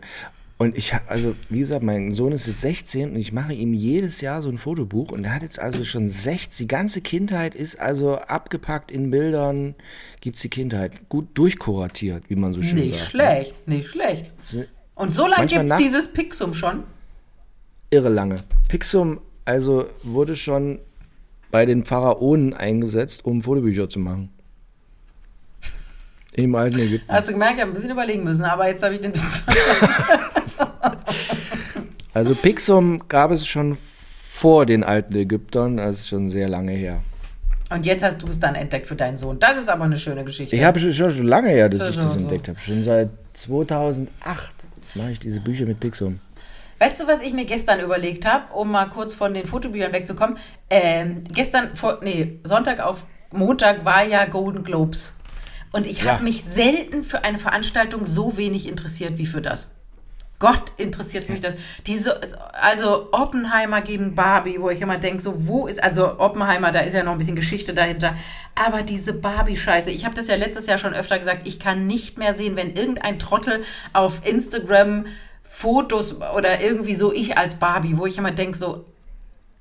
Und 0.60 0.76
ich, 0.76 0.94
ha- 0.94 1.02
also 1.08 1.36
wie 1.50 1.60
gesagt, 1.60 1.84
mein 1.84 2.14
Sohn 2.16 2.32
ist 2.32 2.48
jetzt 2.48 2.62
16 2.62 3.12
und 3.12 3.16
ich 3.16 3.32
mache 3.32 3.54
ihm 3.54 3.74
jedes 3.74 4.22
Jahr 4.22 4.42
so 4.42 4.50
ein 4.50 4.58
Fotobuch 4.58 5.12
und 5.12 5.24
er 5.24 5.36
hat 5.36 5.44
jetzt 5.44 5.60
also 5.60 5.84
schon 5.84 6.08
60, 6.08 6.58
die 6.58 6.68
ganze 6.68 7.02
Kindheit 7.02 7.54
ist 7.54 7.80
also 7.80 8.18
abgepackt 8.18 8.90
in 8.92 9.12
Bildern, 9.12 9.76
gibt's 10.20 10.42
die 10.42 10.50
Kindheit. 10.50 11.10
Gut 11.10 11.28
durchkuratiert, 11.36 12.30
wie 12.30 12.36
man 12.36 12.54
so 12.54 12.62
schön 12.64 12.76
Nicht 12.80 12.96
sagt. 12.98 13.12
schlecht, 13.12 13.68
nicht 13.68 13.88
schlecht. 13.90 14.32
Ne? 14.54 14.68
Und 14.96 15.14
so 15.14 15.28
lange 15.28 15.46
gibt 15.46 15.70
es 15.70 15.76
dieses 15.76 16.12
Pixum 16.12 16.56
schon. 16.56 16.84
Irre 17.92 18.10
lange. 18.10 18.38
Pixum 18.68 19.22
also 19.46 19.86
wurde 20.04 20.36
schon 20.36 20.80
bei 21.52 21.66
den 21.68 21.86
Pharaonen 21.86 22.54
eingesetzt, 22.56 23.24
um 23.26 23.44
Fotobücher 23.44 23.90
zu 23.90 24.00
machen. 24.00 24.30
Im 26.38 26.54
alten 26.56 26.80
Ägypten. 26.80 27.12
Hast 27.12 27.28
du 27.28 27.34
gemerkt, 27.34 27.56
ich 27.56 27.62
habe 27.62 27.72
ein 27.72 27.74
bisschen 27.74 27.90
überlegen 27.92 28.24
müssen, 28.24 28.44
aber 28.46 28.68
jetzt 28.70 28.84
habe 28.84 28.96
ich 28.96 29.02
den 29.02 29.14
Witz 29.14 29.44
Also 32.14 32.36
Pixum 32.36 33.04
gab 33.10 33.32
es 33.32 33.46
schon 33.46 33.76
vor 33.76 34.66
den 34.68 34.84
alten 34.84 35.16
Ägyptern, 35.16 35.78
das 35.78 35.98
ist 35.98 36.08
schon 36.10 36.30
sehr 36.30 36.48
lange 36.48 36.72
her. 36.74 37.00
Und 37.72 37.86
jetzt 37.86 38.04
hast 38.04 38.22
du 38.22 38.28
es 38.28 38.40
dann 38.40 38.56
entdeckt 38.56 38.86
für 38.88 38.96
deinen 38.96 39.18
Sohn. 39.18 39.40
Das 39.40 39.58
ist 39.58 39.68
aber 39.68 39.84
eine 39.86 39.98
schöne 39.98 40.24
Geschichte. 40.24 40.56
Ich 40.56 40.64
habe 40.64 40.80
schon, 40.80 40.94
schon 40.94 41.28
lange 41.28 41.50
her, 41.50 41.70
dass 41.70 41.80
Das 41.80 41.90
ich 41.90 41.96
das 41.98 42.14
so. 42.14 42.20
entdeckt 42.20 42.48
habe. 42.48 42.60
Schon 42.60 42.84
seit 42.84 43.10
2008 43.34 44.08
mache 44.96 45.12
ich 45.12 45.20
diese 45.20 45.42
Bücher 45.42 45.66
mit 45.66 45.80
Pixum. 45.80 46.20
Weißt 46.80 47.00
du, 47.02 47.08
was 47.08 47.22
ich 47.22 47.34
mir 47.34 47.46
gestern 47.46 47.80
überlegt 47.82 48.26
habe, 48.28 48.54
um 48.54 48.72
mal 48.72 48.86
kurz 48.86 49.14
von 49.16 49.34
den 49.34 49.46
Fotobüchern 49.46 49.92
wegzukommen? 49.92 50.38
Ähm, 50.70 51.24
gestern, 51.34 51.76
vor, 51.76 51.98
nee, 52.04 52.40
Sonntag 52.44 52.80
auf 52.80 53.06
Montag 53.32 53.84
war 53.84 54.06
ja 54.06 54.26
Golden 54.26 54.64
Globes. 54.64 55.12
Und 55.72 55.86
ich 55.86 56.04
Ja. 56.04 56.14
habe 56.14 56.24
mich 56.24 56.44
selten 56.44 57.04
für 57.04 57.24
eine 57.24 57.38
Veranstaltung 57.38 58.06
so 58.06 58.38
wenig 58.38 58.68
interessiert 58.68 59.18
wie 59.18 59.26
für 59.26 59.42
das. 59.42 59.72
Gott 60.40 60.72
interessiert 60.78 61.30
mich 61.30 61.42
das. 61.42 61.56
Diese, 61.88 62.22
also 62.54 63.12
Oppenheimer 63.12 63.82
gegen 63.82 64.14
Barbie, 64.14 64.58
wo 64.60 64.70
ich 64.70 64.82
immer 64.82 64.98
denke, 64.98 65.22
so 65.24 65.48
wo 65.48 65.66
ist, 65.66 65.82
also 65.82 66.20
Oppenheimer, 66.20 66.72
da 66.72 66.82
ist 66.82 66.94
ja 66.94 67.04
noch 67.04 67.14
ein 67.14 67.18
bisschen 67.18 67.36
Geschichte 67.36 67.74
dahinter. 67.74 68.16
Aber 68.54 68.84
diese 68.84 69.14
Barbie-Scheiße, 69.14 69.90
ich 69.90 70.06
habe 70.06 70.14
das 70.14 70.28
ja 70.28 70.36
letztes 70.36 70.68
Jahr 70.68 70.78
schon 70.78 70.94
öfter 70.94 71.18
gesagt, 71.18 71.48
ich 71.48 71.60
kann 71.60 71.88
nicht 71.88 72.20
mehr 72.20 72.36
sehen, 72.36 72.56
wenn 72.56 72.76
irgendein 72.76 73.18
Trottel 73.18 73.64
auf 73.94 74.22
Instagram 74.28 75.08
Fotos 75.44 76.18
oder 76.36 76.62
irgendwie 76.62 76.94
so 76.94 77.12
ich 77.12 77.36
als 77.36 77.56
Barbie, 77.56 77.98
wo 77.98 78.06
ich 78.06 78.20
immer 78.20 78.32
denke, 78.32 78.60
so, 78.60 78.86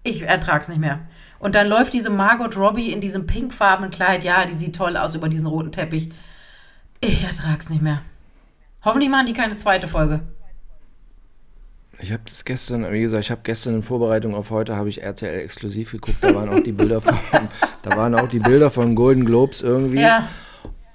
ich 0.02 0.22
ertrag's 0.22 0.68
nicht 0.68 0.80
mehr. 0.80 1.00
Und 1.38 1.54
dann 1.54 1.68
läuft 1.68 1.92
diese 1.92 2.10
Margot 2.10 2.56
Robbie 2.56 2.92
in 2.92 3.00
diesem 3.00 3.26
pinkfarbenen 3.26 3.90
Kleid, 3.90 4.24
ja, 4.24 4.46
die 4.46 4.54
sieht 4.54 4.76
toll 4.76 4.96
aus 4.96 5.14
über 5.14 5.28
diesen 5.28 5.46
roten 5.46 5.72
Teppich. 5.72 6.10
Ich 7.00 7.24
ertrag's 7.24 7.68
nicht 7.68 7.82
mehr. 7.82 8.02
Hoffentlich 8.84 9.10
machen 9.10 9.26
die 9.26 9.32
keine 9.32 9.56
zweite 9.56 9.88
Folge. 9.88 10.20
Ich 11.98 12.12
habe 12.12 12.22
das 12.26 12.44
gestern, 12.44 12.90
wie 12.92 13.00
gesagt, 13.00 13.24
ich 13.24 13.30
habe 13.30 13.40
gestern 13.42 13.74
in 13.76 13.82
Vorbereitung 13.82 14.34
auf 14.34 14.50
heute 14.50 14.76
habe 14.76 14.88
ich 14.88 15.02
RTL 15.02 15.40
exklusiv 15.40 15.92
geguckt. 15.92 16.18
Da 16.20 16.34
waren 16.34 16.48
auch 16.50 16.62
die 16.62 16.72
Bilder 16.72 17.00
von, 17.00 17.18
da 17.82 17.96
waren 17.96 18.14
auch 18.14 18.28
die 18.28 18.38
Bilder 18.38 18.70
von 18.70 18.94
Golden 18.94 19.24
Globes 19.24 19.62
irgendwie. 19.62 20.00
Ja, 20.00 20.28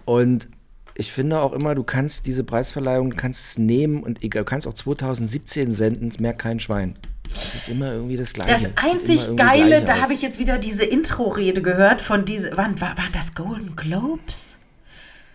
Und 0.06 0.48
ich 0.94 1.12
finde 1.12 1.42
auch 1.42 1.54
immer, 1.54 1.74
du 1.74 1.84
kannst 1.84 2.28
diese 2.28 2.44
Preisverleihung, 2.44 3.12
du 3.12 3.18
kannst 3.18 3.44
es 3.46 3.58
nehmen 3.58 4.04
und 4.04 4.24
egal, 4.24 4.44
du 4.44 4.50
kannst 4.50 4.68
auch 4.68 4.74
2017 4.74 5.72
senden, 5.72 6.10
es 6.10 6.20
merkt 6.20 6.40
kein 6.40 6.60
Schwein. 6.60 6.94
Es 7.34 7.56
ist 7.56 7.70
immer 7.70 7.94
irgendwie 7.94 8.18
das 8.18 8.34
Gleiche. 8.34 8.72
das 8.74 8.84
einzig 8.84 9.36
Geile, 9.36 9.84
da 9.84 10.02
habe 10.02 10.14
ich 10.14 10.22
jetzt 10.22 10.40
wieder 10.40 10.58
diese 10.58 10.84
Intro-Rede 10.84 11.62
gehört 11.62 12.02
von 12.02 12.26
diese, 12.26 12.52
wann 12.56 12.80
war, 12.82 12.98
waren 12.98 13.12
das 13.14 13.34
Golden 13.34 13.76
Globes? 13.76 14.58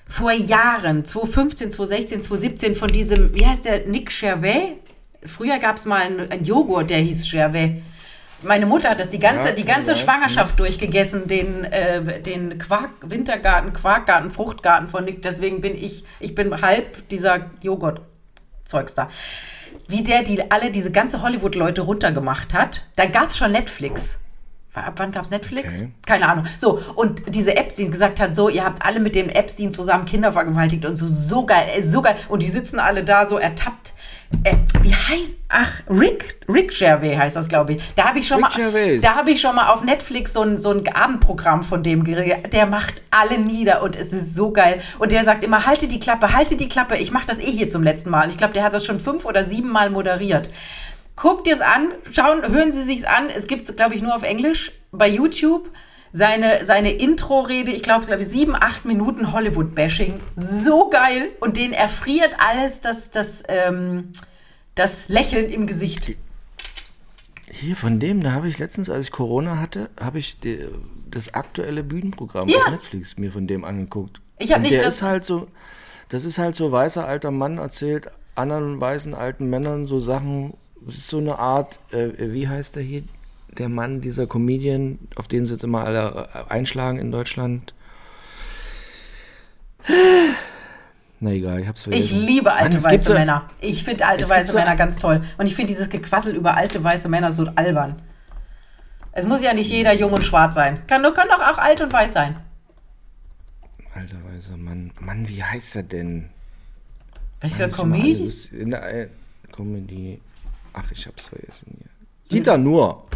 Vor 0.08 0.32
Jahren, 0.32 1.04
2015, 1.04 1.72
2016, 1.72 2.22
2017, 2.22 2.74
von 2.76 2.88
diesem, 2.88 3.34
wie 3.34 3.44
heißt 3.44 3.64
der, 3.64 3.86
Nick 3.86 4.10
Gervais? 4.18 4.74
Früher 5.24 5.58
gab 5.58 5.76
es 5.76 5.84
mal 5.84 6.02
einen, 6.02 6.30
einen 6.30 6.44
Joghurt, 6.44 6.90
der 6.90 6.98
hieß 6.98 7.28
Gervais. 7.30 7.82
Meine 8.42 8.66
Mutter 8.66 8.90
hat 8.90 9.00
das 9.00 9.08
die 9.08 9.18
ganze, 9.18 9.48
Ja, 9.48 9.54
die 9.54 9.64
ganze 9.64 9.94
sein. 9.94 10.04
Schwangerschaft 10.04 10.60
durchgegessen, 10.60 11.26
den, 11.26 11.64
äh, 11.64 12.20
den 12.22 12.58
Quark, 12.58 12.90
Wintergarten, 13.00 13.72
Quarkgarten, 13.72 14.30
Fruchtgarten 14.30 14.88
von 14.88 15.04
Nick. 15.04 15.22
Deswegen 15.22 15.60
bin 15.60 15.74
ich, 15.74 16.04
ich 16.20 16.34
bin 16.34 16.60
halb 16.60 17.08
dieser 17.08 17.50
Joghurt-Zeugs 17.62 18.94
da. 18.94 19.08
Wie 19.88 20.02
der 20.02 20.22
die 20.22 20.50
alle 20.50 20.70
diese 20.70 20.90
ganze 20.90 21.22
Hollywood-Leute 21.22 21.82
runtergemacht 21.82 22.52
hat, 22.54 22.82
da 22.96 23.06
gab 23.06 23.28
es 23.28 23.36
schon 23.36 23.52
Netflix. 23.52 24.18
Ab 24.74 24.94
wann 24.96 25.10
gab 25.10 25.22
es 25.22 25.30
Netflix? 25.30 25.76
Okay. 25.76 25.90
Keine 26.04 26.28
Ahnung. 26.28 26.44
So, 26.58 26.78
und 26.96 27.22
diese 27.34 27.56
Epstein 27.56 27.90
gesagt 27.90 28.20
hat, 28.20 28.34
so, 28.34 28.50
ihr 28.50 28.62
habt 28.62 28.84
alle 28.84 29.00
mit 29.00 29.14
dem 29.14 29.30
Epstein 29.30 29.72
zusammen 29.72 30.04
Kinder 30.04 30.32
vergewaltigt 30.32 30.84
und 30.84 30.96
so, 30.96 31.06
so 31.08 31.46
geil, 31.46 31.82
so 31.86 32.02
geil. 32.02 32.16
Und 32.28 32.42
die 32.42 32.50
sitzen 32.50 32.78
alle 32.78 33.02
da 33.02 33.26
so 33.26 33.38
ertappt. 33.38 33.94
Äh, 34.44 34.54
wie 34.82 34.94
heißt, 34.94 35.32
ach, 35.48 35.80
Rick, 35.88 36.40
Rick 36.48 36.76
Gervais 36.76 37.16
heißt 37.16 37.36
das, 37.36 37.48
glaube 37.48 37.74
ich. 37.74 37.94
Da 37.94 38.08
habe 38.08 38.18
ich 38.18 38.26
schon 38.26 38.42
Rick 38.42 38.56
mal, 38.56 38.70
Gervais. 38.72 39.00
da 39.00 39.14
habe 39.14 39.30
ich 39.30 39.40
schon 39.40 39.54
mal 39.54 39.68
auf 39.72 39.84
Netflix 39.84 40.32
so 40.32 40.42
ein, 40.42 40.58
so 40.58 40.70
ein 40.70 40.86
Abendprogramm 40.88 41.62
von 41.62 41.82
dem 41.82 42.04
geredet. 42.04 42.52
Der 42.52 42.66
macht 42.66 43.02
alle 43.10 43.38
nieder 43.38 43.82
und 43.82 43.96
es 43.96 44.12
ist 44.12 44.34
so 44.34 44.52
geil. 44.52 44.80
Und 44.98 45.12
der 45.12 45.24
sagt 45.24 45.44
immer, 45.44 45.66
halte 45.66 45.88
die 45.88 46.00
Klappe, 46.00 46.32
halte 46.32 46.56
die 46.56 46.68
Klappe. 46.68 46.96
Ich 46.96 47.10
mache 47.10 47.26
das 47.26 47.38
eh 47.38 47.50
hier 47.50 47.70
zum 47.70 47.82
letzten 47.82 48.10
Mal. 48.10 48.28
Ich 48.28 48.36
glaube, 48.36 48.54
der 48.54 48.64
hat 48.64 48.74
das 48.74 48.84
schon 48.84 49.00
fünf 49.00 49.24
oder 49.24 49.44
sieben 49.44 49.70
Mal 49.70 49.90
moderiert. 49.90 50.50
Guckt 51.14 51.46
ihr 51.46 51.54
es 51.54 51.60
an, 51.60 51.88
schauen, 52.12 52.46
hören 52.46 52.72
Sie 52.72 52.82
sich's 52.82 53.04
an. 53.04 53.30
Es 53.34 53.46
gibt 53.46 53.68
es, 53.68 53.74
glaube 53.74 53.94
ich, 53.94 54.02
nur 54.02 54.14
auf 54.14 54.22
Englisch 54.22 54.72
bei 54.92 55.08
YouTube. 55.08 55.70
Seine, 56.12 56.64
seine 56.64 56.92
Intro-Rede, 56.92 57.70
ich 57.72 57.82
glaube, 57.82 58.06
glaube 58.06 58.24
sieben, 58.24 58.54
acht 58.54 58.84
Minuten 58.84 59.32
Hollywood-Bashing. 59.32 60.14
So 60.36 60.88
geil. 60.90 61.28
Und 61.40 61.56
den 61.56 61.72
erfriert 61.72 62.34
alles 62.38 62.80
das, 62.80 63.10
das, 63.10 63.42
ähm, 63.48 64.12
das 64.74 65.08
Lächeln 65.08 65.50
im 65.50 65.66
Gesicht. 65.66 66.16
Hier 67.50 67.76
von 67.76 68.00
dem, 68.00 68.22
da 68.22 68.32
habe 68.32 68.48
ich 68.48 68.58
letztens, 68.58 68.90
als 68.90 69.06
ich 69.06 69.12
Corona 69.12 69.58
hatte, 69.60 69.90
habe 70.00 70.18
ich 70.18 70.40
die, 70.40 70.66
das 71.10 71.34
aktuelle 71.34 71.82
Bühnenprogramm 71.84 72.48
Ja. 72.48 72.58
auf 72.58 72.70
Netflix 72.70 73.16
mir 73.18 73.30
von 73.30 73.46
dem 73.46 73.64
angeguckt. 73.64 74.20
Ich 74.38 74.50
hab 74.50 74.58
Und 74.58 74.62
nicht 74.62 74.74
der 74.74 74.82
das- 74.84 74.96
ist 74.96 75.02
halt 75.02 75.24
so, 75.24 75.46
das 76.08 76.24
ist 76.24 76.38
halt 76.38 76.56
so 76.56 76.72
weißer 76.72 77.06
alter 77.06 77.30
Mann 77.30 77.58
erzählt 77.58 78.08
anderen 78.34 78.80
weißen 78.80 79.14
alten 79.14 79.48
Männern 79.48 79.86
so 79.86 79.98
Sachen. 79.98 80.54
Es 80.88 80.96
ist 80.98 81.08
so 81.08 81.18
eine 81.18 81.38
Art, 81.38 81.78
äh, 81.92 82.10
wie 82.32 82.46
heißt 82.48 82.76
der 82.76 82.82
hier, 82.82 83.02
der 83.58 83.68
Mann, 83.68 84.00
dieser 84.00 84.26
Comedian, 84.26 84.98
auf 85.16 85.28
den 85.28 85.44
sie 85.44 85.52
jetzt 85.52 85.64
immer 85.64 85.84
alle 85.84 86.28
äh, 86.34 86.52
einschlagen 86.52 86.98
in 86.98 87.10
Deutschland. 87.12 87.74
Na 91.20 91.30
egal, 91.30 91.60
ich 91.60 91.68
hab's 91.68 91.84
vergessen. 91.84 92.04
Ich 92.04 92.12
liebe 92.12 92.52
alte 92.52 92.78
Mann, 92.80 92.84
weiße 92.92 93.04
so- 93.04 93.14
Männer. 93.14 93.48
Ich 93.60 93.84
finde 93.84 94.06
alte 94.06 94.28
weiße 94.28 94.50
so- 94.52 94.58
Männer 94.58 94.76
ganz 94.76 94.96
toll. 94.96 95.22
Und 95.38 95.46
ich 95.46 95.54
finde 95.54 95.72
dieses 95.72 95.88
Gequassel 95.88 96.34
über 96.34 96.56
alte 96.56 96.82
weiße 96.82 97.08
Männer 97.08 97.32
so 97.32 97.46
albern. 97.54 98.02
Es 99.12 99.26
muss 99.26 99.42
ja 99.42 99.54
nicht 99.54 99.70
jeder 99.70 99.94
jung 99.94 100.12
und 100.12 100.22
schwarz 100.22 100.54
sein. 100.54 100.86
Kann, 100.86 101.02
kann 101.14 101.28
doch 101.28 101.40
auch 101.40 101.58
alt 101.58 101.80
und 101.80 101.92
weiß 101.92 102.12
sein. 102.12 102.36
Alter 103.94 104.18
weißer 104.30 104.58
Mann. 104.58 104.92
Mann, 105.00 105.26
wie 105.26 105.42
heißt 105.42 105.76
er 105.76 105.82
denn? 105.84 106.28
Mal 107.40 107.70
Comedy? 107.70 108.20
alles 108.22 108.46
In 108.46 108.70
der 108.70 108.94
äh, 108.94 109.08
Comedy. 109.52 110.20
Ach, 110.74 110.90
ich 110.90 111.06
hab's 111.06 111.28
vergessen 111.28 111.78
hier. 111.78 111.88
Dieter 112.30 112.58
Nur. 112.58 113.06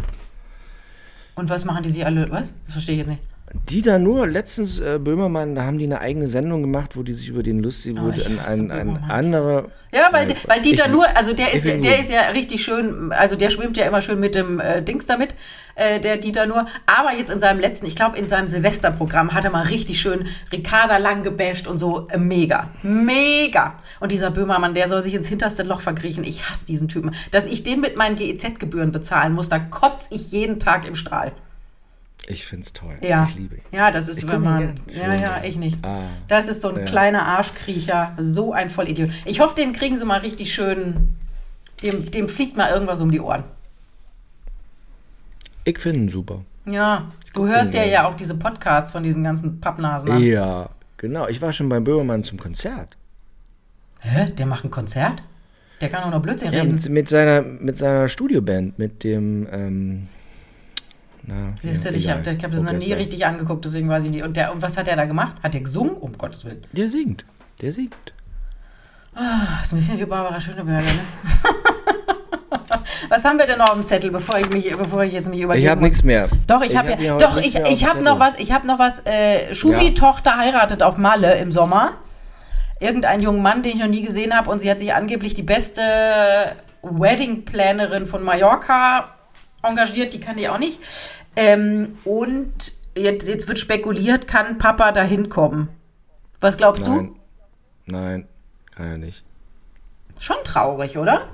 Und 1.35 1.49
was 1.49 1.65
machen 1.65 1.83
die 1.83 1.91
sich 1.91 2.05
alle? 2.05 2.29
Was? 2.29 2.51
Verstehe 2.67 2.95
ich 2.95 2.99
jetzt 2.99 3.09
nicht. 3.09 3.21
Dieter 3.69 3.99
Nur, 3.99 4.27
letztens 4.27 4.79
äh, 4.79 4.97
Böhmermann, 4.97 5.55
da 5.55 5.63
haben 5.65 5.77
die 5.77 5.83
eine 5.85 5.99
eigene 5.99 6.27
Sendung 6.27 6.61
gemacht, 6.61 6.95
wo 6.95 7.03
die 7.03 7.13
sich 7.13 7.27
über 7.27 7.43
den 7.43 7.59
lustig 7.59 7.95
Oh, 7.97 8.03
wurde. 8.03 8.25
Ein, 8.25 8.39
ein, 8.39 8.71
ein 8.71 8.97
anderer. 9.09 9.65
Ja, 9.93 10.07
weil, 10.11 10.27
Nein, 10.27 10.37
weil 10.47 10.61
Dieter 10.61 10.85
ich- 10.85 10.91
nur, 10.91 11.05
also 11.17 11.33
der 11.33 11.53
ist, 11.53 11.65
der 11.65 11.75
gut. 11.77 11.85
ist 11.85 12.09
ja 12.09 12.21
richtig 12.29 12.63
schön, 12.63 13.11
also 13.11 13.35
der 13.35 13.49
schwimmt 13.49 13.75
ja 13.75 13.85
immer 13.85 14.01
schön 14.01 14.21
mit 14.21 14.35
dem 14.35 14.61
äh, 14.61 14.81
Dings 14.81 15.05
damit, 15.05 15.35
äh, 15.75 15.99
der 15.99 16.15
Dieter 16.15 16.45
nur. 16.45 16.65
Aber 16.85 17.13
jetzt 17.13 17.29
in 17.29 17.41
seinem 17.41 17.59
letzten, 17.59 17.85
ich 17.87 17.95
glaube 17.97 18.17
in 18.17 18.25
seinem 18.27 18.47
Silvesterprogramm 18.47 19.33
hat 19.33 19.43
er 19.43 19.51
mal 19.51 19.65
richtig 19.65 19.99
schön 19.99 20.27
Ricarda 20.51 20.95
lang 20.97 21.23
gebasht 21.23 21.67
und 21.67 21.77
so. 21.77 22.07
Äh, 22.09 22.17
mega. 22.19 22.69
Mega. 22.83 23.75
Und 23.99 24.13
dieser 24.13 24.31
Böhmermann, 24.31 24.73
der 24.75 24.87
soll 24.87 25.03
sich 25.03 25.13
ins 25.15 25.27
hinterste 25.27 25.63
Loch 25.63 25.81
verkriechen. 25.81 26.23
Ich 26.23 26.49
hasse 26.49 26.65
diesen 26.65 26.87
Typen. 26.87 27.11
Dass 27.31 27.47
ich 27.47 27.63
den 27.63 27.81
mit 27.81 27.97
meinen 27.97 28.15
GEZ-Gebühren 28.15 28.93
bezahlen 28.93 29.33
muss, 29.33 29.49
da 29.49 29.59
kotze 29.59 30.07
ich 30.15 30.31
jeden 30.31 30.59
Tag 30.61 30.87
im 30.87 30.95
Strahl. 30.95 31.33
Ich 32.27 32.45
find's 32.45 32.71
toll. 32.73 32.95
Ja. 33.01 33.27
Ich 33.29 33.35
liebe 33.35 33.55
ihn. 33.55 33.61
Ja, 33.71 33.91
das 33.91 34.07
ist, 34.07 34.19
Ich 34.23 34.29
wenn 34.29 34.41
man. 34.41 34.79
Ja, 34.87 35.13
ja, 35.15 35.43
ich 35.43 35.55
nicht. 35.57 35.77
Ah. 35.83 36.03
Das 36.27 36.47
ist 36.47 36.61
so 36.61 36.69
ein 36.69 36.79
Ja. 36.79 36.85
kleiner 36.85 37.23
Arschkriecher. 37.27 38.13
So 38.19 38.53
ein 38.53 38.69
Vollidiot. 38.69 39.09
Ich 39.25 39.39
hoffe, 39.39 39.55
den 39.55 39.73
kriegen 39.73 39.97
sie 39.97 40.05
mal 40.05 40.19
richtig 40.19 40.53
schön. 40.53 41.09
Dem, 41.81 42.11
dem 42.11 42.29
fliegt 42.29 42.57
mal 42.57 42.69
irgendwas 42.71 43.01
um 43.01 43.11
die 43.11 43.19
Ohren. 43.19 43.43
Ich 45.63 45.79
finde 45.79 45.99
ihn 46.01 46.09
super. 46.09 46.41
Ja, 46.65 47.11
du 47.33 47.47
hörst 47.47 47.73
ja 47.73 47.83
ja 47.83 48.07
auch 48.07 48.15
diese 48.15 48.35
Podcasts 48.35 48.91
von 48.91 49.03
diesen 49.03 49.23
ganzen 49.23 49.59
Pappnasen 49.59 50.11
an. 50.11 50.21
Ja, 50.21 50.69
genau. 50.97 51.27
Ich 51.27 51.41
war 51.41 51.51
schon 51.53 51.69
beim 51.69 51.83
Böhmermann 51.83 52.23
zum 52.23 52.39
Konzert. 52.39 52.97
Hä? 53.99 54.31
Der 54.37 54.45
macht 54.45 54.63
ein 54.63 54.71
Konzert? 54.71 55.21
Der 55.81 55.89
kann 55.89 56.03
auch 56.03 56.11
noch 56.11 56.21
Blödsinn 56.21 56.53
Ja, 56.53 56.61
reden. 56.61 56.75
mit, 56.75 56.89
mit, 56.89 57.09
seiner, 57.09 57.41
mit 57.41 57.77
seiner 57.77 58.07
Studioband, 58.07 58.77
mit 58.77 59.03
dem. 59.03 59.47
Ähm, 59.51 60.07
na, 61.23 61.53
Siehst 61.61 61.85
du, 61.85 61.89
ich 61.89 62.09
habe 62.09 62.29
ich 62.29 62.43
hab 62.43 62.51
das 62.51 62.61
noch 62.61 62.73
nie 62.73 62.93
richtig 62.93 63.25
angeguckt, 63.25 63.65
deswegen 63.65 63.89
weiß 63.89 64.05
ich 64.05 64.11
nicht. 64.11 64.23
Und, 64.23 64.37
der, 64.37 64.51
und 64.51 64.61
was 64.61 64.77
hat 64.77 64.87
er 64.87 64.95
da 64.95 65.05
gemacht? 65.05 65.35
Hat 65.43 65.53
er 65.55 65.61
gesungen? 65.61 65.93
Um 65.93 66.17
Gottes 66.17 66.45
Willen. 66.45 66.63
Der 66.71 66.89
singt. 66.89 67.25
Der 67.61 67.71
singt. 67.71 68.13
Das 69.13 69.67
ist 69.67 69.73
ein 69.73 69.79
bisschen 69.79 69.99
wie 69.99 70.05
Barbara 70.05 70.39
Schöneberger, 70.39 70.85
ne? 70.85 70.99
was 73.09 73.25
haben 73.25 73.37
wir 73.37 73.45
denn 73.45 73.57
noch 73.57 73.69
auf 73.69 73.75
dem 73.75 73.85
Zettel, 73.85 74.09
bevor 74.09 74.37
ich, 74.37 74.49
mich, 74.49 74.75
bevor 74.75 75.03
ich 75.03 75.13
jetzt 75.13 75.29
mich 75.29 75.41
übergebe? 75.41 75.65
Ich 75.65 75.69
habe 75.69 75.81
nichts 75.81 76.03
mehr. 76.03 76.29
Doch, 76.47 76.61
ich, 76.61 76.77
habe 76.77 76.91
hab 76.91 77.01
ja, 77.01 77.17
doch, 77.17 77.37
ich, 77.37 77.55
ich 77.55 77.85
habe 77.85 78.01
noch 78.01 78.19
was, 78.19 78.33
ich 78.37 78.51
habe 78.51 78.65
noch 78.65 78.79
was, 78.79 79.05
äh, 79.05 79.53
Schumi 79.53 79.89
Ja. 79.89 79.93
Tochter 79.93 80.37
heiratet 80.37 80.81
auf 80.81 80.97
Malle 80.97 81.35
im 81.35 81.51
Sommer. 81.51 81.93
Irgendein 82.79 83.21
jungen 83.21 83.41
Mann, 83.41 83.63
den 83.63 83.73
ich 83.73 83.79
noch 83.79 83.87
nie 83.87 84.01
gesehen 84.01 84.35
habe 84.35 84.49
und 84.49 84.59
sie 84.59 84.71
hat 84.71 84.79
sich 84.79 84.93
angeblich 84.93 85.33
die 85.33 85.43
beste 85.43 85.81
Wedding-Plannerin 86.81 88.07
von 88.07 88.23
Mallorca 88.23 89.09
engagiert, 89.63 90.13
die 90.13 90.19
kann 90.19 90.37
die 90.37 90.49
auch 90.49 90.59
nicht. 90.59 90.79
Ähm, 91.35 91.97
und 92.03 92.53
jetzt, 92.95 93.27
jetzt 93.27 93.47
wird 93.47 93.59
spekuliert, 93.59 94.27
kann 94.27 94.57
Papa 94.57 94.91
da 94.91 95.03
hinkommen? 95.03 95.69
Was 96.39 96.57
glaubst 96.57 96.87
Nein. 96.87 97.15
Nein, 97.85 98.27
kann 98.75 98.87
er 98.87 98.97
nicht. 98.97 99.23
du? 100.15 100.21
Schon 100.21 100.37
traurig, 100.43 100.97
oder? 100.97 101.27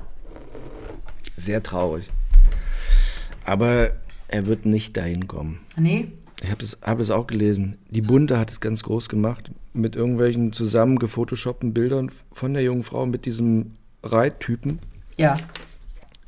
Sehr 1.35 1.61
traurig. 1.63 2.09
Aber 3.45 3.91
er 4.27 4.45
wird 4.45 4.65
nicht 4.65 4.97
dahin 4.97 5.27
kommen. 5.27 5.59
Nee. 5.77 6.11
Ich 6.43 6.49
habe 6.49 6.61
das, 6.61 6.77
hab 6.81 6.99
das 6.99 7.09
auch 7.09 7.27
gelesen. 7.27 7.77
Die 7.89 8.01
Bunte 8.01 8.37
hat 8.37 8.51
es 8.51 8.59
ganz 8.59 8.83
groß 8.83 9.09
gemacht 9.09 9.51
mit 9.73 9.95
irgendwelchen 9.95 10.51
zusammen 10.53 10.99
gefotoshoppten 10.99 11.73
Bildern 11.73 12.11
von 12.31 12.53
der 12.53 12.63
jungen 12.63 12.83
Frau 12.83 13.05
mit 13.05 13.25
diesem 13.25 13.75
Reittypen. 14.03 14.79
Ja. 15.15 15.37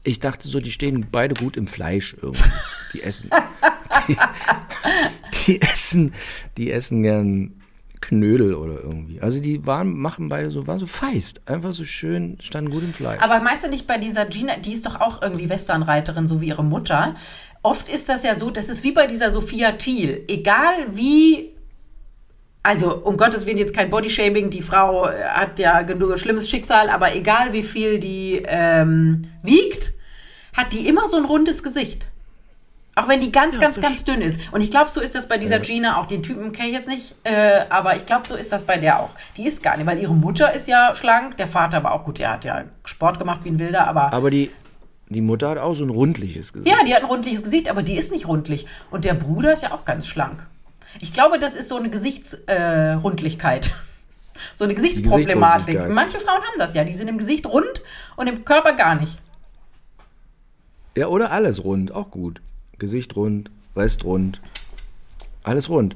Ich 0.03 0.19
dachte 0.19 0.47
so, 0.47 0.59
die 0.59 0.71
stehen 0.71 1.07
beide 1.11 1.35
gut 1.35 1.57
im 1.57 1.67
Fleisch 1.67 2.15
irgendwie. 2.21 2.49
Die 2.93 3.03
essen. 3.03 3.29
die, 4.07 4.17
die 5.45 5.61
essen, 5.61 6.13
die 6.57 6.71
essen 6.71 7.03
gern 7.03 7.59
Knödel 8.01 8.55
oder 8.55 8.81
irgendwie. 8.81 9.21
Also 9.21 9.39
die 9.39 9.65
waren, 9.65 9.97
machen 9.97 10.29
beide 10.29 10.51
so, 10.51 10.67
waren 10.67 10.79
so 10.79 10.85
feist. 10.85 11.47
Einfach 11.47 11.73
so 11.73 11.83
schön, 11.83 12.37
standen 12.41 12.71
gut 12.71 12.83
im 12.83 12.93
Fleisch. 12.93 13.21
Aber 13.21 13.39
meinst 13.41 13.65
du 13.65 13.69
nicht 13.69 13.87
bei 13.87 13.97
dieser 13.97 14.25
Gina, 14.25 14.57
die 14.57 14.73
ist 14.73 14.85
doch 14.85 14.99
auch 14.99 15.21
irgendwie 15.21 15.49
Westernreiterin, 15.49 16.27
so 16.27 16.41
wie 16.41 16.47
ihre 16.47 16.63
Mutter. 16.63 17.15
Oft 17.61 17.89
ist 17.89 18.07
das 18.07 18.23
ja 18.23 18.37
so, 18.37 18.51
das 18.51 18.69
ist 18.69 18.83
wie 18.83 18.91
bei 18.91 19.05
dieser 19.05 19.31
Sophia 19.31 19.73
Thiel. 19.73 20.23
Egal 20.27 20.73
wie, 20.93 21.51
also 22.63 22.95
um 22.95 23.17
Gottes 23.17 23.45
Willen 23.45 23.57
jetzt 23.57 23.73
kein 23.73 23.89
Bodyshaming, 23.89 24.49
die 24.49 24.61
Frau 24.61 25.07
hat 25.07 25.59
ja 25.59 25.81
genug 25.81 26.19
schlimmes 26.19 26.49
Schicksal, 26.49 26.89
aber 26.89 27.15
egal 27.15 27.53
wie 27.53 27.63
viel 27.63 27.99
die 27.99 28.43
ähm, 28.45 29.23
wiegt, 29.43 29.93
hat 30.53 30.73
die 30.73 30.87
immer 30.87 31.07
so 31.07 31.17
ein 31.17 31.25
rundes 31.25 31.63
Gesicht. 31.63 32.07
Auch 32.95 33.07
wenn 33.07 33.21
die 33.21 33.31
ganz, 33.31 33.57
ganz, 33.57 33.75
so 33.75 33.81
ganz 33.81 34.03
dünn 34.03 34.21
ist. 34.21 34.51
Und 34.51 34.59
ich 34.61 34.71
glaube, 34.71 34.89
so 34.89 34.99
ist 34.99 35.15
das 35.15 35.29
bei 35.29 35.37
dieser 35.37 35.59
Gina 35.59 36.01
auch. 36.01 36.05
Den 36.05 36.21
Typen 36.21 36.51
kenne 36.51 36.67
ich 36.67 36.73
jetzt 36.73 36.89
nicht, 36.89 37.15
äh, 37.23 37.61
aber 37.69 37.95
ich 37.95 38.05
glaube, 38.05 38.27
so 38.27 38.35
ist 38.35 38.51
das 38.51 38.65
bei 38.65 38.77
der 38.77 38.99
auch. 38.99 39.11
Die 39.37 39.45
ist 39.45 39.63
gar 39.63 39.77
nicht, 39.77 39.85
weil 39.85 39.99
ihre 39.99 40.13
Mutter 40.13 40.51
ist 40.53 40.67
ja 40.67 40.93
schlank, 40.95 41.37
der 41.37 41.47
Vater 41.47 41.77
aber 41.77 41.93
auch 41.93 42.03
gut, 42.03 42.19
der 42.19 42.31
hat 42.31 42.43
ja 42.43 42.65
Sport 42.83 43.17
gemacht 43.17 43.41
wie 43.45 43.51
ein 43.51 43.59
Wilder, 43.59 43.87
aber. 43.87 44.11
Aber 44.11 44.29
die, 44.29 44.51
die 45.07 45.21
Mutter 45.21 45.49
hat 45.49 45.59
auch 45.59 45.75
so 45.75 45.85
ein 45.85 45.91
rundliches 45.91 46.51
Gesicht. 46.51 46.75
Ja, 46.75 46.83
die 46.85 46.93
hat 46.93 47.03
ein 47.03 47.07
rundliches 47.07 47.41
Gesicht, 47.41 47.69
aber 47.69 47.83
die 47.83 47.95
ist 47.95 48.11
nicht 48.11 48.27
rundlich. 48.27 48.65
Und 48.91 49.05
der 49.05 49.13
Bruder 49.13 49.53
ist 49.53 49.63
ja 49.63 49.71
auch 49.71 49.85
ganz 49.85 50.05
schlank. 50.05 50.45
Ich 50.99 51.13
glaube, 51.13 51.39
das 51.39 51.55
ist 51.55 51.69
so 51.69 51.75
eine 51.77 51.89
Gesichtsrundlichkeit. 51.89 53.67
Äh, 53.67 53.71
so 54.55 54.65
eine 54.65 54.75
Gesichtsproblematik. 54.75 55.89
Manche 55.89 56.19
Frauen 56.19 56.41
haben 56.41 56.57
das 56.57 56.73
ja. 56.73 56.83
Die 56.83 56.93
sind 56.93 57.07
im 57.07 57.17
Gesicht 57.17 57.45
rund 57.45 57.81
und 58.15 58.27
im 58.27 58.45
Körper 58.45 58.73
gar 58.73 58.95
nicht. 58.95 59.17
Ja, 60.95 61.07
oder 61.07 61.31
alles 61.31 61.63
rund, 61.63 61.91
auch 61.91 62.11
gut. 62.11 62.41
Gesicht 62.77 63.15
rund, 63.15 63.51
Rest 63.75 64.03
rund, 64.03 64.41
alles 65.43 65.69
rund. 65.69 65.95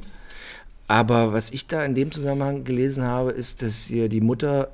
Aber 0.88 1.34
was 1.34 1.50
ich 1.52 1.68
da 1.68 1.84
in 1.84 1.96
dem 1.96 2.12
Zusammenhang 2.12 2.64
gelesen 2.64 3.04
habe, 3.04 3.32
ist, 3.32 3.62
dass 3.62 3.86
hier 3.86 4.10
die 4.10 4.22
Mutter 4.22 4.70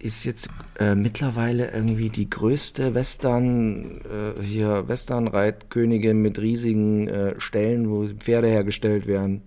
ist 0.00 0.24
jetzt 0.24 0.48
äh, 0.78 0.94
mittlerweile 0.94 1.70
irgendwie 1.70 2.08
die 2.08 2.28
größte 2.28 2.94
Western, 2.94 4.00
äh, 4.00 4.42
hier 4.42 4.88
Westernreitkönigin 4.88 6.20
mit 6.20 6.38
riesigen 6.38 7.06
äh, 7.08 7.38
Stellen, 7.40 7.90
wo 7.90 8.06
Pferde 8.08 8.48
hergestellt 8.48 9.06
werden. 9.06 9.42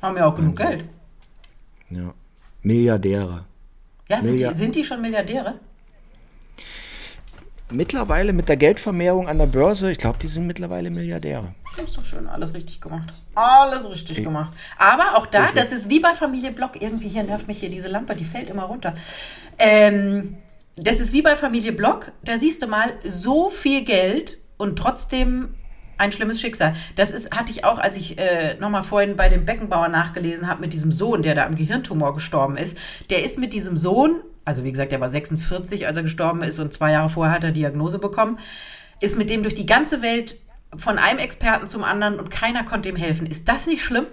Haben 0.00 0.16
ja 0.16 0.26
auch 0.26 0.34
genug 0.34 0.56
Geld. 0.56 0.84
Ja. 1.90 2.14
Milliardäre. 2.62 3.44
Ja, 4.08 4.20
sind 4.20 4.26
die, 4.36 4.42
Milliard- 4.44 4.56
sind 4.56 4.74
die 4.76 4.84
schon 4.84 5.00
Milliardäre? 5.02 5.54
Mittlerweile 7.72 8.32
mit 8.32 8.48
der 8.48 8.56
Geldvermehrung 8.56 9.26
an 9.26 9.38
der 9.38 9.46
Börse, 9.46 9.90
ich 9.90 9.98
glaube, 9.98 10.18
die 10.20 10.28
sind 10.28 10.46
mittlerweile 10.46 10.90
Milliardäre. 10.90 11.54
Das 11.76 11.86
ist 11.86 11.96
doch 11.96 12.04
schön, 12.04 12.28
alles 12.28 12.54
richtig 12.54 12.80
gemacht. 12.80 13.12
Alles 13.34 13.88
richtig 13.88 14.22
gemacht. 14.22 14.52
Aber 14.78 15.16
auch 15.16 15.26
da, 15.26 15.48
das 15.54 15.72
ist 15.72 15.90
wie 15.90 15.98
bei 15.98 16.14
Familie 16.14 16.52
Block. 16.52 16.80
Irgendwie 16.80 17.08
hier 17.08 17.24
nervt 17.24 17.48
mich 17.48 17.58
hier 17.58 17.68
diese 17.68 17.88
Lampe, 17.88 18.14
die 18.14 18.24
fällt 18.24 18.48
immer 18.48 18.64
runter. 18.64 18.94
Ähm, 19.58 20.36
das 20.76 21.00
ist 21.00 21.12
wie 21.12 21.22
bei 21.22 21.34
Familie 21.34 21.72
Block. 21.72 22.12
Da 22.22 22.38
siehst 22.38 22.62
du 22.62 22.66
mal 22.66 22.92
so 23.04 23.50
viel 23.50 23.84
Geld 23.84 24.38
und 24.56 24.78
trotzdem 24.78 25.54
ein 25.98 26.12
schlimmes 26.12 26.40
Schicksal. 26.40 26.74
Das 26.96 27.10
ist, 27.10 27.30
hatte 27.34 27.50
ich 27.50 27.64
auch, 27.64 27.78
als 27.78 27.96
ich 27.96 28.18
äh, 28.18 28.54
nochmal 28.58 28.82
vorhin 28.82 29.16
bei 29.16 29.28
dem 29.28 29.44
Beckenbauer 29.44 29.88
nachgelesen 29.88 30.48
habe, 30.48 30.60
mit 30.60 30.72
diesem 30.72 30.92
Sohn, 30.92 31.22
der 31.22 31.34
da 31.34 31.44
am 31.46 31.54
Gehirntumor 31.54 32.14
gestorben 32.14 32.56
ist. 32.56 32.76
Der 33.10 33.24
ist 33.24 33.38
mit 33.38 33.52
diesem 33.52 33.76
Sohn, 33.76 34.20
also 34.44 34.64
wie 34.64 34.72
gesagt, 34.72 34.92
der 34.92 35.00
war 35.00 35.08
46, 35.08 35.86
als 35.86 35.96
er 35.96 36.02
gestorben 36.02 36.42
ist 36.42 36.58
und 36.58 36.72
zwei 36.72 36.92
Jahre 36.92 37.10
vorher 37.10 37.34
hat 37.34 37.44
er 37.44 37.52
Diagnose 37.52 37.98
bekommen, 37.98 38.38
ist 39.00 39.16
mit 39.16 39.30
dem 39.30 39.42
durch 39.42 39.54
die 39.54 39.66
ganze 39.66 40.02
Welt 40.02 40.38
von 40.78 40.98
einem 40.98 41.18
Experten 41.18 41.66
zum 41.66 41.84
anderen 41.84 42.18
und 42.18 42.30
keiner 42.30 42.64
konnte 42.64 42.88
ihm 42.88 42.96
helfen. 42.96 43.26
Ist 43.26 43.48
das 43.48 43.66
nicht 43.66 43.82
schlimm? 43.82 44.06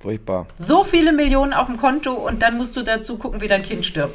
Furchtbar. 0.00 0.46
So 0.58 0.84
viele 0.84 1.12
Millionen 1.12 1.52
auf 1.52 1.66
dem 1.66 1.76
Konto 1.76 2.12
und 2.12 2.40
dann 2.42 2.56
musst 2.56 2.76
du 2.76 2.82
dazu 2.82 3.18
gucken, 3.18 3.40
wie 3.40 3.48
dein 3.48 3.62
Kind 3.62 3.84
stirbt. 3.84 4.14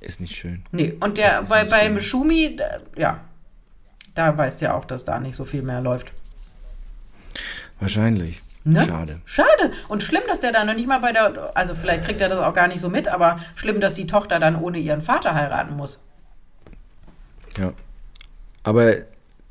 Ist 0.00 0.20
nicht 0.20 0.36
schön. 0.36 0.64
Nee, 0.72 0.94
und 1.00 1.18
der 1.18 1.42
bei, 1.42 1.64
beim. 1.64 2.00
Schumi, 2.00 2.58
ja, 2.96 3.20
da 4.14 4.36
weißt 4.36 4.60
du 4.60 4.66
ja 4.66 4.74
auch, 4.74 4.84
dass 4.84 5.04
da 5.04 5.18
nicht 5.18 5.36
so 5.36 5.44
viel 5.44 5.62
mehr 5.62 5.80
läuft. 5.80 6.12
Wahrscheinlich. 7.80 8.40
Ne? 8.64 8.84
Schade. 8.84 9.20
Schade. 9.26 9.72
Und 9.88 10.02
schlimm, 10.02 10.22
dass 10.26 10.40
der 10.40 10.52
da 10.52 10.64
noch 10.64 10.74
nicht 10.74 10.88
mal 10.88 10.98
bei 10.98 11.12
der, 11.12 11.52
also 11.56 11.74
vielleicht 11.74 12.04
kriegt 12.04 12.20
er 12.20 12.28
das 12.28 12.40
auch 12.40 12.52
gar 12.52 12.66
nicht 12.66 12.80
so 12.80 12.88
mit, 12.88 13.06
aber 13.06 13.38
schlimm, 13.54 13.80
dass 13.80 13.94
die 13.94 14.06
Tochter 14.06 14.40
dann 14.40 14.56
ohne 14.56 14.78
ihren 14.78 15.02
Vater 15.02 15.34
heiraten 15.34 15.76
muss. 15.76 16.00
Ja. 17.56 17.72
Aber 18.64 18.96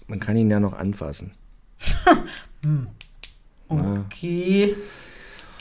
man 0.07 0.19
kann 0.19 0.35
ihn 0.37 0.49
ja 0.49 0.59
noch 0.59 0.73
anfassen. 0.73 1.31
Okay. 3.67 4.75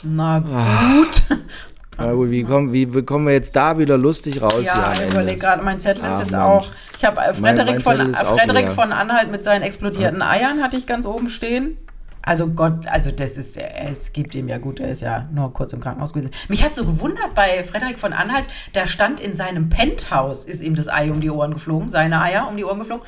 Na 0.03 0.39
gut. 0.39 1.23
Na 1.97 2.11
gut, 2.11 2.29
wie 2.29 2.43
kommen, 2.43 2.73
wie 2.73 2.85
kommen 3.03 3.25
wir 3.25 3.33
jetzt 3.33 3.55
da 3.55 3.77
wieder 3.79 3.97
lustig 3.97 4.41
raus 4.41 4.65
Ja, 4.65 4.93
ich 4.93 5.11
überlege 5.11 5.39
gerade, 5.39 5.63
mein 5.63 5.79
Zettel 5.79 6.03
ist 6.03 6.09
Ach, 6.11 6.19
jetzt 6.19 6.31
Mensch. 6.31 6.43
auch. 6.43 6.67
Ich 6.97 7.05
habe 7.05 7.21
äh, 7.21 7.33
Frederik, 7.33 7.81
von, 7.81 8.13
Frederik 8.13 8.71
von 8.73 8.91
Anhalt 8.91 9.31
mit 9.31 9.43
seinen 9.43 9.61
explodierten 9.61 10.21
Eiern 10.21 10.61
hatte 10.61 10.75
ich 10.75 10.87
ganz 10.87 11.05
oben 11.05 11.29
stehen. 11.29 11.77
Also 12.21 12.47
Gott, 12.47 12.87
also 12.87 13.11
das 13.11 13.37
ist, 13.37 13.55
es 13.55 14.11
gibt 14.11 14.33
ihm 14.33 14.49
ja 14.49 14.57
gut, 14.57 14.79
er 14.79 14.89
ist 14.89 15.01
ja 15.01 15.29
nur 15.31 15.53
kurz 15.53 15.73
im 15.73 15.79
Krankenhaus 15.79 16.11
gewesen. 16.11 16.31
Mich 16.47 16.63
hat 16.63 16.73
so 16.73 16.83
gewundert 16.83 17.35
bei 17.35 17.63
Frederik 17.63 17.99
von 17.99 18.13
Anhalt, 18.13 18.45
da 18.73 18.87
stand 18.87 19.19
in 19.19 19.35
seinem 19.35 19.69
Penthouse, 19.69 20.45
ist 20.45 20.61
ihm 20.61 20.75
das 20.75 20.87
Ei 20.87 21.11
um 21.11 21.21
die 21.21 21.29
Ohren 21.29 21.53
geflogen, 21.53 21.89
seine 21.89 22.21
Eier 22.21 22.47
um 22.49 22.57
die 22.57 22.65
Ohren 22.65 22.79
geflogen. 22.79 23.05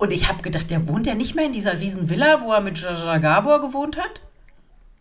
Und 0.00 0.12
ich 0.12 0.30
habe 0.30 0.40
gedacht, 0.40 0.70
der 0.70 0.88
wohnt 0.88 1.06
ja 1.06 1.14
nicht 1.14 1.34
mehr 1.34 1.44
in 1.44 1.52
dieser 1.52 1.78
riesen 1.78 2.08
Villa, 2.08 2.40
wo 2.42 2.52
er 2.52 2.62
mit 2.62 2.78
Jaja 2.78 3.18
Gabor 3.18 3.60
gewohnt 3.60 3.98
hat? 3.98 4.22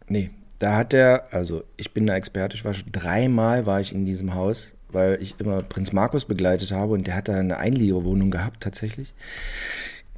Nee, 0.10 0.30
da 0.60 0.76
hat 0.76 0.94
er, 0.94 1.30
also 1.32 1.64
ich 1.78 1.94
bin 1.94 2.06
da 2.06 2.18
Experte, 2.18 2.58
ich 2.58 2.66
war 2.66 2.74
schon 2.74 2.92
dreimal 2.92 3.66
war 3.66 3.80
ich 3.80 3.96
in 3.96 4.06
diesem 4.06 4.36
Haus, 4.36 4.74
weil 4.90 5.18
ich 5.22 5.36
immer 5.40 5.64
Prinz 5.64 5.94
Markus 5.94 6.26
begleitet 6.26 6.74
habe 6.74 6.94
und 6.94 7.08
der 7.08 7.16
hat 7.16 7.30
da 7.30 7.36
eine 7.36 7.58
Einliegerwohnung 7.58 8.30
gehabt 8.30 8.62
tatsächlich. 8.62 9.14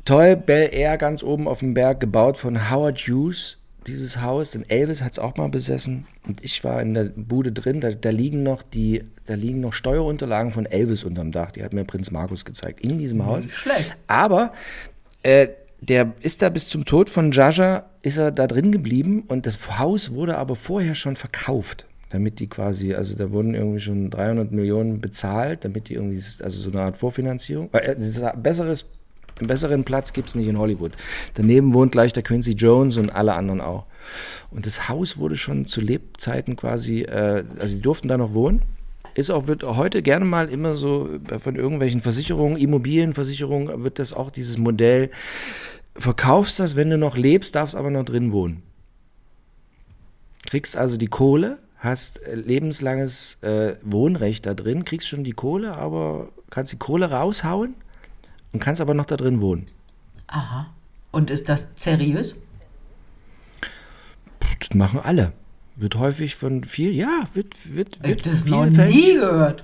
Toll, 0.03 0.35
Bel 0.35 0.69
Air 0.73 0.97
ganz 0.97 1.21
oben 1.21 1.47
auf 1.47 1.59
dem 1.59 1.75
Berg, 1.75 1.99
gebaut 1.99 2.39
von 2.39 2.71
Howard 2.71 2.97
Hughes, 2.97 3.59
dieses 3.85 4.19
Haus. 4.19 4.51
Denn 4.51 4.67
Elvis 4.67 5.03
hat 5.03 5.11
es 5.11 5.19
auch 5.19 5.37
mal 5.37 5.49
besessen 5.49 6.07
und 6.27 6.43
ich 6.43 6.63
war 6.63 6.81
in 6.81 6.95
der 6.95 7.03
Bude 7.03 7.51
drin. 7.51 7.81
Da, 7.81 7.91
da 7.91 8.09
liegen 8.09 8.41
noch 8.41 8.63
die, 8.63 9.03
da 9.31 9.35
liegen 9.35 9.61
noch 9.61 9.71
Steuerunterlagen 9.71 10.51
von 10.51 10.65
Elvis 10.65 11.05
unterm 11.05 11.31
Dach. 11.31 11.51
Die 11.51 11.63
hat 11.63 11.71
mir 11.71 11.85
Prinz 11.85 12.11
Markus 12.11 12.43
gezeigt 12.43 12.81
in 12.81 12.99
diesem 12.99 13.25
Haus. 13.25 13.45
Schlecht. 13.49 13.95
Aber 14.07 14.51
äh, 15.23 15.47
der 15.79 16.11
ist 16.21 16.41
da 16.41 16.49
bis 16.49 16.67
zum 16.67 16.83
Tod 16.83 17.09
von 17.09 17.31
Jaja, 17.31 17.85
ist 18.01 18.17
er 18.17 18.31
da 18.31 18.45
drin 18.45 18.73
geblieben 18.73 19.23
und 19.27 19.45
das 19.45 19.79
Haus 19.79 20.11
wurde 20.11 20.37
aber 20.37 20.57
vorher 20.57 20.95
schon 20.95 21.15
verkauft. 21.15 21.85
Damit 22.09 22.39
die 22.39 22.47
quasi, 22.47 22.93
also 22.93 23.15
da 23.15 23.31
wurden 23.31 23.55
irgendwie 23.55 23.79
schon 23.79 24.09
300 24.09 24.51
Millionen 24.51 24.99
bezahlt, 24.99 25.63
damit 25.63 25.87
die 25.87 25.93
irgendwie, 25.93 26.17
also 26.17 26.61
so 26.61 26.69
eine 26.69 26.81
Art 26.81 26.97
Vorfinanzierung. 26.97 27.69
Weil 27.71 27.97
äh, 27.97 28.33
besseres, 28.35 28.85
einen 29.39 29.47
besseren 29.47 29.85
Platz 29.85 30.11
gibt 30.11 30.27
es 30.27 30.35
nicht 30.35 30.47
in 30.47 30.59
Hollywood. 30.59 30.91
Daneben 31.35 31.73
wohnt 31.73 31.93
gleich 31.93 32.11
der 32.11 32.23
Quincy 32.23 32.51
Jones 32.51 32.97
und 32.97 33.15
alle 33.15 33.33
anderen 33.33 33.61
auch. 33.61 33.85
Und 34.49 34.65
das 34.65 34.89
Haus 34.89 35.17
wurde 35.17 35.37
schon 35.37 35.65
zu 35.65 35.79
Lebzeiten 35.79 36.57
quasi, 36.57 37.03
äh, 37.03 37.45
also 37.59 37.75
die 37.75 37.81
durften 37.81 38.09
da 38.09 38.17
noch 38.17 38.33
wohnen. 38.33 38.61
Ist 39.13 39.29
auch, 39.29 39.47
wird 39.47 39.63
heute 39.63 40.01
gerne 40.01 40.25
mal 40.25 40.49
immer 40.49 40.75
so 40.75 41.09
von 41.39 41.55
irgendwelchen 41.55 42.01
Versicherungen, 42.01 42.57
Immobilienversicherungen, 42.57 43.83
wird 43.83 43.99
das 43.99 44.13
auch 44.13 44.31
dieses 44.31 44.57
Modell, 44.57 45.09
verkaufst 45.95 46.59
das, 46.59 46.75
wenn 46.75 46.89
du 46.89 46.97
noch 46.97 47.17
lebst, 47.17 47.55
darfst 47.55 47.75
aber 47.75 47.89
noch 47.89 48.05
drin 48.05 48.31
wohnen. 48.31 48.63
Kriegst 50.45 50.77
also 50.77 50.97
die 50.97 51.07
Kohle, 51.07 51.59
hast 51.77 52.21
äh, 52.23 52.35
lebenslanges 52.35 53.37
äh, 53.41 53.75
Wohnrecht 53.83 54.45
da 54.45 54.53
drin, 54.53 54.85
kriegst 54.85 55.07
schon 55.07 55.23
die 55.23 55.33
Kohle, 55.33 55.73
aber 55.73 56.29
kannst 56.49 56.71
die 56.71 56.77
Kohle 56.77 57.11
raushauen 57.11 57.75
und 58.53 58.59
kannst 58.59 58.81
aber 58.81 58.93
noch 58.93 59.05
da 59.05 59.17
drin 59.17 59.41
wohnen. 59.41 59.67
Aha. 60.27 60.69
Und 61.11 61.29
ist 61.29 61.49
das 61.49 61.69
seriös? 61.75 62.35
Das 64.59 64.73
machen 64.73 64.99
alle. 64.99 65.33
Wird 65.75 65.95
häufig 65.97 66.35
von 66.35 66.63
viel, 66.63 66.91
ja, 66.91 67.23
wird, 67.33 67.53
wird, 67.75 67.99
Ich 68.03 68.09
wird 68.09 68.25
hab 68.25 68.31
das 68.33 68.45
noch 68.45 68.63
vielfältig- 68.65 68.95
nie 68.95 69.13
gehört. 69.15 69.63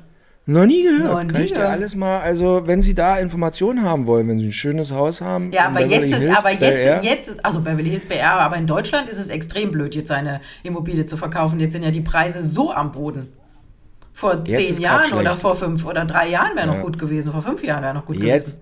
Noch 0.50 0.66
nie 0.66 0.84
gehört. 0.84 1.04
Noch 1.12 1.28
Kann 1.28 1.28
nie 1.42 1.46
ich 1.46 1.52
dir 1.52 1.56
gehört. 1.56 1.72
alles 1.74 1.94
mal, 1.96 2.20
also 2.22 2.62
wenn 2.66 2.80
Sie 2.80 2.96
da 2.96 3.18
Informationen 3.18 3.84
haben 3.84 4.08
wollen, 4.08 4.30
wenn 4.30 4.40
Sie 4.40 4.48
ein 4.48 4.52
schönes 4.54 4.94
Haus 4.94 5.20
haben. 5.20 5.52
Ja, 5.52 5.66
aber 5.66 5.82
Beverly 5.82 5.94
jetzt 6.06 6.12
ist, 6.14 6.18
Hills, 6.20 6.38
aber 6.38 6.52
jetzt, 6.52 7.04
jetzt 7.04 7.28
ist, 7.28 7.46
also 7.46 7.60
Beverly 7.60 7.90
Hills 7.90 8.06
BR, 8.06 8.32
aber 8.32 8.56
in 8.56 8.66
Deutschland 8.66 9.10
ist 9.10 9.18
es 9.18 9.28
extrem 9.28 9.72
blöd, 9.72 9.94
jetzt 9.94 10.10
eine 10.10 10.40
Immobilie 10.64 11.06
zu 11.06 11.18
verkaufen. 11.18 11.60
Jetzt 11.60 11.74
sind 11.74 11.84
ja 11.84 11.92
die 11.92 12.00
Preise 12.02 12.42
so 12.42 12.72
am 12.74 12.94
Boden. 12.94 13.28
Vor 14.14 14.36
Jetzt 14.46 14.46
zehn 14.48 14.66
ist 14.72 14.80
Jahren 14.80 15.12
oder 15.14 15.34
vor 15.36 15.56
fünf 15.56 15.86
oder 15.86 16.06
drei 16.06 16.30
Jahren 16.30 16.56
wäre 16.56 16.66
noch 16.68 16.76
Ja. 16.76 16.82
gut 16.82 16.98
gewesen. 16.98 17.32
Vor 17.32 17.42
fünf 17.42 17.62
Jahren 17.64 17.84
wäre 17.84 17.94
noch 17.94 18.06
gut 18.06 18.16
Jetzt. 18.16 18.58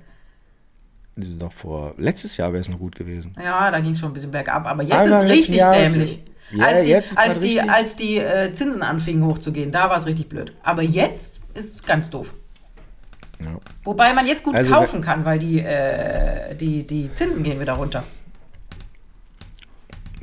gewesen. 1.15 1.37
Noch 1.37 1.53
vor, 1.53 1.93
letztes 1.97 2.35
Jahr 2.35 2.51
wäre 2.51 2.59
es 2.61 2.67
noch 2.67 2.79
gut 2.79 2.95
gewesen. 2.95 3.31
Ja, 3.41 3.69
da 3.71 3.79
ging 3.79 3.91
es 3.91 3.99
schon 3.99 4.09
ein 4.09 4.13
bisschen 4.13 4.31
bergab. 4.31 4.65
Aber 4.65 4.81
jetzt 4.83 4.91
Anfang 4.97 5.27
ist 5.27 5.27
letzten 5.29 5.53
richtig 5.53 5.61
dämlich. 5.93 6.23
Ja, 6.51 6.65
als 6.65 6.85
die, 6.85 6.95
als 6.95 7.39
die, 7.39 7.61
als 7.61 7.95
die 7.95 8.17
äh, 8.17 8.53
Zinsen 8.53 8.83
anfingen 8.83 9.25
hochzugehen, 9.25 9.71
da 9.71 9.89
war 9.89 9.97
es 9.97 10.05
richtig 10.05 10.29
blöd. 10.29 10.53
Aber 10.63 10.83
jetzt 10.83 11.39
ist 11.53 11.75
es 11.75 11.83
ganz 11.83 12.09
doof. 12.09 12.33
Ja. 13.39 13.57
Wobei 13.83 14.13
man 14.13 14.27
jetzt 14.27 14.43
gut 14.43 14.55
Also, 14.55 14.73
kaufen 14.73 15.01
kann, 15.01 15.25
weil 15.25 15.39
die, 15.39 15.59
äh, 15.59 16.55
die, 16.55 16.85
die 16.85 17.11
Zinsen 17.11 17.43
gehen 17.43 17.59
wieder 17.59 17.73
runter. 17.73 18.03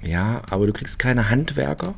Ja, 0.03 0.43
aber 0.51 0.67
du 0.67 0.73
kriegst 0.73 0.99
keine 0.99 1.29
Handwerker. 1.31 1.95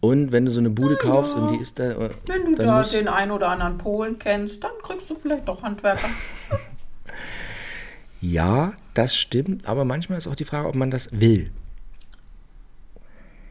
Und 0.00 0.30
wenn 0.32 0.44
du 0.44 0.50
so 0.50 0.60
eine 0.60 0.70
Bude 0.70 0.96
kaufst 0.96 1.34
und 1.34 1.52
die 1.52 1.56
ist 1.60 1.78
da. 1.78 1.90
äh, 1.92 2.10
Wenn 2.26 2.44
du 2.44 2.54
da 2.54 2.82
den 2.82 3.08
einen 3.08 3.30
oder 3.30 3.48
anderen 3.48 3.78
Polen 3.78 4.18
kennst, 4.18 4.62
dann 4.62 4.72
kriegst 4.82 5.08
du 5.08 5.14
vielleicht 5.16 5.46
doch 5.48 5.62
Handwerker. 5.62 6.08
Ja, 8.20 8.72
das 8.94 9.14
stimmt, 9.14 9.66
aber 9.66 9.84
manchmal 9.84 10.16
ist 10.18 10.26
auch 10.26 10.34
die 10.34 10.46
Frage, 10.46 10.68
ob 10.68 10.74
man 10.74 10.90
das 10.90 11.10
will. 11.12 11.50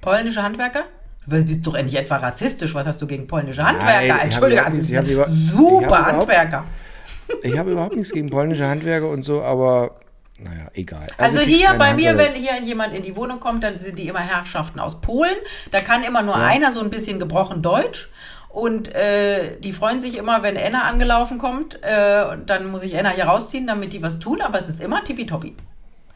Polnische 0.05 0.41
Handwerker? 0.43 0.83
Du 1.27 1.43
bist 1.43 1.65
doch 1.65 1.73
endlich 1.73 1.99
etwa 1.99 2.17
rassistisch. 2.17 2.73
Was 2.75 2.85
hast 2.85 3.01
du 3.01 3.07
gegen 3.07 3.25
polnische 3.27 3.65
Handwerker? 3.65 4.07
Nein, 4.07 4.17
ich 4.17 4.23
Entschuldige, 4.25 4.61
das 4.61 4.73
nichts- 4.73 4.89
ich 4.91 5.11
über- 5.11 5.27
ich 5.27 5.51
super 5.51 5.85
überhaupt- 5.87 6.05
Handwerker. 6.05 6.63
Ich 7.41 7.57
habe 7.57 7.71
überhaupt 7.71 7.95
nichts 7.95 8.11
gegen 8.13 8.29
polnische 8.29 8.67
Handwerker 8.67 9.09
und 9.09 9.23
so, 9.23 9.41
aber 9.41 9.95
naja, 10.39 10.67
egal. 10.75 11.07
Also, 11.17 11.39
kriegst 11.39 11.57
hier 11.59 11.73
bei 11.73 11.95
mir, 11.95 12.09
Handwerker. 12.09 12.33
wenn 12.35 12.41
hier 12.41 12.61
jemand 12.61 12.93
in 12.93 13.01
die 13.01 13.15
Wohnung 13.15 13.39
kommt, 13.39 13.63
dann 13.63 13.77
sind 13.79 13.97
die 13.97 14.07
immer 14.07 14.19
Herrschaften 14.19 14.79
aus 14.79 15.01
Polen. 15.01 15.35
Da 15.71 15.79
kann 15.79 16.03
immer 16.03 16.21
nur 16.21 16.35
Ja. 16.37 16.45
einer 16.45 16.71
so 16.71 16.81
ein 16.81 16.91
bisschen 16.91 17.17
gebrochen 17.19 17.63
Deutsch. 17.63 18.09
Und 18.49 18.93
äh, 18.93 19.59
die 19.59 19.73
freuen 19.73 19.99
sich 19.99 20.17
immer, 20.17 20.43
wenn 20.43 20.55
Enna 20.55 20.83
angelaufen 20.83 21.39
kommt. 21.39 21.79
Äh, 21.81 22.25
und 22.31 22.49
dann 22.51 22.67
muss 22.69 22.83
ich 22.83 22.93
Enna 22.93 23.09
hier 23.09 23.25
rausziehen, 23.25 23.65
damit 23.65 23.91
die 23.93 24.01
was 24.03 24.19
tun. 24.19 24.41
Aber 24.41 24.59
es 24.59 24.69
ist 24.69 24.79
immer 24.79 25.03
tippitoppi. 25.03 25.55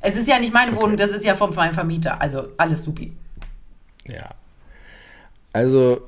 Es 0.02 0.16
ist 0.16 0.28
ja 0.28 0.38
nicht 0.40 0.54
meine 0.54 0.76
Wohnung, 0.78 0.96
das 0.96 1.10
ist 1.10 1.26
ja 1.26 1.34
vom 1.36 1.52
Vermieter. 1.52 2.22
Also 2.22 2.50
alles 2.58 2.84
supi. 2.84 3.12
Ja. 4.12 4.30
Also, 5.54 6.02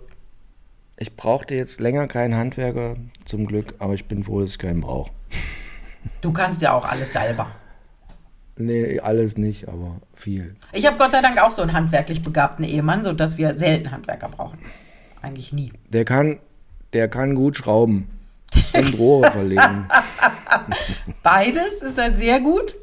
ich 0.97 1.15
brauchte 1.15 1.55
jetzt 1.55 1.79
länger 1.79 2.07
keinen 2.07 2.35
Handwerker, 2.35 2.95
zum 3.25 3.47
Glück, 3.47 3.73
aber 3.79 3.93
ich 3.93 4.05
bin 4.05 4.23
froh, 4.23 4.41
dass 4.41 4.51
ich 4.51 4.59
keinen 4.59 4.81
brauche. 4.81 5.11
Du 6.21 6.31
kannst 6.31 6.61
ja 6.61 6.73
auch 6.73 6.85
alles 6.85 7.13
selber. 7.13 7.47
Nee, 8.57 8.99
alles 8.99 9.37
nicht, 9.37 9.67
aber 9.67 9.99
viel. 10.13 10.55
Ich 10.71 10.85
habe 10.85 10.97
Gott 10.97 11.11
sei 11.11 11.21
Dank 11.21 11.41
auch 11.41 11.51
so 11.51 11.61
einen 11.61 11.73
handwerklich 11.73 12.21
begabten 12.21 12.63
Ehemann, 12.63 13.03
sodass 13.03 13.37
wir 13.37 13.55
selten 13.55 13.91
Handwerker 13.91 14.29
brauchen. 14.29 14.59
Eigentlich 15.21 15.53
nie. 15.53 15.71
Der 15.89 16.05
kann, 16.05 16.39
der 16.93 17.07
kann 17.07 17.33
gut 17.35 17.57
schrauben 17.57 18.09
und 18.73 18.97
Rohre 18.97 19.31
verlegen. 19.31 19.87
Beides 21.23 21.81
ist 21.81 21.97
er 21.97 22.11
sehr 22.11 22.39
gut. 22.39 22.75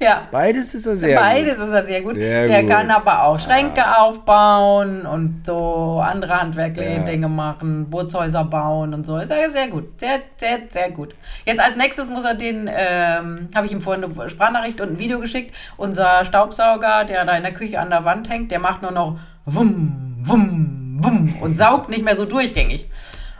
Ja. 0.00 0.22
Beides 0.32 0.74
ist 0.74 0.86
er 0.86 0.96
sehr 0.96 1.18
Beides 1.20 1.56
gut. 1.56 1.68
ist 1.68 1.72
er 1.74 1.86
sehr 1.86 2.02
gut. 2.02 2.14
Sehr 2.16 2.46
der 2.48 2.62
gut. 2.62 2.70
kann 2.70 2.90
aber 2.90 3.22
auch 3.24 3.38
Schränke 3.38 3.82
aufbauen 3.98 5.06
und 5.06 5.42
so 5.46 6.00
andere 6.04 6.40
handwerkliche 6.40 6.94
Ja. 6.94 6.98
Dinge 7.04 7.28
machen, 7.28 7.88
Bootshäuser 7.90 8.44
bauen 8.44 8.92
und 8.92 9.06
so. 9.06 9.16
Ist 9.16 9.30
er 9.30 9.48
sehr 9.50 9.68
gut. 9.68 10.00
Sehr, 10.00 10.18
sehr, 10.36 10.58
sehr 10.70 10.90
gut. 10.90 11.14
Jetzt 11.46 11.60
als 11.60 11.76
nächstes 11.76 12.10
muss 12.10 12.24
er 12.24 12.34
den, 12.34 12.68
ähm, 12.68 13.48
habe 13.54 13.66
ich 13.66 13.72
ihm 13.72 13.80
vorhin 13.80 14.04
eine 14.04 14.28
Sprachnachricht 14.28 14.80
und 14.80 14.92
ein 14.94 14.98
Video 14.98 15.20
geschickt. 15.20 15.54
Unser 15.76 16.24
Staubsauger, 16.24 17.04
der 17.04 17.24
da 17.24 17.36
in 17.36 17.42
der 17.44 17.52
Küche 17.54 17.78
an 17.78 17.90
der 17.90 18.04
Wand 18.04 18.28
hängt, 18.28 18.50
der 18.50 18.58
macht 18.58 18.82
nur 18.82 18.90
noch 18.90 19.18
wumm, 19.46 20.16
wumm, 20.22 20.98
wumm 21.02 21.34
und 21.40 21.54
saugt 21.54 21.88
nicht 21.88 22.04
mehr 22.04 22.16
so 22.16 22.24
durchgängig. 22.24 22.88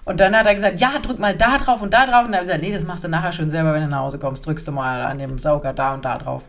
Und 0.05 0.21
dann 0.21 0.37
hat 0.37 0.47
er 0.47 0.55
gesagt, 0.55 0.81
ja, 0.81 0.99
drück 1.01 1.19
mal 1.19 1.35
da 1.37 1.57
drauf 1.59 1.81
und 1.81 1.93
da 1.95 2.07
drauf. 2.07 2.27
Und 2.27 2.33
dann 2.33 2.35
habe 2.41 2.45
ich 2.45 2.49
gesagt, 2.49 2.63
nee, 2.63 2.73
das 2.73 2.85
machst 2.85 3.05
du 3.05 3.09
nachher 3.09 3.33
schön 3.33 3.51
selber, 3.51 3.73
wenn 3.73 3.83
du 3.83 3.89
nach 3.89 4.01
Hause 4.01 4.19
kommst. 4.19 4.45
Drückst 4.47 4.69
du 4.69 4.73
mal 4.73 5.03
an 5.03 5.19
dem 5.19 5.39
Sauger 5.39 5.73
da 5.73 5.95
und 5.95 6.05
da 6.05 6.19
drauf. 6.19 6.43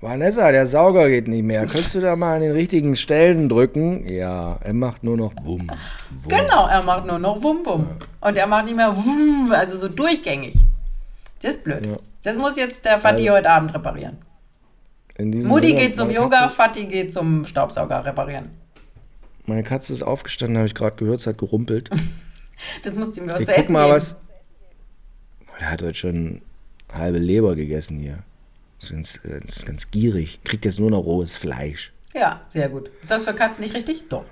Vanessa, 0.00 0.50
der 0.50 0.66
Sauger 0.66 1.08
geht 1.08 1.28
nicht 1.28 1.44
mehr. 1.44 1.60
Könntest 1.62 1.94
du 1.94 2.00
da 2.00 2.16
mal 2.16 2.34
an 2.36 2.42
den 2.42 2.52
richtigen 2.52 2.96
Stellen 2.96 3.48
drücken? 3.48 4.06
Ja, 4.08 4.56
er 4.60 4.72
macht 4.72 5.04
nur 5.04 5.16
noch 5.16 5.32
Wumm. 5.44 5.68
Wumm. 5.68 6.28
Genau, 6.28 6.66
er 6.66 6.82
macht 6.82 7.06
nur 7.06 7.18
noch 7.20 7.40
Wum 7.42 7.64
Wum. 7.64 7.86
Und 8.20 8.36
er 8.36 8.46
macht 8.48 8.64
nicht 8.64 8.76
mehr 8.76 8.96
Wum, 8.96 9.52
also 9.52 9.76
so 9.76 9.88
durchgängig. 9.88 10.56
Das 11.40 11.52
ist 11.52 11.64
blöd. 11.64 11.86
Ja. 11.86 11.96
Das 12.24 12.36
muss 12.38 12.56
jetzt 12.56 12.84
der 12.84 12.98
Fatih 12.98 13.28
Also- 13.30 13.38
heute 13.38 13.50
Abend 13.50 13.74
reparieren. 13.74 14.18
Mutti 15.18 15.68
Sinne, 15.68 15.74
geht 15.80 15.94
zum 15.94 16.10
Yoga, 16.10 16.38
Katze, 16.38 16.54
Fatih 16.56 16.84
geht 16.86 17.12
zum 17.12 17.44
Staubsauger 17.44 18.04
reparieren. 18.04 18.48
meine 19.46 19.62
Katze 19.62 19.92
ist 19.92 20.02
aufgestanden, 20.02 20.56
habe 20.56 20.66
ich 20.66 20.74
gerade 20.74 20.96
gehört, 20.96 21.20
es 21.20 21.26
hat 21.26 21.38
gerumpelt. 21.38 21.90
Das 22.82 22.94
musst 22.94 23.16
du 23.16 23.20
ihm 23.22 23.28
was 23.30 23.40
Ich 23.40 23.46
zu 23.46 23.52
guck 23.52 23.62
essen 23.62 23.72
mal, 23.72 23.84
geben. 23.84 23.94
was. 23.96 24.14
Boah, 25.46 25.58
Der 25.60 25.70
hat 25.70 25.82
heute 25.82 25.94
schon 25.98 26.42
halbe 26.92 27.18
Leber 27.18 27.54
gegessen 27.56 27.98
hier. 27.98 28.18
Ist 28.80 28.90
ganz, 28.90 29.20
äh, 29.24 29.40
ist 29.44 29.64
ganz 29.66 29.90
gierig. 29.90 30.40
Kriegt 30.44 30.64
jetzt 30.64 30.78
nur 30.80 30.90
noch 30.90 31.00
rohes 31.04 31.36
Fleisch. 31.36 31.92
Ja, 32.14 32.42
sehr 32.48 32.68
gut. 32.68 32.90
Ist 33.00 33.10
das 33.10 33.24
für 33.24 33.32
Katzen 33.34 33.62
nicht 33.64 33.74
richtig? 33.74 34.04
Doch. 34.08 34.24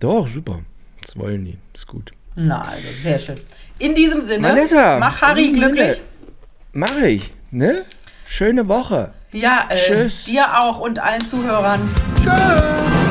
Doch, 0.00 0.28
super. 0.28 0.60
Das 1.00 1.16
wollen 1.18 1.44
die. 1.44 1.56
Ist 1.72 1.86
gut. 1.86 2.12
Na, 2.34 2.56
also 2.56 2.88
sehr 3.02 3.18
schön. 3.18 3.40
In 3.78 3.94
diesem 3.94 4.20
Sinne, 4.20 4.48
Vanessa, 4.48 4.98
mach 4.98 5.20
Harry 5.22 5.52
glücklich. 5.52 6.00
Mache 6.72 7.06
ich, 7.08 7.32
ne? 7.52 7.84
Schöne 8.26 8.66
Woche. 8.68 9.12
Ja, 9.32 9.68
äh, 9.70 9.76
Tschüss. 9.76 10.24
dir 10.24 10.60
auch 10.62 10.80
und 10.80 10.98
allen 10.98 11.24
Zuhörern. 11.24 11.80
Tschüss. 12.22 13.03